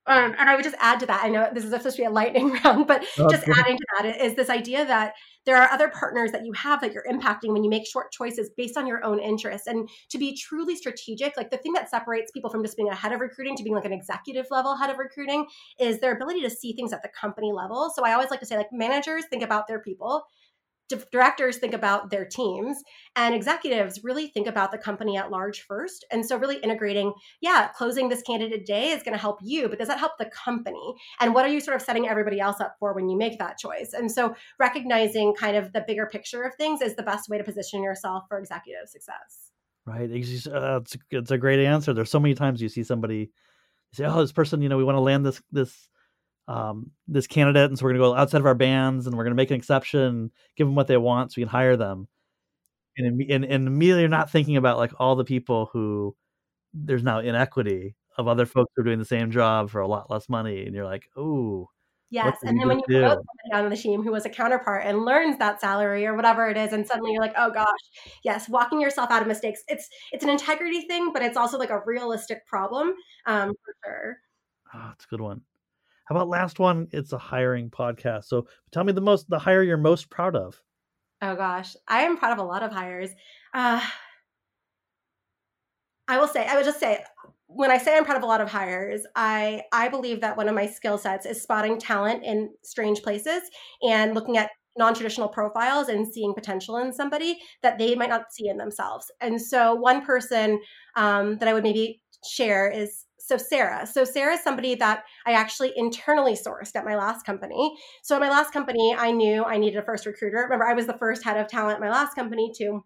Um, 0.07 0.36
and 0.38 0.49
I 0.49 0.55
would 0.55 0.63
just 0.63 0.76
add 0.80 0.99
to 1.01 1.05
that. 1.05 1.24
I 1.24 1.30
know 1.30 1.47
this 1.53 1.63
is 1.63 1.69
supposed 1.69 1.95
to 1.95 2.01
be 2.01 2.05
a 2.05 2.09
lightning 2.09 2.51
round, 2.65 2.88
but 2.88 3.05
oh, 3.19 3.30
just 3.30 3.45
good. 3.45 3.57
adding 3.57 3.78
to 3.78 3.86
that 3.97 4.19
is 4.19 4.36
this 4.36 4.49
idea 4.49 4.84
that 4.86 5.13
there 5.45 5.57
are 5.57 5.69
other 5.69 5.89
partners 5.89 6.32
that 6.32 6.43
you 6.43 6.53
have 6.53 6.82
that 6.82 6.91
you're 6.91 7.05
impacting 7.09 7.53
when 7.53 7.63
you 7.63 7.69
make 7.69 7.88
short 7.88 8.11
choices 8.11 8.49
based 8.57 8.78
on 8.78 8.88
your 8.88 9.03
own 9.03 9.19
interests. 9.19 9.67
And 9.67 9.88
to 10.09 10.17
be 10.17 10.36
truly 10.36 10.76
strategic, 10.76 11.38
like 11.38 11.51
the 11.51 11.57
thing 11.57 11.74
that 11.74 11.89
separates 11.89 12.32
people 12.32 12.49
from 12.49 12.63
just 12.63 12.78
being 12.78 12.89
a 12.89 12.95
head 12.95 13.11
of 13.11 13.22
recruiting 13.22 13.55
to 13.57 13.63
being 13.63 13.76
like 13.76 13.86
an 13.86 13.93
executive 13.93 14.47
level 14.49 14.76
head 14.76 14.89
of 14.89 14.97
recruiting 14.97 15.45
is 15.80 15.99
their 15.99 16.15
ability 16.15 16.41
to 16.41 16.49
see 16.49 16.74
things 16.74 16.93
at 16.93 17.03
the 17.03 17.09
company 17.09 17.51
level. 17.53 17.91
So 17.95 18.03
I 18.03 18.13
always 18.13 18.32
like 18.32 18.39
to 18.39 18.45
say, 18.45 18.57
like, 18.57 18.72
managers 18.72 19.26
think 19.30 19.43
about 19.43 19.67
their 19.67 19.80
people 19.80 20.24
directors 21.12 21.58
think 21.58 21.74
about 21.74 22.10
their 22.10 22.26
teams 22.26 22.78
and 23.16 23.34
executives 23.34 24.04
really 24.04 24.28
think 24.28 24.48
about 24.48 24.72
the 24.72 24.78
company 24.78 25.18
at 25.18 25.32
large 25.32 25.62
first. 25.62 26.06
And 26.12 26.26
so 26.26 26.38
really 26.38 26.58
integrating 26.58 27.14
yeah 27.42 27.70
closing 27.76 28.10
this 28.10 28.22
candidate 28.22 28.66
day 28.66 28.89
is 28.89 29.04
going 29.04 29.14
to 29.14 29.22
help 29.22 29.39
you 29.42 29.70
but 29.70 29.80
does 29.80 29.88
that 29.88 30.00
help 30.00 30.14
the 30.18 30.26
company? 30.26 30.96
And 31.20 31.34
what 31.34 31.46
are 31.46 31.50
you 31.50 31.60
sort 31.60 31.76
of 31.76 31.82
setting 31.82 32.08
everybody 32.08 32.39
else 32.39 32.60
up 32.60 32.76
for 32.80 32.94
when 32.94 33.10
you 33.10 33.18
make 33.18 33.39
that 33.39 33.58
choice? 33.58 33.94
And 33.94 34.12
so 34.12 34.36
recognizing 34.60 35.34
kind 35.34 35.58
of 35.58 35.74
the 35.74 35.84
bigger 35.88 36.06
picture 36.06 36.44
of 36.44 36.56
things 36.56 36.82
is 36.82 36.96
the 36.96 37.04
best 37.04 37.30
way 37.30 37.38
to 37.38 37.44
position 37.44 37.84
yourself 37.84 38.24
for 38.28 38.39
executive 38.39 38.88
success. 38.88 39.52
Right 39.86 40.10
it's, 40.12 40.48
uh, 40.48 40.82
a 41.12 41.38
great 41.38 41.60
answer. 41.60 41.94
There's 41.94 42.12
so 42.12 42.20
many 42.20 42.36
times 42.36 42.62
you 42.62 42.70
see 42.70 42.84
somebody 42.84 43.32
say 43.94 44.06
oh 44.06 44.22
this 44.22 44.32
person 44.32 44.62
you 44.62 44.70
know 44.70 44.78
we 44.78 44.84
want 44.84 44.96
to 44.96 45.02
land 45.02 45.26
this 45.26 45.42
this 45.52 45.89
um, 46.52 46.91
this 47.08 47.28
candidate, 47.28 47.70
and 47.70 47.80
so 47.80 47.86
we're 47.86 47.91
going 47.91 48.02
to 48.02 48.08
go 48.10 48.16
outside 48.16 48.41
of 48.41 48.45
our 48.45 48.56
bands, 48.56 49.08
and 49.08 49.16
we're 49.16 49.24
going 49.24 49.32
to 49.32 49.41
make 49.41 49.52
an 49.52 49.56
exception, 49.56 50.32
give 50.58 50.68
them 50.68 50.76
what 50.76 50.88
they 50.88 50.97
want, 50.97 51.32
so 51.32 51.36
we 51.38 51.43
can 51.43 51.49
hire 51.49 51.78
them. 51.78 52.10
And, 52.97 53.22
and, 53.22 53.45
and 53.45 53.68
immediately, 53.68 54.02
you're 54.02 54.10
not 54.10 54.30
thinking 54.30 54.58
about 54.58 54.78
like 54.78 54.91
all 54.99 55.16
the 55.16 55.24
people 55.24 55.70
who 55.72 56.14
there's 56.74 57.04
now 57.04 57.20
inequity 57.20 57.95
of 58.18 58.28
other 58.28 58.45
folks 58.45 58.74
who 58.76 58.82
are 58.82 58.86
doing 58.86 58.99
the 58.99 59.06
same 59.06 59.32
job 59.32 59.70
for 59.70 59.80
a 59.80 59.88
lot 59.88 60.12
less 60.12 60.28
money, 60.28 60.66
and 60.66 60.76
you're 60.76 60.86
like, 60.86 61.10
oh. 61.16 61.70
Yes, 62.10 62.36
and 62.43 62.60
then 62.60 62.68
when 62.68 62.80
you 62.80 62.84
do? 62.89 62.99
promote 62.99 63.20
somebody 63.20 63.64
on 63.64 63.70
the 63.70 63.78
team 63.78 64.04
who 64.04 64.12
was 64.12 64.26
a 64.26 64.30
counterpart 64.30 64.84
and 64.86 65.06
learns 65.06 65.38
that 65.38 65.62
salary 65.62 66.06
or 66.06 66.14
whatever 66.14 66.49
it 66.49 66.58
is, 66.58 66.74
and 66.74 66.86
suddenly 66.86 67.14
you're 67.14 67.22
like, 67.22 67.36
oh 67.38 67.49
gosh, 67.49 67.66
yes, 68.26 68.49
walking 68.49 68.82
yourself 68.82 69.10
out 69.12 69.22
of 69.22 69.30
mistakes. 69.30 69.64
It's 69.70 69.88
it's 70.12 70.22
an 70.22 70.30
integrity 70.30 70.82
thing, 70.82 71.14
but 71.14 71.22
it's 71.22 71.38
also 71.38 71.58
like 71.58 71.70
a 71.70 71.82
realistic 71.86 72.45
problem 72.45 72.91
um, 73.26 73.54
for 73.64 73.74
sure. 73.86 74.18
Oh, 74.74 74.91
it's 74.93 75.06
a 75.06 75.08
good 75.08 75.22
one. 75.22 75.43
How 76.12 76.18
about 76.18 76.28
last 76.28 76.59
one? 76.59 76.89
It's 76.91 77.14
a 77.14 77.18
hiring 77.18 77.70
podcast. 77.70 78.26
So 78.26 78.45
tell 78.74 78.84
me 78.84 78.91
the 78.91 78.99
most 78.99 79.30
the 79.30 79.39
hire 79.39 79.64
you're 79.64 79.78
most 79.78 80.09
proud 80.09 80.36
of. 80.36 80.62
Oh 81.22 81.38
gosh, 81.38 81.74
I 81.88 82.01
am 82.01 82.18
proud 82.18 82.34
of 82.34 82.39
a 82.39 82.43
lot 82.43 82.64
of 82.64 82.72
hires. 82.74 83.12
Uh, 83.53 83.82
I 86.09 86.20
will 86.20 86.28
say, 86.28 86.45
I 86.45 86.57
would 86.57 86.66
just 86.66 86.82
say, 86.82 87.01
when 87.47 87.72
I 87.72 87.78
say 87.78 87.95
I'm 87.95 88.03
proud 88.03 88.18
of 88.18 88.24
a 88.24 88.26
lot 88.26 88.41
of 88.41 88.51
hires, 88.51 89.05
I 89.16 89.62
I 89.72 89.88
believe 89.88 90.20
that 90.20 90.36
one 90.36 90.49
of 90.49 90.53
my 90.53 90.68
skill 90.68 90.97
sets 90.97 91.26
is 91.26 91.41
spotting 91.41 91.80
talent 91.80 92.26
in 92.26 92.49
strange 92.62 93.01
places 93.03 93.43
and 93.82 94.14
looking 94.14 94.36
at 94.36 94.49
non-traditional 94.78 95.30
profiles 95.30 95.88
and 95.88 96.05
seeing 96.05 96.34
potential 96.34 96.76
in 96.80 96.91
somebody 96.91 97.39
that 97.64 97.78
they 97.78 97.95
might 97.95 98.09
not 98.09 98.34
see 98.34 98.49
in 98.49 98.57
themselves. 98.57 99.09
And 99.22 99.41
so, 99.41 99.76
one 99.76 100.05
person 100.05 100.59
um, 100.97 101.38
that 101.38 101.47
I 101.47 101.53
would 101.53 101.64
maybe 101.64 102.01
share 102.26 102.70
is 102.70 103.05
so 103.32 103.38
Sarah. 103.38 103.88
So 103.88 104.04
Sarah 104.04 104.34
is 104.34 104.44
somebody 104.44 104.76
that 104.76 105.06
I 105.26 105.32
actually 105.32 105.72
internally 105.78 106.34
sourced 106.34 106.76
at 106.76 106.84
my 106.84 106.98
last 106.98 107.26
company. 107.26 107.78
So 108.04 108.16
at 108.16 108.20
my 108.20 108.30
last 108.30 108.52
company, 108.52 108.94
I 108.98 109.12
knew 109.12 109.46
I 109.46 109.58
needed 109.58 109.80
a 109.80 109.86
first 109.86 110.06
recruiter. 110.06 110.40
Remember, 110.40 110.68
I 110.68 110.74
was 110.74 110.86
the 110.86 110.98
first 110.98 111.24
head 111.24 111.38
of 111.38 111.48
talent 111.48 111.76
at 111.76 111.80
my 111.80 111.90
last 111.90 112.14
company 112.14 112.52
too. 112.54 112.84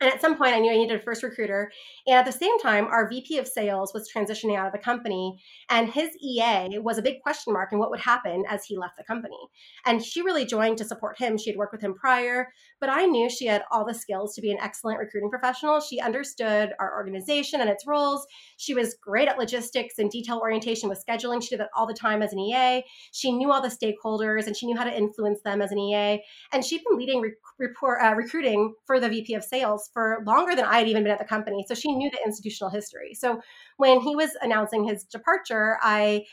And 0.00 0.12
at 0.12 0.20
some 0.20 0.36
point, 0.36 0.54
I 0.54 0.58
knew 0.58 0.70
I 0.70 0.76
needed 0.76 1.00
a 1.00 1.02
first 1.02 1.22
recruiter. 1.22 1.72
And 2.06 2.16
at 2.16 2.26
the 2.26 2.32
same 2.32 2.58
time, 2.58 2.84
our 2.84 3.08
VP 3.08 3.38
of 3.38 3.48
sales 3.48 3.94
was 3.94 4.10
transitioning 4.14 4.58
out 4.58 4.66
of 4.66 4.72
the 4.72 4.78
company, 4.78 5.38
and 5.70 5.88
his 5.88 6.10
EA 6.22 6.78
was 6.78 6.98
a 6.98 7.02
big 7.02 7.22
question 7.22 7.54
mark 7.54 7.72
in 7.72 7.78
what 7.78 7.90
would 7.90 8.00
happen 8.00 8.44
as 8.46 8.64
he 8.64 8.76
left 8.76 8.98
the 8.98 9.04
company. 9.04 9.38
And 9.86 10.04
she 10.04 10.20
really 10.20 10.44
joined 10.44 10.76
to 10.78 10.84
support 10.84 11.18
him. 11.18 11.38
She 11.38 11.48
had 11.48 11.56
worked 11.56 11.72
with 11.72 11.80
him 11.80 11.94
prior, 11.94 12.48
but 12.78 12.90
I 12.90 13.06
knew 13.06 13.30
she 13.30 13.46
had 13.46 13.62
all 13.70 13.86
the 13.86 13.94
skills 13.94 14.34
to 14.34 14.42
be 14.42 14.50
an 14.50 14.58
excellent 14.60 14.98
recruiting 14.98 15.30
professional. 15.30 15.80
She 15.80 15.98
understood 15.98 16.74
our 16.78 16.94
organization 16.94 17.62
and 17.62 17.70
its 17.70 17.86
roles. 17.86 18.26
She 18.58 18.74
was 18.74 18.96
great 19.02 19.28
at 19.28 19.38
logistics 19.38 19.98
and 19.98 20.10
detail 20.10 20.40
orientation 20.42 20.90
with 20.90 21.02
scheduling. 21.08 21.42
She 21.42 21.50
did 21.50 21.60
that 21.60 21.70
all 21.74 21.86
the 21.86 21.94
time 21.94 22.20
as 22.20 22.34
an 22.34 22.38
EA. 22.38 22.82
She 23.12 23.32
knew 23.32 23.50
all 23.50 23.62
the 23.62 23.68
stakeholders 23.68 24.46
and 24.46 24.54
she 24.54 24.66
knew 24.66 24.76
how 24.76 24.84
to 24.84 24.94
influence 24.94 25.40
them 25.42 25.62
as 25.62 25.72
an 25.72 25.78
EA. 25.78 26.22
And 26.52 26.62
she'd 26.62 26.82
been 26.86 26.98
leading 26.98 27.22
re- 27.22 27.32
report, 27.58 28.02
uh, 28.02 28.14
recruiting 28.14 28.74
for 28.86 29.00
the 29.00 29.08
VP 29.08 29.32
of 29.34 29.42
sales 29.42 29.85
for 29.92 30.22
longer 30.26 30.54
than 30.54 30.64
I 30.64 30.78
had 30.78 30.88
even 30.88 31.02
been 31.02 31.12
at 31.12 31.18
the 31.18 31.24
company. 31.24 31.64
So 31.68 31.74
she 31.74 31.92
knew 31.94 32.10
the 32.10 32.18
institutional 32.24 32.70
history. 32.70 33.14
So 33.14 33.40
when 33.76 34.00
he 34.00 34.16
was 34.16 34.30
announcing 34.42 34.84
his 34.84 35.04
departure, 35.04 35.78
I 35.82 36.24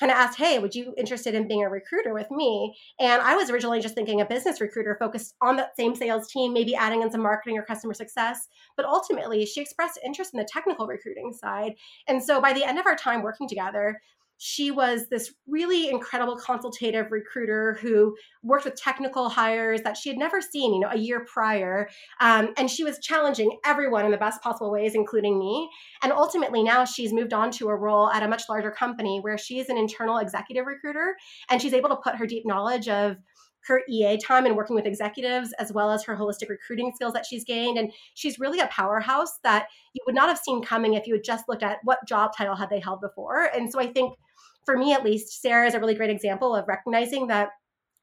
kind 0.00 0.10
of 0.10 0.18
asked, 0.18 0.38
Hey, 0.38 0.58
would 0.58 0.74
you 0.74 0.86
be 0.86 1.00
interested 1.00 1.34
in 1.34 1.46
being 1.46 1.62
a 1.62 1.68
recruiter 1.68 2.12
with 2.12 2.30
me? 2.30 2.74
And 2.98 3.22
I 3.22 3.36
was 3.36 3.50
originally 3.50 3.80
just 3.80 3.94
thinking 3.94 4.20
a 4.20 4.24
business 4.24 4.60
recruiter 4.60 4.96
focused 4.98 5.36
on 5.40 5.56
that 5.56 5.76
same 5.76 5.94
sales 5.94 6.28
team, 6.28 6.52
maybe 6.52 6.74
adding 6.74 7.02
in 7.02 7.10
some 7.10 7.22
marketing 7.22 7.56
or 7.56 7.64
customer 7.64 7.94
success. 7.94 8.48
But 8.76 8.86
ultimately, 8.86 9.46
she 9.46 9.60
expressed 9.60 10.00
interest 10.04 10.34
in 10.34 10.40
the 10.40 10.48
technical 10.50 10.88
recruiting 10.88 11.32
side. 11.32 11.74
And 12.08 12.22
so 12.22 12.40
by 12.40 12.52
the 12.52 12.64
end 12.64 12.80
of 12.80 12.86
our 12.86 12.96
time 12.96 13.22
working 13.22 13.48
together, 13.48 14.00
she 14.44 14.72
was 14.72 15.06
this 15.08 15.32
really 15.46 15.88
incredible 15.88 16.36
consultative 16.36 17.12
recruiter 17.12 17.78
who 17.80 18.16
worked 18.42 18.64
with 18.64 18.74
technical 18.74 19.28
hires 19.28 19.82
that 19.82 19.96
she 19.96 20.08
had 20.08 20.18
never 20.18 20.40
seen, 20.40 20.74
you 20.74 20.80
know, 20.80 20.88
a 20.90 20.98
year 20.98 21.24
prior. 21.32 21.88
Um, 22.18 22.52
and 22.56 22.68
she 22.68 22.82
was 22.82 22.98
challenging 22.98 23.56
everyone 23.64 24.04
in 24.04 24.10
the 24.10 24.16
best 24.16 24.42
possible 24.42 24.72
ways, 24.72 24.96
including 24.96 25.38
me. 25.38 25.70
And 26.02 26.10
ultimately, 26.10 26.64
now 26.64 26.84
she's 26.84 27.12
moved 27.12 27.32
on 27.32 27.52
to 27.52 27.68
a 27.68 27.76
role 27.76 28.10
at 28.10 28.24
a 28.24 28.28
much 28.28 28.42
larger 28.48 28.72
company 28.72 29.20
where 29.20 29.38
she 29.38 29.60
is 29.60 29.68
an 29.68 29.78
internal 29.78 30.18
executive 30.18 30.66
recruiter, 30.66 31.14
and 31.48 31.62
she's 31.62 31.72
able 31.72 31.90
to 31.90 31.96
put 32.02 32.16
her 32.16 32.26
deep 32.26 32.44
knowledge 32.44 32.88
of 32.88 33.18
her 33.66 33.82
EA 33.88 34.18
time 34.18 34.44
and 34.44 34.56
working 34.56 34.74
with 34.74 34.86
executives, 34.86 35.52
as 35.60 35.72
well 35.72 35.92
as 35.92 36.02
her 36.02 36.16
holistic 36.16 36.48
recruiting 36.48 36.90
skills 36.96 37.12
that 37.12 37.24
she's 37.24 37.44
gained. 37.44 37.78
And 37.78 37.92
she's 38.14 38.40
really 38.40 38.58
a 38.58 38.66
powerhouse 38.66 39.38
that 39.44 39.68
you 39.94 40.02
would 40.04 40.16
not 40.16 40.28
have 40.28 40.38
seen 40.38 40.64
coming 40.64 40.94
if 40.94 41.06
you 41.06 41.14
had 41.14 41.22
just 41.22 41.48
looked 41.48 41.62
at 41.62 41.78
what 41.84 42.04
job 42.08 42.32
title 42.36 42.56
had 42.56 42.70
they 42.70 42.80
held 42.80 43.00
before. 43.00 43.44
And 43.54 43.70
so 43.70 43.78
I 43.78 43.86
think 43.86 44.18
for 44.64 44.76
me 44.76 44.92
at 44.92 45.04
least, 45.04 45.40
Sarah 45.40 45.66
is 45.66 45.74
a 45.74 45.80
really 45.80 45.94
great 45.94 46.10
example 46.10 46.54
of 46.54 46.68
recognizing 46.68 47.26
that 47.28 47.50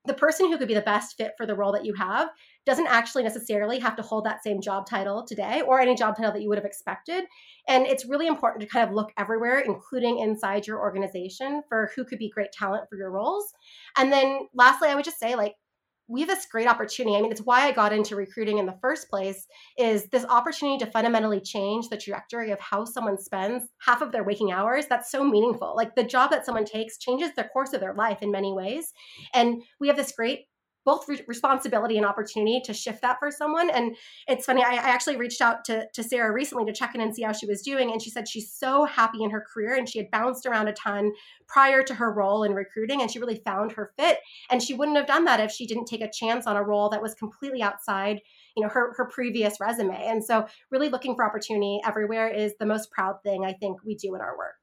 the 0.06 0.14
person 0.14 0.50
who 0.50 0.58
could 0.58 0.68
be 0.68 0.74
the 0.74 0.82
best 0.82 1.18
fit 1.18 1.34
for 1.38 1.46
the 1.46 1.56
role 1.56 1.74
that 1.74 1.86
you 1.86 1.94
have 1.94 2.30
doesn't 2.66 2.88
actually 2.88 3.24
necessarily 3.24 3.80
have 3.80 3.96
to 3.98 4.02
hold 4.02 4.26
that 4.26 4.44
same 4.44 4.62
job 4.62 4.88
title 4.88 5.26
today 5.26 5.62
or 5.62 5.80
any 5.80 5.94
job 5.94 6.16
title 6.16 6.32
that 6.32 6.42
you 6.42 6.48
would 6.48 6.58
have 6.58 6.66
expected. 6.66 7.26
And 7.68 7.86
it's 7.86 8.06
really 8.06 8.28
important 8.28 8.62
to 8.62 8.68
kind 8.68 8.88
of 8.88 8.96
look 8.96 9.12
everywhere, 9.18 9.60
including 9.60 10.20
inside 10.20 10.66
your 10.66 10.80
organization, 10.80 11.64
for 11.68 11.92
who 11.96 12.06
could 12.06 12.18
be 12.18 12.30
great 12.30 12.52
talent 12.52 12.86
for 12.90 12.96
your 12.96 13.12
roles. 13.12 13.54
And 13.98 14.12
then 14.12 14.48
lastly, 14.54 14.90
I 14.90 14.96
would 14.96 15.06
just 15.06 15.20
say, 15.20 15.36
like, 15.36 15.56
we 16.10 16.22
have 16.22 16.30
this 16.30 16.48
great 16.48 16.68
opportunity. 16.68 17.16
I 17.16 17.22
mean, 17.22 17.32
it's 17.32 17.42
why 17.42 17.68
I 17.68 17.72
got 17.72 17.94
into 17.94 18.16
recruiting 18.16 18.58
in 18.58 18.66
the 18.66 18.78
first 18.82 19.10
place 19.10 19.46
is 19.78 20.08
this 20.08 20.26
opportunity 20.26 20.84
to 20.84 20.92
fundamentally 20.92 21.40
change 21.40 21.88
the 21.88 21.98
trajectory 21.98 22.50
of 22.50 22.60
how 22.60 22.84
someone 22.84 23.18
spends 23.18 23.66
half 23.86 24.02
of 24.02 24.12
their 24.12 24.24
waking 24.24 24.52
hours. 24.52 24.88
That's 24.88 25.12
so 25.12 25.24
meaningful. 25.24 25.76
Like 25.76 25.94
the 25.94 26.04
job 26.04 26.32
that 26.32 26.46
someone 26.46 26.66
takes 26.66 26.98
changes 26.98 27.30
the 27.36 27.44
course 27.44 27.74
of 27.74 27.80
their 27.80 27.94
life 27.94 28.24
in 28.24 28.32
many 28.32 28.52
ways. 28.52 28.92
And 29.36 29.62
we 29.80 29.88
have 29.88 29.98
this 29.98 30.12
great 30.12 30.48
both 30.90 31.08
re- 31.08 31.24
responsibility 31.28 31.98
and 31.98 32.06
opportunity 32.06 32.60
to 32.66 32.74
shift 32.74 33.04
that 33.04 33.20
for 33.20 33.30
someone. 33.30 33.70
And 33.70 33.96
it's 34.28 34.46
funny, 34.46 34.64
I, 34.64 34.72
I, 34.72 34.90
actually 34.90 35.18
reached 35.18 35.40
out 35.40 35.64
to, 35.66 35.86
to 35.94 36.04
Sarah 36.04 36.32
recently 36.34 36.66
to 36.66 36.74
check 36.74 36.96
in 36.96 37.02
and 37.02 37.14
see 37.14 37.22
how 37.22 37.32
she 37.32 37.46
was 37.46 37.62
doing. 37.62 37.92
And 37.92 38.02
she 38.02 38.10
said 38.10 38.28
she's 38.28 38.52
so 38.52 38.86
happy 38.86 39.24
in 39.24 39.30
her 39.30 39.42
career 39.42 39.76
and 39.76 39.88
she 39.88 40.00
had 40.00 40.10
bounced 40.10 40.48
around 40.48 40.68
a 40.68 40.74
ton 40.74 41.12
prior 41.48 41.84
to 41.84 41.94
her 41.94 42.12
role 42.12 42.44
in 42.44 42.54
recruiting 42.54 43.02
and 43.02 43.12
she 43.12 43.20
really 43.20 43.42
found 43.46 43.72
her 43.74 43.92
fit. 44.00 44.18
And 44.50 44.64
she 44.64 44.74
wouldn't 44.74 44.98
have 44.98 45.06
done 45.06 45.26
that 45.26 45.40
if 45.40 45.52
she 45.52 45.68
didn't 45.68 45.86
take 45.86 46.02
a 46.02 46.10
chance 46.10 46.48
on 46.48 46.58
a 46.58 46.64
role 46.64 46.90
that 46.90 47.02
was 47.02 47.14
completely 47.14 47.62
outside 47.62 48.22
you 48.58 48.64
know 48.64 48.70
her 48.70 48.94
her 48.98 49.06
previous 49.06 49.60
resume. 49.60 49.96
And 49.96 50.24
so 50.24 50.48
really 50.72 50.90
looking 50.90 51.16
for 51.16 51.24
opportunity 51.24 51.80
everywhere 51.86 52.28
is 52.28 52.54
the 52.60 52.66
most 52.66 52.92
proud 52.92 53.22
thing 53.24 53.46
I 53.46 53.54
think 53.54 53.84
we 53.86 53.96
do 53.96 54.16
in 54.16 54.22
our 54.22 54.38
work. 54.38 54.56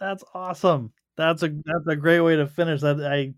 That's 0.00 0.24
awesome. 0.34 0.92
That's 1.16 1.42
a 1.42 1.48
that's 1.48 1.86
a 1.88 1.96
great 1.96 2.20
way 2.20 2.36
to 2.36 2.46
finish 2.46 2.80
that. 2.80 3.00
I 3.00 3.34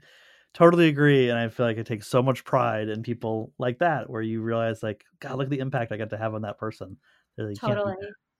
totally 0.55 0.89
agree, 0.89 1.31
and 1.31 1.39
I 1.39 1.49
feel 1.49 1.67
like 1.67 1.79
I 1.79 1.83
take 1.83 2.03
so 2.03 2.23
much 2.23 2.45
pride 2.45 2.89
in 2.89 3.03
people 3.03 3.53
like 3.59 3.79
that, 3.79 4.09
where 4.11 4.23
you 4.23 4.43
realize, 4.43 4.83
like, 4.83 5.05
God, 5.21 5.37
look 5.37 5.47
at 5.47 5.51
the 5.51 5.59
impact 5.59 5.93
I 5.93 5.97
got 5.97 6.11
to 6.11 6.19
have 6.19 6.35
on 6.35 6.43
that 6.43 6.59
person. 6.59 6.97
Totally. 7.61 7.95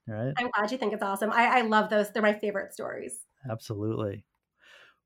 Right. 0.07 0.33
I'm 0.37 0.49
glad 0.49 0.71
you 0.71 0.77
think 0.77 0.93
it's 0.93 1.03
awesome. 1.03 1.31
I, 1.31 1.59
I 1.59 1.61
love 1.61 1.89
those. 1.89 2.11
They're 2.11 2.21
my 2.21 2.33
favorite 2.33 2.73
stories. 2.73 3.21
Absolutely. 3.49 4.25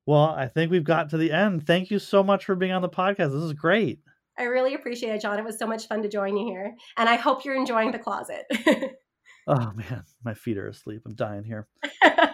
Well, 0.06 0.30
I 0.30 0.48
think 0.48 0.72
we've 0.72 0.84
got 0.84 1.10
to 1.12 1.18
the 1.18 1.32
end. 1.32 1.68
Thank 1.68 1.92
you 1.92 2.00
so 2.00 2.24
much 2.24 2.46
for 2.46 2.56
being 2.56 2.72
on 2.72 2.82
the 2.82 2.90
podcast. 2.90 3.32
This 3.32 3.44
is 3.44 3.54
great. 3.54 4.00
I 4.38 4.44
really 4.44 4.74
appreciate 4.74 5.14
it, 5.14 5.22
Jon. 5.22 5.38
It 5.38 5.46
was 5.46 5.60
so 5.60 5.68
much 5.68 5.88
fun 5.88 6.02
to 6.04 6.10
join 6.10 6.36
you 6.36 6.46
here. 6.46 6.74
And 6.98 7.08
I 7.08 7.16
hope 7.16 7.46
you're 7.46 7.56
enjoying 7.56 7.92
the 7.92 8.00
closet. 8.00 8.46
oh, 9.48 9.72
man. 9.76 10.04
My 10.24 10.34
feet 10.34 10.58
are 10.58 10.68
asleep. 10.68 11.04
I'm 11.06 11.16
dying 11.16 11.44
here. 11.44 11.68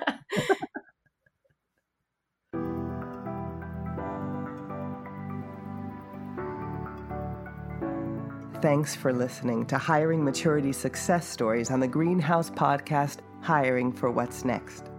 Thanks 8.62 8.94
for 8.94 9.14
listening 9.14 9.66
to 9.68 9.78
Hiring 9.78 10.22
Maturity 10.22 10.74
Success 10.74 11.26
Stories 11.26 11.72
on 11.72 11.80
the 11.80 11.88
Greenhouse 11.88 12.50
Podcast 12.50 13.20
Hiring 13.40 13.94
for 13.94 14.12
What's 14.12 14.44
Next. 14.44 14.92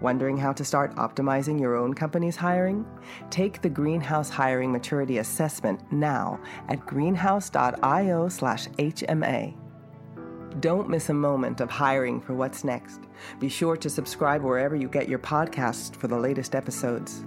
Wondering 0.00 0.36
how 0.36 0.52
to 0.52 0.64
start 0.64 0.94
optimizing 0.94 1.60
your 1.60 1.74
own 1.74 1.94
company's 1.94 2.36
hiring? 2.36 2.86
Take 3.28 3.60
the 3.60 3.68
Greenhouse 3.68 4.30
Hiring 4.30 4.70
Maturity 4.70 5.18
Assessment 5.18 5.80
now 5.90 6.38
at 6.68 6.86
greenhouse.io 6.86 8.28
slash 8.28 8.68
HMA. 8.68 9.56
Don't 10.60 10.88
miss 10.88 11.08
a 11.08 11.14
moment 11.14 11.60
of 11.60 11.70
hiring 11.70 12.20
for 12.20 12.34
what's 12.34 12.62
next. 12.62 13.00
Be 13.40 13.48
sure 13.48 13.76
to 13.78 13.90
subscribe 13.90 14.42
wherever 14.42 14.76
you 14.76 14.86
get 14.86 15.08
your 15.08 15.18
podcasts 15.18 15.96
for 15.96 16.06
the 16.06 16.18
latest 16.18 16.54
episodes. 16.54 17.24